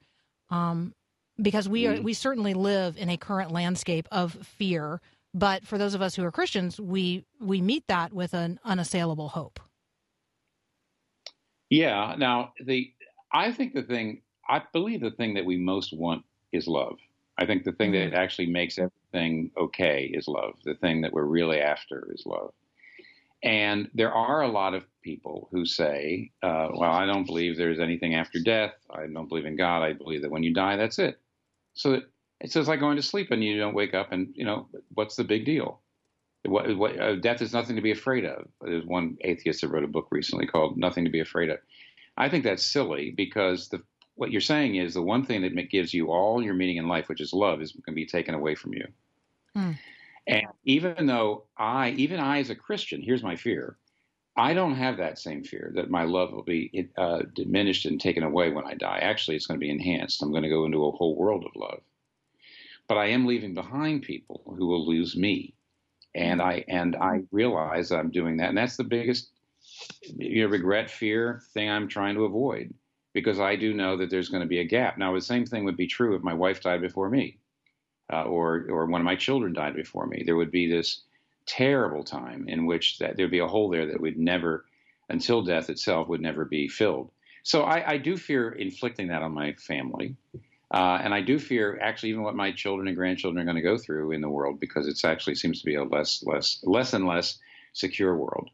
um, 0.48 0.94
because 1.42 1.68
we 1.68 1.88
are 1.88 2.00
we 2.00 2.14
certainly 2.14 2.54
live 2.54 2.96
in 2.96 3.10
a 3.10 3.16
current 3.16 3.50
landscape 3.50 4.06
of 4.12 4.34
fear. 4.34 5.00
But 5.34 5.66
for 5.66 5.78
those 5.78 5.94
of 5.94 6.00
us 6.00 6.14
who 6.14 6.22
are 6.22 6.30
Christians, 6.30 6.80
we 6.80 7.24
we 7.40 7.60
meet 7.60 7.88
that 7.88 8.12
with 8.12 8.34
an 8.34 8.60
unassailable 8.64 9.30
hope. 9.30 9.58
Yeah. 11.70 12.14
Now, 12.18 12.52
the 12.64 12.92
I 13.32 13.52
think 13.52 13.74
the 13.74 13.82
thing 13.82 14.22
I 14.48 14.62
believe 14.72 15.00
the 15.00 15.10
thing 15.10 15.34
that 15.34 15.44
we 15.44 15.56
most 15.56 15.92
want 15.92 16.24
is 16.52 16.66
love. 16.66 16.98
I 17.38 17.46
think 17.46 17.64
the 17.64 17.72
thing 17.72 17.92
that 17.92 18.14
actually 18.14 18.46
makes 18.46 18.78
everything 18.78 19.50
okay 19.56 20.10
is 20.12 20.26
love. 20.26 20.54
The 20.64 20.74
thing 20.74 21.02
that 21.02 21.12
we're 21.12 21.24
really 21.24 21.60
after 21.60 22.08
is 22.12 22.24
love. 22.26 22.52
And 23.44 23.88
there 23.94 24.12
are 24.12 24.42
a 24.42 24.48
lot 24.48 24.74
of 24.74 24.84
people 25.02 25.48
who 25.52 25.64
say, 25.64 26.32
uh, 26.42 26.68
well, 26.74 26.90
I 26.90 27.06
don't 27.06 27.24
believe 27.24 27.56
there's 27.56 27.78
anything 27.78 28.14
after 28.16 28.40
death. 28.40 28.72
I 28.90 29.06
don't 29.06 29.28
believe 29.28 29.46
in 29.46 29.56
God. 29.56 29.82
I 29.82 29.92
believe 29.92 30.22
that 30.22 30.30
when 30.30 30.42
you 30.42 30.52
die, 30.52 30.76
that's 30.76 30.98
it. 30.98 31.20
So 31.74 32.00
it's 32.40 32.54
just 32.54 32.68
like 32.68 32.80
going 32.80 32.96
to 32.96 33.02
sleep 33.02 33.30
and 33.30 33.44
you 33.44 33.56
don't 33.56 33.74
wake 33.74 33.94
up 33.94 34.10
and, 34.10 34.32
you 34.34 34.44
know, 34.44 34.68
what's 34.94 35.14
the 35.14 35.22
big 35.22 35.44
deal? 35.44 35.80
What, 36.44 36.76
what, 36.76 36.98
uh, 36.98 37.16
death 37.16 37.42
is 37.42 37.52
nothing 37.52 37.76
to 37.76 37.82
be 37.82 37.90
afraid 37.90 38.24
of. 38.24 38.46
There's 38.60 38.84
one 38.84 39.18
atheist 39.22 39.60
that 39.60 39.68
wrote 39.68 39.84
a 39.84 39.88
book 39.88 40.08
recently 40.10 40.46
called 40.46 40.76
Nothing 40.78 41.04
to 41.04 41.10
Be 41.10 41.20
Afraid 41.20 41.50
of. 41.50 41.58
I 42.16 42.28
think 42.28 42.44
that's 42.44 42.64
silly 42.64 43.10
because 43.10 43.68
the, 43.68 43.82
what 44.14 44.30
you're 44.30 44.40
saying 44.40 44.76
is 44.76 44.94
the 44.94 45.02
one 45.02 45.24
thing 45.24 45.42
that 45.42 45.70
gives 45.70 45.92
you 45.92 46.10
all 46.10 46.42
your 46.42 46.54
meaning 46.54 46.76
in 46.76 46.88
life, 46.88 47.08
which 47.08 47.20
is 47.20 47.32
love, 47.32 47.60
is 47.60 47.72
going 47.72 47.82
to 47.86 47.92
be 47.92 48.06
taken 48.06 48.34
away 48.34 48.54
from 48.54 48.74
you. 48.74 48.86
Hmm. 49.54 49.72
And 50.26 50.46
even 50.64 51.06
though 51.06 51.44
I, 51.56 51.90
even 51.90 52.20
I 52.20 52.38
as 52.38 52.50
a 52.50 52.54
Christian, 52.54 53.02
here's 53.02 53.22
my 53.22 53.36
fear. 53.36 53.76
I 54.36 54.54
don't 54.54 54.76
have 54.76 54.98
that 54.98 55.18
same 55.18 55.42
fear 55.42 55.72
that 55.74 55.90
my 55.90 56.04
love 56.04 56.32
will 56.32 56.44
be 56.44 56.88
uh, 56.96 57.22
diminished 57.34 57.86
and 57.86 58.00
taken 58.00 58.22
away 58.22 58.50
when 58.50 58.64
I 58.64 58.74
die. 58.74 58.98
Actually, 59.02 59.36
it's 59.36 59.46
going 59.46 59.58
to 59.58 59.64
be 59.64 59.70
enhanced. 59.70 60.22
I'm 60.22 60.30
going 60.30 60.44
to 60.44 60.48
go 60.48 60.64
into 60.64 60.84
a 60.84 60.92
whole 60.92 61.16
world 61.16 61.44
of 61.44 61.56
love. 61.56 61.80
But 62.86 62.98
I 62.98 63.06
am 63.06 63.26
leaving 63.26 63.54
behind 63.54 64.02
people 64.02 64.42
who 64.56 64.66
will 64.66 64.86
lose 64.86 65.16
me, 65.16 65.54
and 66.14 66.40
I 66.42 66.64
and 66.68 66.96
I 66.96 67.22
realize 67.30 67.92
I'm 67.92 68.10
doing 68.10 68.36
that, 68.38 68.48
and 68.50 68.58
that's 68.58 68.76
the 68.76 68.84
biggest 68.84 69.30
you 70.16 70.44
know, 70.44 70.48
regret, 70.48 70.90
fear 70.90 71.42
thing 71.52 71.70
I'm 71.70 71.88
trying 71.88 72.14
to 72.14 72.24
avoid 72.24 72.72
because 73.14 73.40
I 73.40 73.56
do 73.56 73.74
know 73.74 73.96
that 73.96 74.10
there's 74.10 74.28
going 74.28 74.42
to 74.42 74.48
be 74.48 74.60
a 74.60 74.64
gap. 74.64 74.98
Now, 74.98 75.14
the 75.14 75.20
same 75.20 75.46
thing 75.46 75.64
would 75.64 75.76
be 75.76 75.86
true 75.86 76.14
if 76.14 76.22
my 76.22 76.34
wife 76.34 76.60
died 76.60 76.80
before 76.80 77.08
me 77.08 77.38
uh, 78.12 78.24
or 78.24 78.66
or 78.68 78.86
one 78.86 79.00
of 79.00 79.04
my 79.04 79.16
children 79.16 79.52
died 79.52 79.74
before 79.74 80.06
me. 80.06 80.22
There 80.24 80.36
would 80.36 80.50
be 80.50 80.70
this 80.70 81.02
terrible 81.46 82.04
time 82.04 82.48
in 82.48 82.66
which 82.66 82.98
that 82.98 83.16
there'd 83.16 83.30
be 83.30 83.38
a 83.38 83.46
hole 83.46 83.70
there 83.70 83.86
that 83.86 84.00
would 84.00 84.18
never, 84.18 84.66
until 85.08 85.42
death 85.42 85.70
itself, 85.70 86.08
would 86.08 86.20
never 86.20 86.44
be 86.44 86.68
filled. 86.68 87.10
So 87.42 87.62
I, 87.62 87.92
I 87.92 87.98
do 87.98 88.16
fear 88.16 88.50
inflicting 88.50 89.08
that 89.08 89.22
on 89.22 89.32
my 89.32 89.54
family. 89.54 90.16
Uh, 90.70 91.00
and 91.02 91.14
I 91.14 91.22
do 91.22 91.38
fear 91.38 91.78
actually 91.80 92.10
even 92.10 92.22
what 92.22 92.34
my 92.34 92.52
children 92.52 92.88
and 92.88 92.96
grandchildren 92.96 93.40
are 93.40 93.44
going 93.50 93.56
to 93.56 93.62
go 93.62 93.78
through 93.78 94.12
in 94.12 94.20
the 94.20 94.28
world 94.28 94.60
because 94.60 94.86
it's 94.86 95.04
actually 95.04 95.34
seems 95.34 95.60
to 95.60 95.66
be 95.66 95.76
a 95.76 95.84
less, 95.84 96.22
less, 96.24 96.60
less 96.62 96.92
and 96.92 97.06
less 97.06 97.38
secure 97.72 98.14
world. 98.16 98.50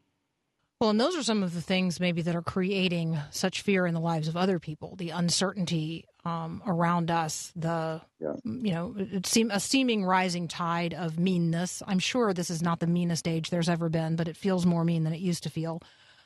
Well, 0.79 0.89
and 0.89 0.99
those 0.99 1.15
are 1.15 1.23
some 1.23 1.41
of 1.41 1.53
the 1.53 1.61
things 1.61 2.01
maybe 2.01 2.21
that 2.23 2.35
are 2.35 2.41
creating 2.41 3.17
such 3.31 3.61
fear 3.61 3.85
in 3.85 3.93
the 3.93 4.01
lives 4.01 4.27
of 4.27 4.35
other 4.35 4.59
people. 4.59 4.95
The 4.97 5.11
uncertainty 5.11 6.05
um, 6.25 6.61
around 6.65 7.09
us, 7.09 7.53
the 7.55 8.01
Yeah. 8.19 8.33
you 8.43 8.71
know, 8.71 8.93
it 8.97 9.25
seem 9.25 9.51
a 9.51 9.59
seeming 9.59 10.03
rising 10.03 10.47
tide 10.49 10.93
of 10.93 11.17
meanness. 11.17 11.81
I'm 11.87 11.99
sure 11.99 12.33
this 12.33 12.49
is 12.49 12.61
not 12.61 12.79
the 12.81 12.87
meanest 12.87 13.27
age 13.27 13.49
there's 13.49 13.69
ever 13.69 13.87
been, 13.87 14.17
but 14.17 14.27
it 14.27 14.35
feels 14.35 14.65
more 14.65 14.83
mean 14.83 15.03
than 15.03 15.13
it 15.13 15.21
used 15.21 15.43
to 15.43 15.49
feel. 15.49 15.81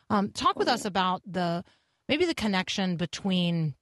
Um, 0.09 0.29
talk 0.31 0.57
with 0.57 0.67
us 0.67 0.83
about 0.85 1.21
the 1.25 1.63
maybe 2.07 2.25
the 2.25 2.33
connection 2.33 2.95
between 2.95 3.75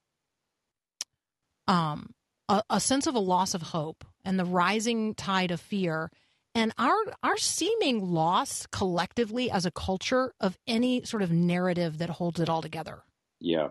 um, 1.68 2.14
a, 2.50 2.64
a 2.70 2.80
sense 2.80 3.08
of 3.08 3.16
a 3.16 3.20
loss 3.20 3.54
of 3.54 3.62
hope 3.62 4.06
and 4.24 4.40
the 4.40 4.46
rising 4.46 5.16
tide 5.16 5.52
of 5.52 5.62
fear 5.62 6.12
and 6.58 6.74
our 6.80 6.98
our 7.22 7.38
seeming 7.38 8.12
loss 8.12 8.66
collectively 8.72 9.52
as 9.52 9.66
a 9.66 9.72
culture 9.72 10.34
of 10.40 10.58
any 10.66 11.04
sort 11.04 11.22
of 11.22 11.32
narrative 11.32 12.00
that 12.00 12.10
holds 12.10 12.40
it 12.40 12.50
all 12.50 12.64
together. 12.64 13.04
Yeah. 13.40 13.70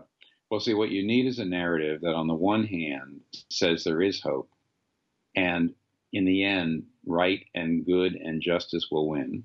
Well, 0.49 0.61
see, 0.61 0.73
what 0.73 0.91
you 0.91 1.05
need 1.05 1.25
is 1.25 1.39
a 1.39 1.45
narrative 1.45 2.01
that, 2.01 2.15
on 2.15 2.27
the 2.27 2.33
one 2.33 2.63
hand, 2.65 3.19
says 3.49 3.83
there 3.83 4.01
is 4.01 4.21
hope, 4.21 4.49
and 5.35 5.73
in 6.13 6.23
the 6.23 6.45
end, 6.45 6.83
right 7.05 7.45
and 7.53 7.85
good 7.85 8.15
and 8.15 8.41
justice 8.41 8.87
will 8.89 9.09
win. 9.09 9.43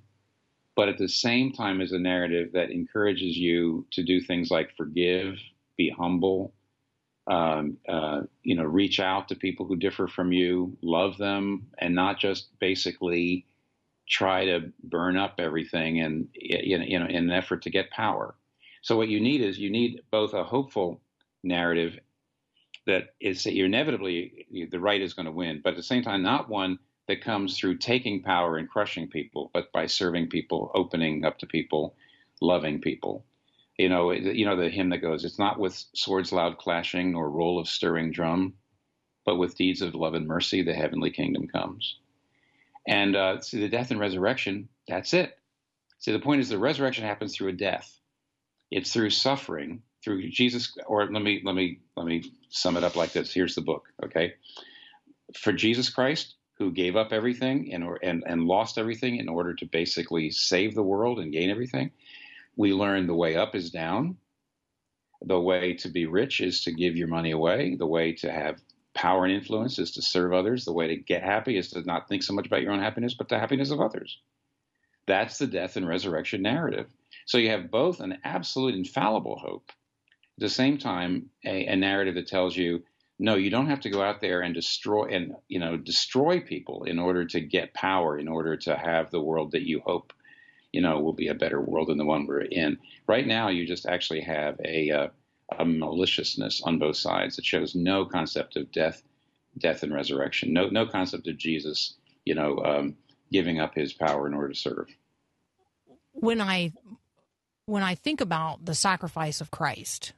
But 0.77 0.89
at 0.89 0.99
the 0.99 1.09
same 1.09 1.53
time, 1.53 1.81
is 1.81 1.91
a 1.91 1.99
narrative 1.99 2.53
that 2.53 2.71
encourages 2.71 3.37
you 3.37 3.87
to 3.91 4.05
do 4.05 4.21
things 4.21 4.51
like 4.53 4.77
forgive, 4.77 5.39
be 5.77 5.91
humble, 5.91 6.55
um, 7.27 7.77
uh, 7.89 8.23
you 8.43 8.57
know, 8.57 8.65
reach 8.65 9.01
out 9.01 9.29
to 9.29 9.37
people 9.37 9.67
who 9.67 9.77
differ 9.77 10.09
from 10.09 10.33
you, 10.33 10.77
love 10.83 11.19
them, 11.19 11.69
and 11.79 11.95
not 11.95 12.19
just 12.19 12.49
basically 12.59 13.47
try 14.09 14.45
to 14.45 14.73
burn 14.83 15.17
up 15.17 15.37
everything 15.39 16.01
and 16.01 16.29
you 16.35 16.79
know, 16.79 17.07
in 17.07 17.17
an 17.17 17.31
effort 17.31 17.63
to 17.63 17.71
get 17.71 17.91
power. 17.91 18.35
So 18.83 18.97
what 18.97 19.09
you 19.09 19.21
need 19.21 19.41
is 19.41 19.59
you 19.59 19.71
need 19.71 20.03
both 20.11 20.35
a 20.35 20.43
hopeful 20.43 21.01
narrative 21.45 21.99
that 22.87 23.15
is 23.21 23.45
that 23.45 23.55
you're 23.55 23.67
inevitably 23.67 24.47
the 24.71 24.81
right 24.81 25.01
is 25.01 25.15
going 25.15 25.27
to 25.27 25.33
win, 25.33 25.61
but 25.63 25.71
at 25.71 25.77
the 25.77 25.83
same 25.83 26.03
time, 26.03 26.23
not 26.23 26.49
one 26.49 26.79
that 27.07 27.23
comes 27.23 27.59
through 27.59 27.79
taking 27.79 28.23
power 28.23 28.57
and 28.57 28.69
crushing 28.69 29.09
people, 29.09 29.51
but 29.55 29.73
by 29.73 29.87
serving 29.87 30.29
people, 30.29 30.71
opening 30.75 31.25
up 31.25 31.39
to 31.39 31.47
people, 31.47 31.95
loving 32.41 32.81
people. 32.81 33.25
You 33.79 33.89
know, 33.89 34.13
you 34.13 34.45
know 34.45 34.57
the 34.57 34.69
hymn 34.69 34.91
that 34.91 34.99
goes, 34.99 35.25
"It's 35.25 35.39
not 35.39 35.59
with 35.59 35.85
swords 35.95 36.33
loud 36.33 36.59
clashing 36.59 37.13
nor 37.13 37.31
roll 37.31 37.59
of 37.59 37.69
stirring 37.69 38.13
drum, 38.13 38.55
but 39.25 39.37
with 39.37 39.57
deeds 39.57 39.83
of 39.83 39.95
love 39.95 40.15
and 40.15 40.27
mercy 40.27 40.63
the 40.63 40.75
heavenly 40.75 41.11
kingdom 41.11 41.49
comes." 41.49 41.99
And 42.87 43.17
uh, 43.17 43.41
see, 43.41 43.61
the 43.61 43.69
death 43.69 43.91
and 43.91 44.01
resurrection, 44.01 44.69
that's 44.89 45.15
it. 45.15 45.39
See, 45.99 46.13
the 46.13 46.19
point 46.19 46.41
is 46.41 46.49
the 46.49 46.59
resurrection 46.59 47.05
happens 47.05 47.35
through 47.35 47.51
a 47.51 47.53
death. 47.53 47.99
It's 48.71 48.93
through 48.93 49.11
suffering, 49.11 49.83
through 50.03 50.29
Jesus. 50.31 50.77
Or 50.87 51.07
let 51.11 51.23
me 51.23 51.43
let 51.45 51.55
me 51.55 51.81
let 51.97 52.07
me 52.07 52.33
sum 52.51 52.77
it 52.77 52.85
up 52.85 52.97
like 52.97 53.13
this. 53.13 53.33
Here's 53.33 53.55
the 53.55 53.61
book. 53.61 53.89
Okay, 54.05 54.35
for 55.37 55.53
Jesus 55.53 55.91
Christ, 55.91 56.35
who 56.59 56.73
gave 56.73 56.97
up 56.97 57.13
everything 57.13 57.73
and 57.73 57.85
and 58.03 58.25
and 58.27 58.45
lost 58.45 58.79
everything 58.79 59.17
in 59.17 59.29
order 59.29 59.55
to 59.55 59.67
basically 59.67 60.31
save 60.31 60.75
the 60.75 60.83
world 60.83 61.21
and 61.21 61.33
gain 61.33 61.51
everything, 61.51 61.93
we 62.57 62.73
learn 62.73 63.07
the 63.07 63.15
way 63.15 63.37
up 63.37 63.55
is 63.55 63.71
down. 63.71 64.17
The 65.23 65.41
way 65.41 65.75
to 65.75 65.89
be 65.89 66.07
rich 66.07 66.41
is 66.41 66.65
to 66.65 66.73
give 66.73 66.97
your 66.97 67.09
money 67.09 67.31
away. 67.31 67.77
The 67.77 67.87
way 67.87 68.13
to 68.15 68.33
have 68.33 68.61
power 68.95 69.25
and 69.25 69.33
influence 69.33 69.79
is 69.79 69.93
to 69.93 70.03
serve 70.03 70.33
others. 70.33 70.65
The 70.65 70.73
way 70.73 70.89
to 70.89 70.97
get 70.97 71.23
happy 71.23 71.57
is 71.57 71.71
to 71.71 71.83
not 71.83 72.09
think 72.09 72.23
so 72.23 72.35
much 72.35 72.47
about 72.47 72.63
your 72.63 72.73
own 72.73 72.81
happiness, 72.81 73.15
but 73.15 73.29
the 73.29 73.39
happiness 73.39 73.71
of 73.71 73.81
others. 73.81 74.21
That's 75.07 75.39
the 75.39 75.47
death 75.47 75.77
and 75.77 75.87
resurrection 75.87 76.43
narrative. 76.43 76.87
So 77.27 77.39
you 77.39 77.51
have 77.51 77.71
both 77.71 78.01
an 78.01 78.19
absolute 78.25 78.75
infallible 78.75 79.37
hope, 79.37 79.71
at 80.39 80.41
the 80.41 80.49
same 80.49 80.79
time 80.79 81.31
a, 81.45 81.67
a 81.67 81.77
narrative 81.77 82.15
that 82.17 82.27
tells 82.27 82.57
you, 82.57 82.83
no, 83.19 83.37
you 83.37 83.51
don't 83.51 83.69
have 83.69 83.81
to 83.81 83.91
go 83.91 84.03
out 84.03 84.21
there 84.21 84.41
and 84.41 84.55
destroy 84.55 85.05
and 85.05 85.37
you 85.49 85.61
know 85.61 85.77
destroy 85.77 86.41
people 86.41 86.85
in 86.85 86.99
order 86.99 87.25
to 87.27 87.41
get 87.41 87.75
power, 87.75 88.19
in 88.19 88.27
order 88.27 88.57
to 88.57 88.77
have 88.77 89.11
the 89.11 89.21
world 89.21 89.53
that 89.53 89.67
you 89.67 89.81
hope, 89.81 90.13
you 90.73 90.81
know, 90.81 90.99
will 91.01 91.13
be 91.13 91.29
a 91.29 91.35
better 91.35 91.61
world 91.61 91.89
than 91.89 91.99
the 91.99 92.05
one 92.05 92.27
we're 92.27 92.41
in. 92.41 92.79
Right 93.07 93.27
now, 93.27 93.49
you 93.49 93.67
just 93.67 93.87
actually 93.87 94.23
have 94.23 94.59
a 94.65 94.91
uh, 94.91 95.09
a 95.59 95.65
maliciousness 95.65 96.63
on 96.63 96.79
both 96.79 96.97
sides 96.97 97.37
that 97.37 97.45
shows 97.45 97.75
no 97.75 98.05
concept 98.05 98.57
of 98.57 98.73
death, 98.73 99.03
death 99.59 99.83
and 99.83 99.93
resurrection, 99.93 100.53
no 100.53 100.69
no 100.69 100.87
concept 100.87 101.27
of 101.29 101.37
Jesus, 101.37 101.95
you 102.25 102.35
know, 102.35 102.59
um, 102.59 102.97
giving 103.31 103.61
up 103.61 103.75
his 103.75 103.93
power 103.93 104.27
in 104.27 104.35
order 104.35 104.49
to 104.49 104.59
serve. 104.59 104.89
When 106.13 106.41
I 106.41 106.73
when 107.67 107.83
I 107.83 107.95
think 107.95 108.21
about 108.21 108.65
the 108.65 108.75
sacrifice 108.75 109.41
of 109.41 109.51
Christ, 109.51 110.15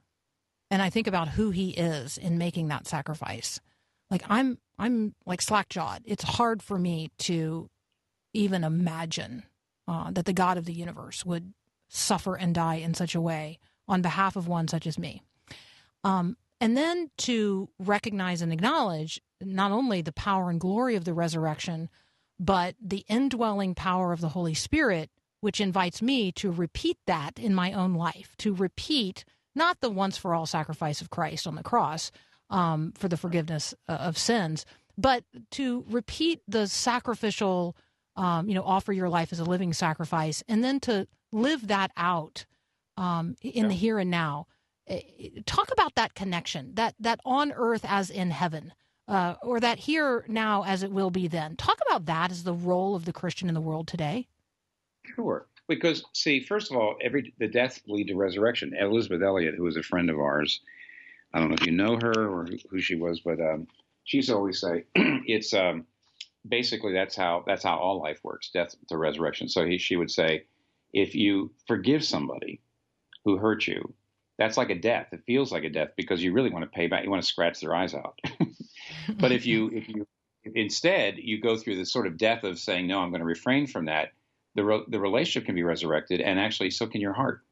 and 0.70 0.80
I 0.80 0.90
think 0.90 1.06
about 1.06 1.28
who 1.28 1.50
He 1.50 1.70
is 1.70 2.16
in 2.16 2.38
making 2.38 2.68
that 2.68 2.86
sacrifice, 2.86 3.60
like 4.10 4.22
I'm 4.28 4.58
I'm 4.78 5.14
like 5.26 5.42
slack 5.42 5.68
jawed. 5.68 6.02
It's 6.04 6.24
hard 6.24 6.62
for 6.62 6.78
me 6.78 7.10
to 7.20 7.68
even 8.32 8.64
imagine 8.64 9.44
uh, 9.86 10.10
that 10.12 10.24
the 10.24 10.32
God 10.32 10.58
of 10.58 10.64
the 10.64 10.72
universe 10.72 11.24
would 11.24 11.52
suffer 11.88 12.34
and 12.36 12.54
die 12.54 12.76
in 12.76 12.94
such 12.94 13.14
a 13.14 13.20
way 13.20 13.58
on 13.86 14.02
behalf 14.02 14.36
of 14.36 14.48
one 14.48 14.68
such 14.68 14.86
as 14.86 14.98
me. 14.98 15.22
Um, 16.02 16.36
and 16.60 16.76
then 16.76 17.10
to 17.18 17.68
recognize 17.78 18.40
and 18.40 18.52
acknowledge 18.52 19.20
not 19.40 19.72
only 19.72 20.00
the 20.00 20.12
power 20.12 20.50
and 20.50 20.60
glory 20.60 20.96
of 20.96 21.04
the 21.04 21.12
resurrection, 21.12 21.90
but 22.38 22.74
the 22.80 23.04
indwelling 23.08 23.74
power 23.74 24.12
of 24.12 24.20
the 24.20 24.30
Holy 24.30 24.54
Spirit, 24.54 25.10
which 25.40 25.60
invites 25.60 26.00
me 26.00 26.32
to 26.32 26.50
repeat 26.50 26.98
that 27.06 27.38
in 27.38 27.54
my 27.54 27.72
own 27.72 27.94
life, 27.94 28.34
to 28.38 28.54
repeat 28.54 29.24
not 29.54 29.80
the 29.80 29.90
once 29.90 30.16
for 30.16 30.34
all 30.34 30.46
sacrifice 30.46 31.00
of 31.00 31.10
Christ 31.10 31.46
on 31.46 31.54
the 31.54 31.62
cross 31.62 32.10
um, 32.50 32.92
for 32.96 33.08
the 33.08 33.16
forgiveness 33.16 33.74
uh, 33.88 33.92
of 33.92 34.18
sins, 34.18 34.64
but 34.96 35.24
to 35.52 35.84
repeat 35.88 36.40
the 36.48 36.66
sacrificial, 36.66 37.76
um, 38.16 38.48
you 38.48 38.54
know, 38.54 38.62
offer 38.62 38.92
your 38.92 39.08
life 39.08 39.32
as 39.32 39.40
a 39.40 39.44
living 39.44 39.72
sacrifice, 39.72 40.42
and 40.48 40.62
then 40.62 40.80
to 40.80 41.06
live 41.32 41.66
that 41.68 41.90
out 41.96 42.44
um, 42.96 43.36
in 43.42 43.68
the 43.68 43.74
here 43.74 43.98
and 43.98 44.10
now. 44.10 44.46
Talk 45.46 45.70
about 45.72 45.94
that 45.94 46.14
connection, 46.14 46.74
that 46.74 46.94
that 47.00 47.20
on 47.24 47.52
earth 47.52 47.86
as 47.88 48.10
in 48.10 48.30
heaven, 48.30 48.72
uh, 49.08 49.34
or 49.42 49.58
that 49.60 49.78
here 49.78 50.24
now 50.28 50.64
as 50.64 50.82
it 50.82 50.90
will 50.90 51.10
be 51.10 51.26
then. 51.26 51.56
Talk 51.56 51.78
about 51.88 52.06
that 52.06 52.30
as 52.30 52.44
the 52.44 52.52
role 52.52 52.94
of 52.94 53.04
the 53.04 53.12
Christian 53.12 53.48
in 53.48 53.54
the 53.54 53.60
world 53.60 53.88
today. 53.88 54.28
Sure. 55.14 55.46
Because 55.66 56.04
see, 56.12 56.40
first 56.40 56.70
of 56.70 56.76
all, 56.76 56.96
every 57.02 57.32
the 57.38 57.48
death 57.48 57.80
lead 57.86 58.08
to 58.08 58.14
resurrection. 58.14 58.74
Elisabeth 58.78 59.22
Elliot, 59.22 59.54
who 59.54 59.62
was 59.62 59.76
a 59.76 59.82
friend 59.82 60.10
of 60.10 60.18
ours, 60.18 60.60
I 61.32 61.38
don't 61.38 61.48
know 61.48 61.56
if 61.58 61.66
you 61.66 61.72
know 61.72 61.98
her 62.00 62.28
or 62.28 62.44
who, 62.44 62.56
who 62.70 62.80
she 62.80 62.94
was, 62.94 63.20
but 63.20 63.40
um, 63.40 63.66
she 64.04 64.18
used 64.18 64.28
to 64.28 64.36
always 64.36 64.60
say, 64.60 64.84
"It's 64.94 65.54
um, 65.54 65.86
basically 66.48 66.92
that's 66.92 67.16
how 67.16 67.44
that's 67.46 67.62
how 67.62 67.76
all 67.76 68.00
life 68.00 68.20
works, 68.22 68.50
death 68.50 68.74
to 68.88 68.96
resurrection." 68.96 69.48
So 69.48 69.64
he, 69.64 69.78
she 69.78 69.96
would 69.96 70.10
say, 70.10 70.44
if 70.92 71.14
you 71.14 71.52
forgive 71.66 72.04
somebody 72.04 72.60
who 73.24 73.36
hurt 73.36 73.66
you, 73.66 73.94
that's 74.38 74.56
like 74.56 74.70
a 74.70 74.78
death. 74.78 75.08
It 75.12 75.22
feels 75.26 75.52
like 75.52 75.64
a 75.64 75.70
death 75.70 75.90
because 75.96 76.22
you 76.22 76.32
really 76.32 76.50
want 76.50 76.64
to 76.64 76.76
pay 76.76 76.86
back. 76.86 77.04
You 77.04 77.10
want 77.10 77.22
to 77.22 77.28
scratch 77.28 77.60
their 77.60 77.74
eyes 77.74 77.94
out. 77.94 78.18
but 79.18 79.32
if 79.32 79.46
you 79.46 79.68
if 79.72 79.88
you 79.88 80.06
instead 80.54 81.16
you 81.18 81.40
go 81.40 81.56
through 81.56 81.76
the 81.76 81.86
sort 81.86 82.06
of 82.06 82.16
death 82.16 82.44
of 82.44 82.58
saying, 82.58 82.86
"No, 82.86 83.00
I'm 83.00 83.10
going 83.10 83.20
to 83.20 83.26
refrain 83.26 83.66
from 83.66 83.86
that," 83.86 84.12
the 84.54 84.64
re- 84.64 84.84
the 84.88 85.00
relationship 85.00 85.46
can 85.46 85.54
be 85.54 85.62
resurrected, 85.62 86.20
and 86.20 86.38
actually, 86.38 86.70
so 86.70 86.86
can 86.86 87.00
your 87.00 87.12
heart. 87.12 87.42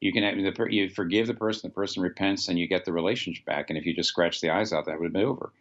You 0.00 0.12
can 0.12 0.42
the, 0.42 0.66
you 0.68 0.88
forgive 0.88 1.28
the 1.28 1.34
person, 1.34 1.70
the 1.70 1.74
person 1.74 2.02
repents, 2.02 2.48
and 2.48 2.58
you 2.58 2.66
get 2.66 2.84
the 2.84 2.92
relationship 2.92 3.44
back. 3.44 3.70
And 3.70 3.78
if 3.78 3.86
you 3.86 3.94
just 3.94 4.08
scratch 4.08 4.40
the 4.40 4.50
eyes 4.50 4.72
out, 4.72 4.86
that 4.86 4.98
would 4.98 5.06
have 5.06 5.12
been 5.12 5.22
over. 5.22 5.52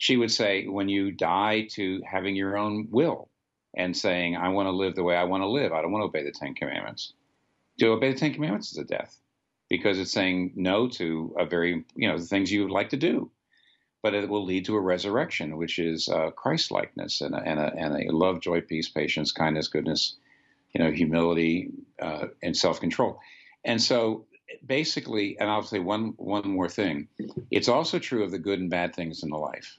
She 0.00 0.16
would 0.16 0.32
say, 0.32 0.66
when 0.66 0.88
you 0.88 1.12
die 1.12 1.68
to 1.72 2.02
having 2.10 2.34
your 2.34 2.56
own 2.56 2.88
will 2.90 3.28
and 3.76 3.96
saying, 3.96 4.36
"I 4.36 4.48
want 4.48 4.66
to 4.66 4.72
live 4.72 4.96
the 4.96 5.04
way 5.04 5.14
I 5.16 5.24
want 5.24 5.42
to 5.42 5.48
live. 5.48 5.72
I 5.72 5.82
don't 5.82 5.92
want 5.92 6.02
to 6.02 6.06
obey 6.06 6.24
the 6.24 6.32
Ten 6.32 6.54
Commandments." 6.54 7.12
To 7.78 7.92
obey 7.92 8.12
the 8.12 8.18
Ten 8.18 8.34
Commandments 8.34 8.72
is 8.72 8.78
a 8.78 8.84
death 8.84 9.20
because 9.68 9.98
it's 10.00 10.12
saying 10.12 10.54
no 10.56 10.88
to 10.88 11.36
a 11.38 11.46
very 11.46 11.84
you 11.94 12.08
know 12.08 12.18
the 12.18 12.26
things 12.26 12.50
you 12.50 12.62
would 12.62 12.72
like 12.72 12.90
to 12.90 12.96
do 12.96 13.30
but 14.02 14.14
it 14.14 14.28
will 14.28 14.44
lead 14.44 14.64
to 14.66 14.76
a 14.76 14.80
resurrection, 14.80 15.56
which 15.56 15.78
is 15.78 16.08
uh, 16.08 16.30
Christ 16.30 16.70
likeness 16.70 17.20
and 17.20 17.34
and, 17.34 17.60
and 17.60 18.08
a 18.08 18.16
love, 18.16 18.40
joy, 18.40 18.60
peace, 18.62 18.88
patience, 18.88 19.32
kindness, 19.32 19.68
goodness, 19.68 20.16
you 20.72 20.82
know, 20.82 20.90
humility, 20.90 21.70
uh, 22.00 22.28
and 22.42 22.56
self 22.56 22.80
control. 22.80 23.20
And 23.64 23.82
so, 23.82 24.26
basically, 24.66 25.38
and 25.38 25.50
I'll 25.50 25.62
say 25.62 25.80
one 25.80 26.14
one 26.16 26.48
more 26.48 26.68
thing: 26.68 27.08
it's 27.50 27.68
also 27.68 27.98
true 27.98 28.24
of 28.24 28.30
the 28.30 28.38
good 28.38 28.60
and 28.60 28.70
bad 28.70 28.94
things 28.94 29.22
in 29.22 29.30
the 29.30 29.38
life. 29.38 29.78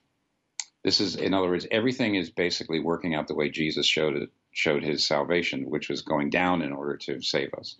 This 0.83 0.99
is, 0.99 1.15
in 1.15 1.33
other 1.33 1.49
words, 1.49 1.67
everything 1.69 2.15
is 2.15 2.29
basically 2.29 2.79
working 2.79 3.13
out 3.13 3.27
the 3.27 3.35
way 3.35 3.49
Jesus 3.49 3.85
showed 3.85 4.15
it, 4.15 4.29
showed 4.51 4.83
his 4.83 5.05
salvation, 5.05 5.69
which 5.69 5.89
was 5.89 6.01
going 6.01 6.29
down 6.29 6.61
in 6.61 6.71
order 6.71 6.97
to 6.97 7.21
save 7.21 7.53
us. 7.53 7.75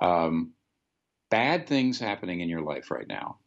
Um, 0.00 0.52
bad 1.30 1.66
things 1.66 2.00
happening 2.00 2.40
in 2.40 2.48
your 2.48 2.62
life 2.62 2.90
right 2.90 3.06
now 3.06 3.38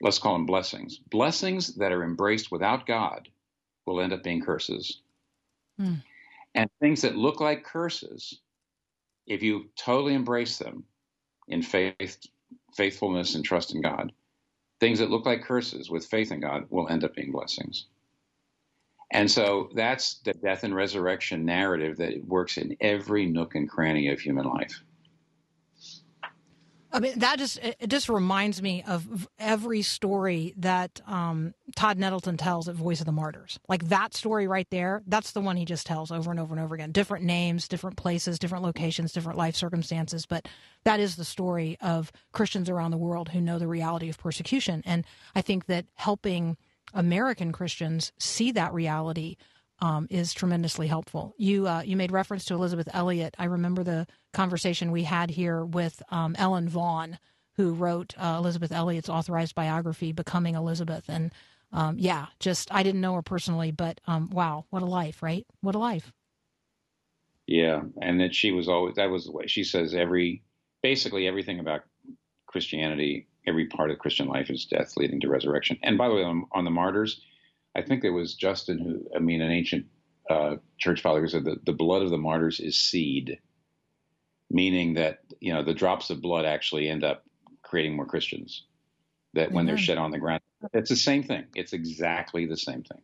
let's 0.00 0.18
call 0.18 0.34
them 0.34 0.46
blessings. 0.46 0.98
Blessings 0.98 1.74
that 1.76 1.92
are 1.92 2.04
embraced 2.04 2.50
without 2.50 2.86
God 2.86 3.28
will 3.86 4.00
end 4.00 4.12
up 4.12 4.22
being 4.22 4.42
curses. 4.42 5.00
Hmm. 5.78 5.96
And 6.54 6.70
things 6.80 7.02
that 7.02 7.16
look 7.16 7.40
like 7.40 7.64
curses, 7.64 8.40
if 9.26 9.42
you 9.42 9.66
totally 9.76 10.14
embrace 10.14 10.58
them 10.58 10.84
in 11.48 11.62
faith, 11.62 12.18
faithfulness, 12.74 13.34
and 13.34 13.44
trust 13.44 13.74
in 13.74 13.82
God, 13.82 14.12
things 14.80 14.98
that 14.98 15.10
look 15.10 15.26
like 15.26 15.42
curses 15.42 15.90
with 15.90 16.06
faith 16.06 16.32
in 16.32 16.40
God 16.40 16.66
will 16.70 16.88
end 16.88 17.04
up 17.04 17.14
being 17.14 17.32
blessings. 17.32 17.86
And 19.10 19.30
so 19.30 19.70
that's 19.74 20.18
the 20.20 20.34
death 20.34 20.64
and 20.64 20.74
resurrection 20.74 21.44
narrative 21.44 21.96
that 21.98 22.24
works 22.26 22.56
in 22.56 22.76
every 22.80 23.26
nook 23.26 23.54
and 23.54 23.68
cranny 23.68 24.08
of 24.08 24.20
human 24.20 24.46
life. 24.46 24.82
I 26.92 26.98
mean, 26.98 27.18
that 27.18 27.38
just 27.38 27.58
it 27.58 27.88
just 27.88 28.08
reminds 28.08 28.62
me 28.62 28.82
of 28.86 29.28
every 29.38 29.82
story 29.82 30.54
that 30.56 31.00
um, 31.06 31.52
Todd 31.74 31.98
Nettleton 31.98 32.38
tells 32.38 32.68
at 32.68 32.74
Voice 32.74 33.00
of 33.00 33.06
the 33.06 33.12
Martyrs. 33.12 33.58
Like 33.68 33.88
that 33.88 34.14
story 34.14 34.46
right 34.46 34.66
there, 34.70 35.02
that's 35.06 35.32
the 35.32 35.42
one 35.42 35.58
he 35.58 35.66
just 35.66 35.86
tells 35.86 36.10
over 36.10 36.30
and 36.30 36.40
over 36.40 36.54
and 36.54 36.64
over 36.64 36.74
again. 36.74 36.92
Different 36.92 37.26
names, 37.26 37.68
different 37.68 37.98
places, 37.98 38.38
different 38.38 38.64
locations, 38.64 39.12
different 39.12 39.36
life 39.36 39.56
circumstances, 39.56 40.24
but 40.24 40.48
that 40.84 40.98
is 40.98 41.16
the 41.16 41.24
story 41.24 41.76
of 41.82 42.10
Christians 42.32 42.70
around 42.70 42.92
the 42.92 42.96
world 42.96 43.28
who 43.28 43.42
know 43.42 43.58
the 43.58 43.68
reality 43.68 44.08
of 44.08 44.16
persecution. 44.16 44.82
And 44.86 45.04
I 45.34 45.42
think 45.42 45.66
that 45.66 45.84
helping 45.96 46.56
American 46.94 47.52
Christians 47.52 48.12
see 48.18 48.52
that 48.52 48.72
reality 48.72 49.36
um, 49.80 50.06
is 50.10 50.32
tremendously 50.32 50.86
helpful. 50.86 51.34
You 51.36 51.66
uh, 51.66 51.82
you 51.82 51.96
made 51.96 52.12
reference 52.12 52.44
to 52.46 52.54
Elisabeth 52.54 52.88
Elliot. 52.92 53.34
I 53.38 53.44
remember 53.44 53.84
the 53.84 54.06
conversation 54.32 54.90
we 54.90 55.02
had 55.02 55.30
here 55.30 55.64
with 55.64 56.02
um, 56.10 56.34
Ellen 56.38 56.68
Vaughn, 56.68 57.18
who 57.56 57.72
wrote 57.72 58.14
uh, 58.16 58.36
Elisabeth 58.38 58.72
Elliot's 58.72 59.08
authorized 59.08 59.54
biography, 59.54 60.12
"Becoming 60.12 60.54
Elisabeth." 60.54 61.04
And 61.08 61.32
um, 61.72 61.96
yeah, 61.98 62.26
just 62.40 62.72
I 62.72 62.82
didn't 62.82 63.00
know 63.00 63.14
her 63.14 63.22
personally, 63.22 63.70
but 63.70 64.00
um, 64.06 64.30
wow, 64.30 64.64
what 64.70 64.82
a 64.82 64.86
life, 64.86 65.22
right? 65.22 65.46
What 65.60 65.74
a 65.74 65.78
life. 65.78 66.12
Yeah, 67.46 67.82
and 68.00 68.20
that 68.20 68.34
she 68.34 68.50
was 68.50 68.68
always 68.68 68.96
that 68.96 69.10
was 69.10 69.26
the 69.26 69.32
way 69.32 69.46
she 69.46 69.62
says 69.62 69.94
every 69.94 70.42
basically 70.82 71.28
everything 71.28 71.60
about 71.60 71.82
Christianity, 72.46 73.26
every 73.46 73.66
part 73.66 73.90
of 73.90 73.98
Christian 73.98 74.26
life 74.26 74.50
is 74.50 74.66
death 74.66 74.96
leading 74.96 75.20
to 75.20 75.28
resurrection. 75.28 75.78
And 75.82 75.96
by 75.96 76.08
the 76.08 76.14
way, 76.14 76.24
on, 76.24 76.46
on 76.52 76.64
the 76.64 76.70
martyrs, 76.70 77.20
I 77.76 77.82
think 77.82 78.02
there 78.02 78.12
was 78.12 78.34
Justin 78.34 78.78
who, 78.78 79.16
I 79.16 79.20
mean, 79.20 79.42
an 79.42 79.50
ancient 79.50 79.86
uh, 80.28 80.56
church 80.78 81.02
father 81.02 81.20
who 81.20 81.28
said 81.28 81.44
that 81.44 81.64
the 81.64 81.72
blood 81.72 82.02
of 82.02 82.10
the 82.10 82.18
martyrs 82.18 82.60
is 82.60 82.78
seed, 82.78 83.38
meaning 84.50 84.94
that 84.94 85.20
you 85.40 85.52
know 85.52 85.62
the 85.62 85.74
drops 85.74 86.10
of 86.10 86.20
blood 86.20 86.44
actually 86.44 86.88
end 86.88 87.04
up 87.04 87.24
creating 87.62 87.94
more 87.96 88.06
Christians. 88.06 88.64
That 89.34 89.52
when 89.52 89.66
they're 89.66 89.76
shed 89.76 89.98
on 89.98 90.10
the 90.10 90.18
ground, 90.18 90.40
it's 90.72 90.88
the 90.88 90.96
same 90.96 91.22
thing. 91.22 91.44
It's 91.54 91.74
exactly 91.74 92.46
the 92.46 92.56
same 92.56 92.82
thing. 92.82 93.02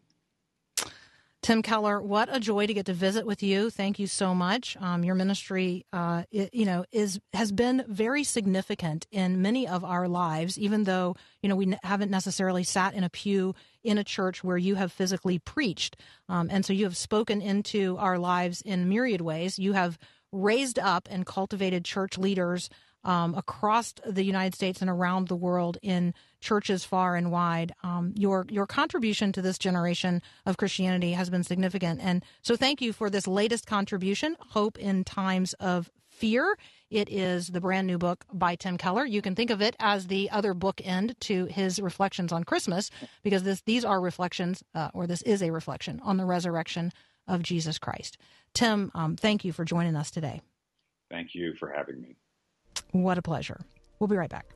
Tim 1.42 1.60
Keller, 1.60 2.00
what 2.00 2.28
a 2.30 2.38
joy 2.38 2.68
to 2.68 2.74
get 2.74 2.86
to 2.86 2.92
visit 2.92 3.26
with 3.26 3.42
you. 3.42 3.68
Thank 3.68 3.98
you 3.98 4.06
so 4.06 4.32
much. 4.32 4.76
Um, 4.80 5.02
your 5.02 5.16
ministry, 5.16 5.84
uh, 5.92 6.22
it, 6.30 6.54
you 6.54 6.64
know, 6.64 6.84
is 6.92 7.18
has 7.32 7.50
been 7.50 7.84
very 7.88 8.22
significant 8.22 9.08
in 9.10 9.42
many 9.42 9.66
of 9.66 9.84
our 9.84 10.06
lives. 10.06 10.56
Even 10.56 10.84
though 10.84 11.16
you 11.42 11.48
know 11.48 11.56
we 11.56 11.66
n- 11.66 11.80
haven't 11.82 12.12
necessarily 12.12 12.62
sat 12.62 12.94
in 12.94 13.02
a 13.02 13.10
pew 13.10 13.56
in 13.82 13.98
a 13.98 14.04
church 14.04 14.44
where 14.44 14.56
you 14.56 14.76
have 14.76 14.92
physically 14.92 15.40
preached, 15.40 15.96
um, 16.28 16.48
and 16.48 16.64
so 16.64 16.72
you 16.72 16.84
have 16.84 16.96
spoken 16.96 17.42
into 17.42 17.96
our 17.98 18.20
lives 18.20 18.62
in 18.62 18.88
myriad 18.88 19.20
ways. 19.20 19.58
You 19.58 19.72
have 19.72 19.98
raised 20.30 20.78
up 20.78 21.08
and 21.10 21.26
cultivated 21.26 21.84
church 21.84 22.16
leaders 22.18 22.70
um, 23.04 23.34
across 23.34 23.94
the 24.06 24.24
United 24.24 24.54
States 24.54 24.80
and 24.80 24.90
around 24.90 25.28
the 25.28 25.36
world 25.36 25.78
in 25.82 26.14
churches 26.40 26.84
far 26.84 27.16
and 27.16 27.30
wide. 27.30 27.72
Um, 27.82 28.12
your 28.16 28.46
your 28.48 28.66
contribution 28.66 29.32
to 29.32 29.42
this 29.42 29.58
generation 29.58 30.22
of 30.46 30.56
Christianity 30.56 31.12
has 31.12 31.30
been 31.30 31.44
significant, 31.44 32.00
and 32.02 32.24
so 32.42 32.56
thank 32.56 32.80
you 32.80 32.92
for 32.92 33.10
this 33.10 33.26
latest 33.26 33.66
contribution. 33.66 34.36
Hope 34.38 34.78
in 34.78 35.04
times 35.04 35.54
of 35.54 35.90
fear. 36.08 36.56
It 36.90 37.08
is 37.08 37.48
the 37.48 37.60
brand 37.60 37.86
new 37.86 37.96
book 37.96 38.24
by 38.32 38.54
Tim 38.54 38.76
Keller. 38.76 39.06
You 39.06 39.22
can 39.22 39.34
think 39.34 39.50
of 39.50 39.62
it 39.62 39.74
as 39.80 40.08
the 40.08 40.30
other 40.30 40.54
bookend 40.54 41.18
to 41.20 41.46
his 41.46 41.80
reflections 41.80 42.32
on 42.32 42.44
Christmas, 42.44 42.90
because 43.22 43.44
this 43.44 43.62
these 43.62 43.84
are 43.84 44.00
reflections, 44.00 44.62
uh, 44.74 44.90
or 44.92 45.06
this 45.06 45.22
is 45.22 45.42
a 45.42 45.50
reflection 45.50 46.00
on 46.04 46.18
the 46.18 46.26
resurrection 46.26 46.92
of 47.26 47.42
Jesus 47.42 47.78
Christ. 47.78 48.18
Tim, 48.52 48.90
um, 48.94 49.16
thank 49.16 49.44
you 49.44 49.52
for 49.52 49.64
joining 49.64 49.96
us 49.96 50.10
today. 50.10 50.42
Thank 51.10 51.34
you 51.34 51.54
for 51.58 51.72
having 51.74 52.00
me. 52.00 52.16
What 52.92 53.18
a 53.18 53.22
pleasure. 53.22 53.60
We'll 53.98 54.08
be 54.08 54.16
right 54.16 54.30
back. 54.30 54.46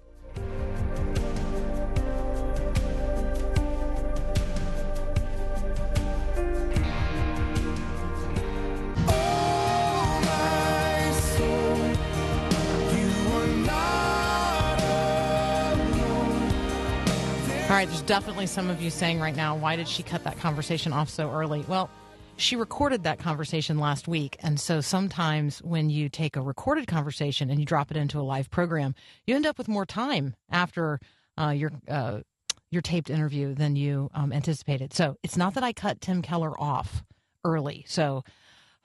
All 17.69 17.73
right, 17.73 17.89
there's 17.89 18.03
definitely 18.03 18.47
some 18.47 18.71
of 18.71 18.81
you 18.81 18.91
saying 18.91 19.19
right 19.19 19.35
now, 19.35 19.57
why 19.57 19.75
did 19.75 19.89
she 19.89 20.05
cut 20.05 20.23
that 20.23 20.39
conversation 20.39 20.93
off 20.93 21.09
so 21.09 21.31
early? 21.33 21.65
Well, 21.67 21.91
she 22.37 22.57
recorded 22.57 23.03
that 23.03 23.19
conversation 23.19 23.79
last 23.79 24.07
week. 24.07 24.37
And 24.41 24.61
so 24.61 24.81
sometimes 24.81 25.63
when 25.63 25.91
you 25.91 26.09
take 26.09 26.37
a 26.37 26.43
recorded 26.43 26.87
conversation 26.87 27.51
and 27.51 27.59
you 27.59 27.67
drop 27.67 27.91
it 27.91 27.97
into 27.97 28.21
a 28.21 28.23
live 28.23 28.51
program, 28.51 28.95
you 29.27 29.35
end 29.35 29.47
up 29.47 29.59
with 29.59 29.69
more 29.69 29.87
time 29.87 30.35
after 30.51 31.01
uh, 31.39 31.51
your. 31.51 31.73
Uh, 31.89 32.21
your 32.69 32.83
taped 32.83 33.11
interview 33.11 33.55
than 33.55 33.77
you 33.77 34.11
um, 34.13 34.33
anticipated. 34.33 34.93
So 34.93 35.17
it's 35.23 35.37
not 35.37 35.55
that 35.55 35.63
I 35.63 35.73
cut 35.73 36.01
Tim 36.01 36.21
Keller 36.21 36.61
off 36.61 37.05
early. 37.45 37.85
So 37.87 38.25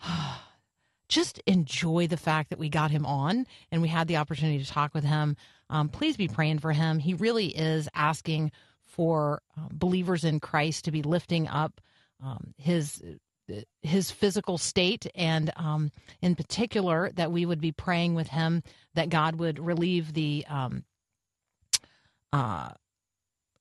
just 1.09 1.39
enjoy 1.47 2.05
the 2.07 2.15
fact 2.15 2.51
that 2.51 2.59
we 2.59 2.69
got 2.69 2.91
him 2.91 3.07
on 3.07 3.47
and 3.71 3.81
we 3.81 3.87
had 3.87 4.07
the 4.07 4.17
opportunity 4.17 4.63
to 4.63 4.69
talk 4.69 4.93
with 4.93 5.03
him. 5.03 5.35
Um, 5.69 5.89
please 5.89 6.15
be 6.15 6.27
praying 6.27 6.59
for 6.59 6.71
him. 6.71 6.99
He 6.99 7.15
really 7.15 7.47
is 7.47 7.89
asking 7.95 8.51
for 8.85 9.41
uh, 9.57 9.67
believers 9.71 10.23
in 10.23 10.39
Christ 10.39 10.85
to 10.85 10.91
be 10.91 11.01
lifting 11.01 11.47
up 11.47 11.81
um, 12.23 12.53
his 12.57 13.01
his 13.81 14.11
physical 14.11 14.57
state, 14.57 15.07
and 15.15 15.51
um, 15.55 15.91
in 16.21 16.35
particular, 16.35 17.11
that 17.15 17.31
we 17.31 17.45
would 17.45 17.61
be 17.61 17.71
praying 17.71 18.15
with 18.15 18.27
him 18.27 18.63
that 18.93 19.09
God 19.09 19.35
would 19.37 19.59
relieve 19.59 20.13
the 20.13 20.45
um, 20.49 20.83
uh, 22.33 22.71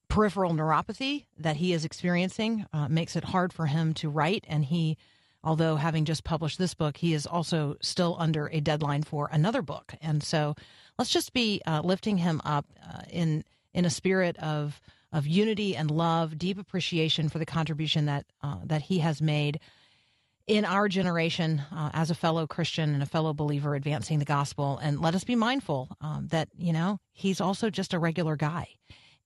peripheral 0.09 0.53
neuropathy 0.53 1.26
that 1.38 1.57
he 1.57 1.72
is 1.72 1.84
experiencing. 1.84 2.66
Uh, 2.72 2.88
makes 2.88 3.16
it 3.16 3.24
hard 3.24 3.53
for 3.53 3.66
him 3.66 3.95
to 3.95 4.09
write, 4.09 4.45
and 4.49 4.64
he 4.64 4.97
although 5.43 5.76
having 5.76 6.05
just 6.05 6.24
published 6.24 6.59
this 6.59 6.74
book, 6.74 6.97
he 6.99 7.14
is 7.14 7.26
also 7.26 7.76
still 7.80 8.16
under 8.18 8.49
a 8.49 8.61
deadline 8.61 9.03
for 9.03 9.28
another 9.32 9.62
book. 9.62 9.95
And 10.03 10.22
so 10.22 10.55
let's 10.99 11.11
just 11.11 11.32
be 11.32 11.62
uh, 11.66 11.80
lifting 11.82 12.18
him 12.18 12.41
up 12.45 12.66
uh, 12.86 13.03
in 13.11 13.45
in 13.72 13.84
a 13.84 13.91
spirit 13.91 14.36
of 14.38 14.80
of 15.12 15.26
unity 15.26 15.74
and 15.74 15.91
love, 15.91 16.38
deep 16.38 16.59
appreciation 16.59 17.28
for 17.28 17.38
the 17.38 17.47
contribution 17.47 18.07
that 18.07 18.26
uh, 18.43 18.59
that 18.64 18.82
he 18.82 18.99
has 18.99 19.20
made 19.22 19.61
in 20.51 20.64
our 20.64 20.88
generation 20.88 21.62
uh, 21.70 21.90
as 21.92 22.11
a 22.11 22.14
fellow 22.14 22.44
Christian 22.44 22.92
and 22.92 23.05
a 23.05 23.07
fellow 23.07 23.32
believer 23.32 23.76
advancing 23.76 24.18
the 24.18 24.24
gospel. 24.24 24.78
And 24.82 25.01
let 25.01 25.14
us 25.14 25.22
be 25.22 25.36
mindful 25.36 25.96
um, 26.01 26.26
that, 26.32 26.48
you 26.59 26.72
know, 26.72 26.98
he's 27.12 27.40
also 27.40 27.70
just 27.70 27.94
a 27.94 28.01
regular 28.01 28.34
guy 28.34 28.66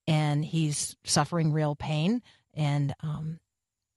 and 0.07 0.45
he's 0.45 0.97
suffering 1.03 1.51
real 1.51 1.77
pain. 1.77 2.21
And 2.53 2.93
um, 3.01 3.41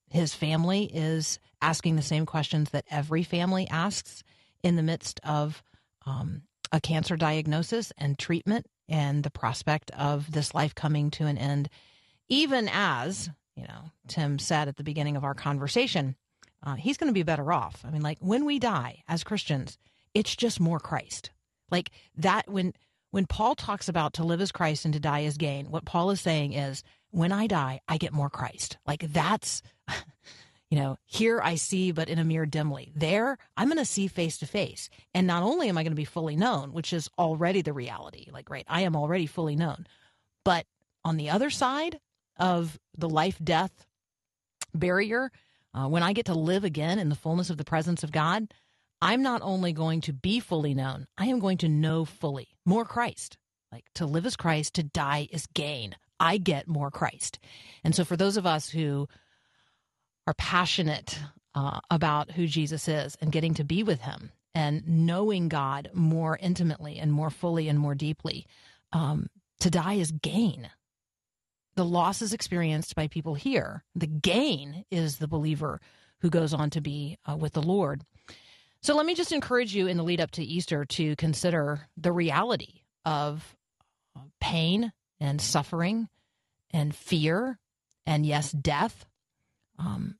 his 0.09 0.33
family 0.33 0.85
is 0.85 1.37
asking 1.61 1.97
the 1.97 2.01
same 2.01 2.25
questions 2.25 2.69
that 2.69 2.85
every 2.89 3.23
family 3.23 3.67
asks 3.67 4.23
in 4.63 4.77
the 4.77 4.81
midst 4.81 5.19
of 5.25 5.61
um, 6.05 6.43
a 6.71 6.79
cancer 6.79 7.17
diagnosis 7.17 7.91
and 7.97 8.17
treatment 8.17 8.67
and 8.87 9.21
the 9.23 9.29
prospect 9.29 9.91
of 9.91 10.31
this 10.31 10.55
life 10.55 10.73
coming 10.73 11.11
to 11.11 11.25
an 11.25 11.37
end, 11.37 11.67
even 12.29 12.69
as, 12.71 13.29
you 13.57 13.63
know, 13.63 13.91
Tim 14.07 14.39
said 14.39 14.69
at 14.69 14.77
the 14.77 14.83
beginning 14.83 15.17
of 15.17 15.25
our 15.25 15.33
conversation 15.33 16.15
uh, 16.67 16.75
he's 16.75 16.97
going 16.97 17.07
to 17.07 17.13
be 17.13 17.23
better 17.23 17.53
off. 17.53 17.81
I 17.87 17.91
mean, 17.91 18.01
like 18.01 18.17
when 18.19 18.43
we 18.43 18.59
die 18.59 19.03
as 19.07 19.23
Christians, 19.23 19.77
it's 20.13 20.35
just 20.35 20.59
more 20.59 20.81
Christ. 20.81 21.31
Like 21.71 21.91
that 22.17 22.49
when 22.49 22.73
when 23.11 23.25
Paul 23.25 23.55
talks 23.55 23.87
about 23.87 24.13
to 24.15 24.25
live 24.25 24.41
as 24.41 24.51
Christ 24.51 24.83
and 24.83 24.93
to 24.93 24.99
die 24.99 25.23
as 25.23 25.37
gain, 25.37 25.71
what 25.71 25.85
Paul 25.85 26.11
is 26.11 26.19
saying 26.19 26.51
is 26.51 26.83
when 27.09 27.31
I 27.31 27.47
die, 27.47 27.79
I 27.87 27.97
get 27.97 28.11
more 28.11 28.29
Christ. 28.29 28.77
Like 28.85 29.13
that's 29.13 29.63
you 30.69 30.77
know, 30.77 30.97
here 31.05 31.39
I 31.41 31.55
see 31.55 31.93
but 31.93 32.09
in 32.09 32.19
a 32.19 32.25
mirror 32.25 32.45
dimly. 32.45 32.91
There, 32.93 33.37
I'm 33.55 33.69
going 33.69 33.77
to 33.77 33.85
see 33.85 34.07
face 34.07 34.37
to 34.39 34.45
face. 34.45 34.89
And 35.13 35.25
not 35.25 35.43
only 35.43 35.69
am 35.69 35.77
I 35.77 35.83
going 35.83 35.93
to 35.93 35.95
be 35.95 36.03
fully 36.03 36.35
known, 36.35 36.73
which 36.73 36.91
is 36.91 37.09
already 37.17 37.61
the 37.61 37.71
reality. 37.71 38.27
Like 38.29 38.49
right, 38.49 38.65
I 38.67 38.81
am 38.81 38.97
already 38.97 39.25
fully 39.25 39.55
known. 39.55 39.87
But 40.43 40.65
on 41.05 41.15
the 41.15 41.29
other 41.29 41.49
side 41.49 42.01
of 42.37 42.77
the 42.97 43.07
life 43.07 43.39
death 43.41 43.71
barrier, 44.73 45.31
uh, 45.77 45.87
when 45.87 46.01
I 46.01 46.13
get 46.13 46.25
to 46.25 46.33
live 46.33 46.63
again 46.63 46.97
in 46.97 47.09
the 47.09 47.15
fullness 47.15 47.49
of 47.49 47.57
the 47.57 47.63
presence 47.63 48.03
of 48.03 48.11
God, 48.11 48.51
I'm 48.99 49.21
not 49.21 49.41
only 49.43 49.73
going 49.73 50.01
to 50.01 50.13
be 50.13 50.39
fully 50.39 50.73
known, 50.73 51.05
I 51.17 51.27
am 51.27 51.39
going 51.39 51.59
to 51.59 51.69
know 51.69 52.03
fully 52.03 52.47
more 52.65 52.83
Christ. 52.83 53.37
Like 53.71 53.85
to 53.95 54.05
live 54.05 54.25
as 54.25 54.35
Christ, 54.35 54.75
to 54.75 54.83
die 54.83 55.27
is 55.31 55.45
gain. 55.53 55.95
I 56.19 56.37
get 56.37 56.67
more 56.67 56.89
Christ. 56.89 57.37
And 57.83 57.93
so, 57.93 58.03
for 58.03 58.17
those 58.17 58.37
of 58.37 58.45
us 58.47 58.69
who 58.69 59.07
are 60.25 60.33
passionate 60.33 61.19
uh, 61.53 61.79
about 61.91 62.31
who 62.31 62.47
Jesus 62.47 62.87
is 62.87 63.15
and 63.21 63.31
getting 63.31 63.53
to 63.55 63.63
be 63.63 63.83
with 63.83 64.01
him 64.01 64.31
and 64.55 64.87
knowing 64.87 65.47
God 65.47 65.91
more 65.93 66.39
intimately 66.41 66.97
and 66.97 67.11
more 67.11 67.29
fully 67.29 67.69
and 67.69 67.77
more 67.77 67.93
deeply, 67.93 68.47
um, 68.93 69.27
to 69.59 69.69
die 69.69 69.95
is 69.95 70.11
gain 70.11 70.69
the 71.77 71.85
losses 71.85 72.33
experienced 72.33 72.95
by 72.95 73.07
people 73.07 73.35
here. 73.35 73.83
The 73.95 74.07
gain 74.07 74.83
is 74.91 75.17
the 75.17 75.27
believer 75.27 75.79
who 76.21 76.29
goes 76.29 76.53
on 76.53 76.71
to 76.71 76.81
be 76.81 77.17
uh, 77.29 77.37
with 77.37 77.53
the 77.53 77.61
Lord. 77.61 78.03
So 78.81 78.95
let 78.95 79.05
me 79.05 79.13
just 79.13 79.31
encourage 79.31 79.75
you 79.75 79.87
in 79.87 79.95
the 79.95 80.03
lead 80.03 80.19
up 80.19 80.31
to 80.31 80.43
Easter 80.43 80.85
to 80.85 81.15
consider 81.15 81.87
the 81.95 82.11
reality 82.11 82.81
of 83.05 83.55
uh, 84.15 84.21
pain 84.41 84.91
and 85.19 85.39
suffering 85.39 86.09
and 86.71 86.95
fear 86.95 87.59
and, 88.07 88.25
yes, 88.25 88.51
death. 88.51 89.05
Um, 89.77 90.17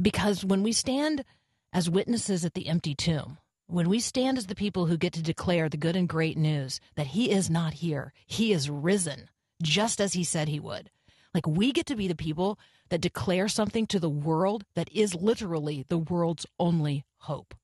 because 0.00 0.44
when 0.44 0.64
we 0.64 0.72
stand 0.72 1.24
as 1.72 1.88
witnesses 1.88 2.44
at 2.44 2.54
the 2.54 2.66
empty 2.66 2.96
tomb, 2.96 3.38
when 3.68 3.88
we 3.88 4.00
stand 4.00 4.36
as 4.36 4.46
the 4.46 4.54
people 4.54 4.86
who 4.86 4.96
get 4.96 5.12
to 5.12 5.22
declare 5.22 5.68
the 5.68 5.76
good 5.76 5.94
and 5.94 6.08
great 6.08 6.36
news 6.36 6.80
that 6.96 7.08
He 7.08 7.30
is 7.30 7.48
not 7.48 7.74
here, 7.74 8.12
He 8.26 8.52
is 8.52 8.68
risen 8.68 9.28
just 9.62 10.00
as 10.00 10.12
he 10.12 10.24
said 10.24 10.48
he 10.48 10.60
would. 10.60 10.90
Like 11.34 11.46
we 11.46 11.72
get 11.72 11.86
to 11.86 11.96
be 11.96 12.08
the 12.08 12.14
people 12.14 12.58
that 12.88 13.00
declare 13.00 13.48
something 13.48 13.86
to 13.88 14.00
the 14.00 14.08
world 14.08 14.64
that 14.74 14.90
is 14.92 15.14
literally 15.14 15.84
the 15.88 15.98
world's 15.98 16.46
only 16.58 17.04
hope. 17.18 17.54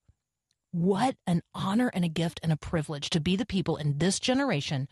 What 0.71 1.17
an 1.27 1.43
honor 1.55 1.91
and 1.95 2.05
a 2.05 2.09
gift 2.09 2.41
and 2.43 2.53
a 2.53 2.57
privilege 2.57 3.11
to 3.11 3.21
be 3.21 3.37
the 3.37 3.47
people 3.47 3.77
in 3.77 3.99
this 3.99 4.19
generation 4.19 4.89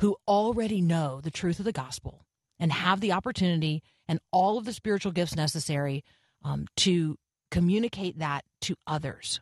who 0.00 0.16
already 0.26 0.80
know 0.80 1.20
the 1.20 1.30
truth 1.30 1.58
of 1.58 1.64
the 1.64 1.72
gospel 1.72 2.24
and 2.58 2.72
have 2.72 3.00
the 3.00 3.12
opportunity 3.12 3.82
and 4.06 4.20
all 4.32 4.58
of 4.58 4.64
the 4.64 4.72
spiritual 4.72 5.12
gifts 5.12 5.36
necessary 5.36 6.04
um, 6.44 6.66
to 6.76 7.18
communicate 7.50 8.18
that 8.18 8.44
to 8.60 8.76
others 8.86 9.40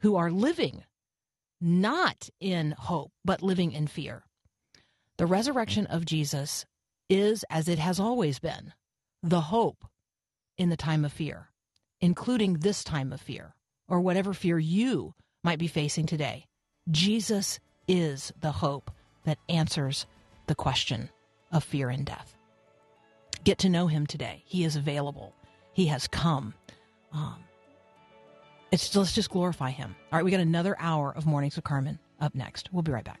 who 0.00 0.16
are 0.16 0.30
living 0.30 0.84
not 1.60 2.28
in 2.40 2.74
hope, 2.76 3.12
but 3.24 3.42
living 3.42 3.72
in 3.72 3.86
fear. 3.86 4.24
The 5.18 5.26
resurrection 5.26 5.86
of 5.86 6.06
Jesus 6.06 6.64
is, 7.08 7.44
as 7.50 7.68
it 7.68 7.78
has 7.78 8.00
always 8.00 8.38
been, 8.38 8.72
the 9.22 9.40
hope 9.40 9.84
in 10.56 10.70
the 10.70 10.76
time 10.76 11.04
of 11.04 11.12
fear, 11.12 11.50
including 12.00 12.54
this 12.54 12.82
time 12.82 13.12
of 13.12 13.20
fear, 13.20 13.54
or 13.88 14.00
whatever 14.00 14.32
fear 14.32 14.58
you 14.58 15.14
might 15.44 15.58
be 15.58 15.66
facing 15.66 16.06
today. 16.06 16.46
Jesus 16.90 17.60
is 17.86 18.32
the 18.40 18.52
hope 18.52 18.90
that 19.24 19.38
answers 19.48 20.06
the 20.46 20.54
question 20.54 21.10
of 21.52 21.62
fear 21.62 21.90
and 21.90 22.06
death. 22.06 22.34
Get 23.44 23.58
to 23.58 23.68
know 23.68 23.86
him 23.86 24.06
today. 24.06 24.42
He 24.46 24.64
is 24.64 24.76
available. 24.76 25.34
He 25.72 25.86
has 25.86 26.08
come. 26.08 26.54
Um, 27.12 27.44
it's 28.70 28.94
let's 28.96 29.14
just 29.14 29.30
glorify 29.30 29.70
him. 29.70 29.94
All 30.10 30.18
right, 30.18 30.24
we 30.24 30.30
got 30.30 30.40
another 30.40 30.76
hour 30.78 31.12
of 31.14 31.26
mornings 31.26 31.56
with 31.56 31.64
Carmen 31.64 31.98
up 32.20 32.34
next. 32.34 32.72
We'll 32.72 32.82
be 32.82 32.92
right 32.92 33.04
back. 33.04 33.20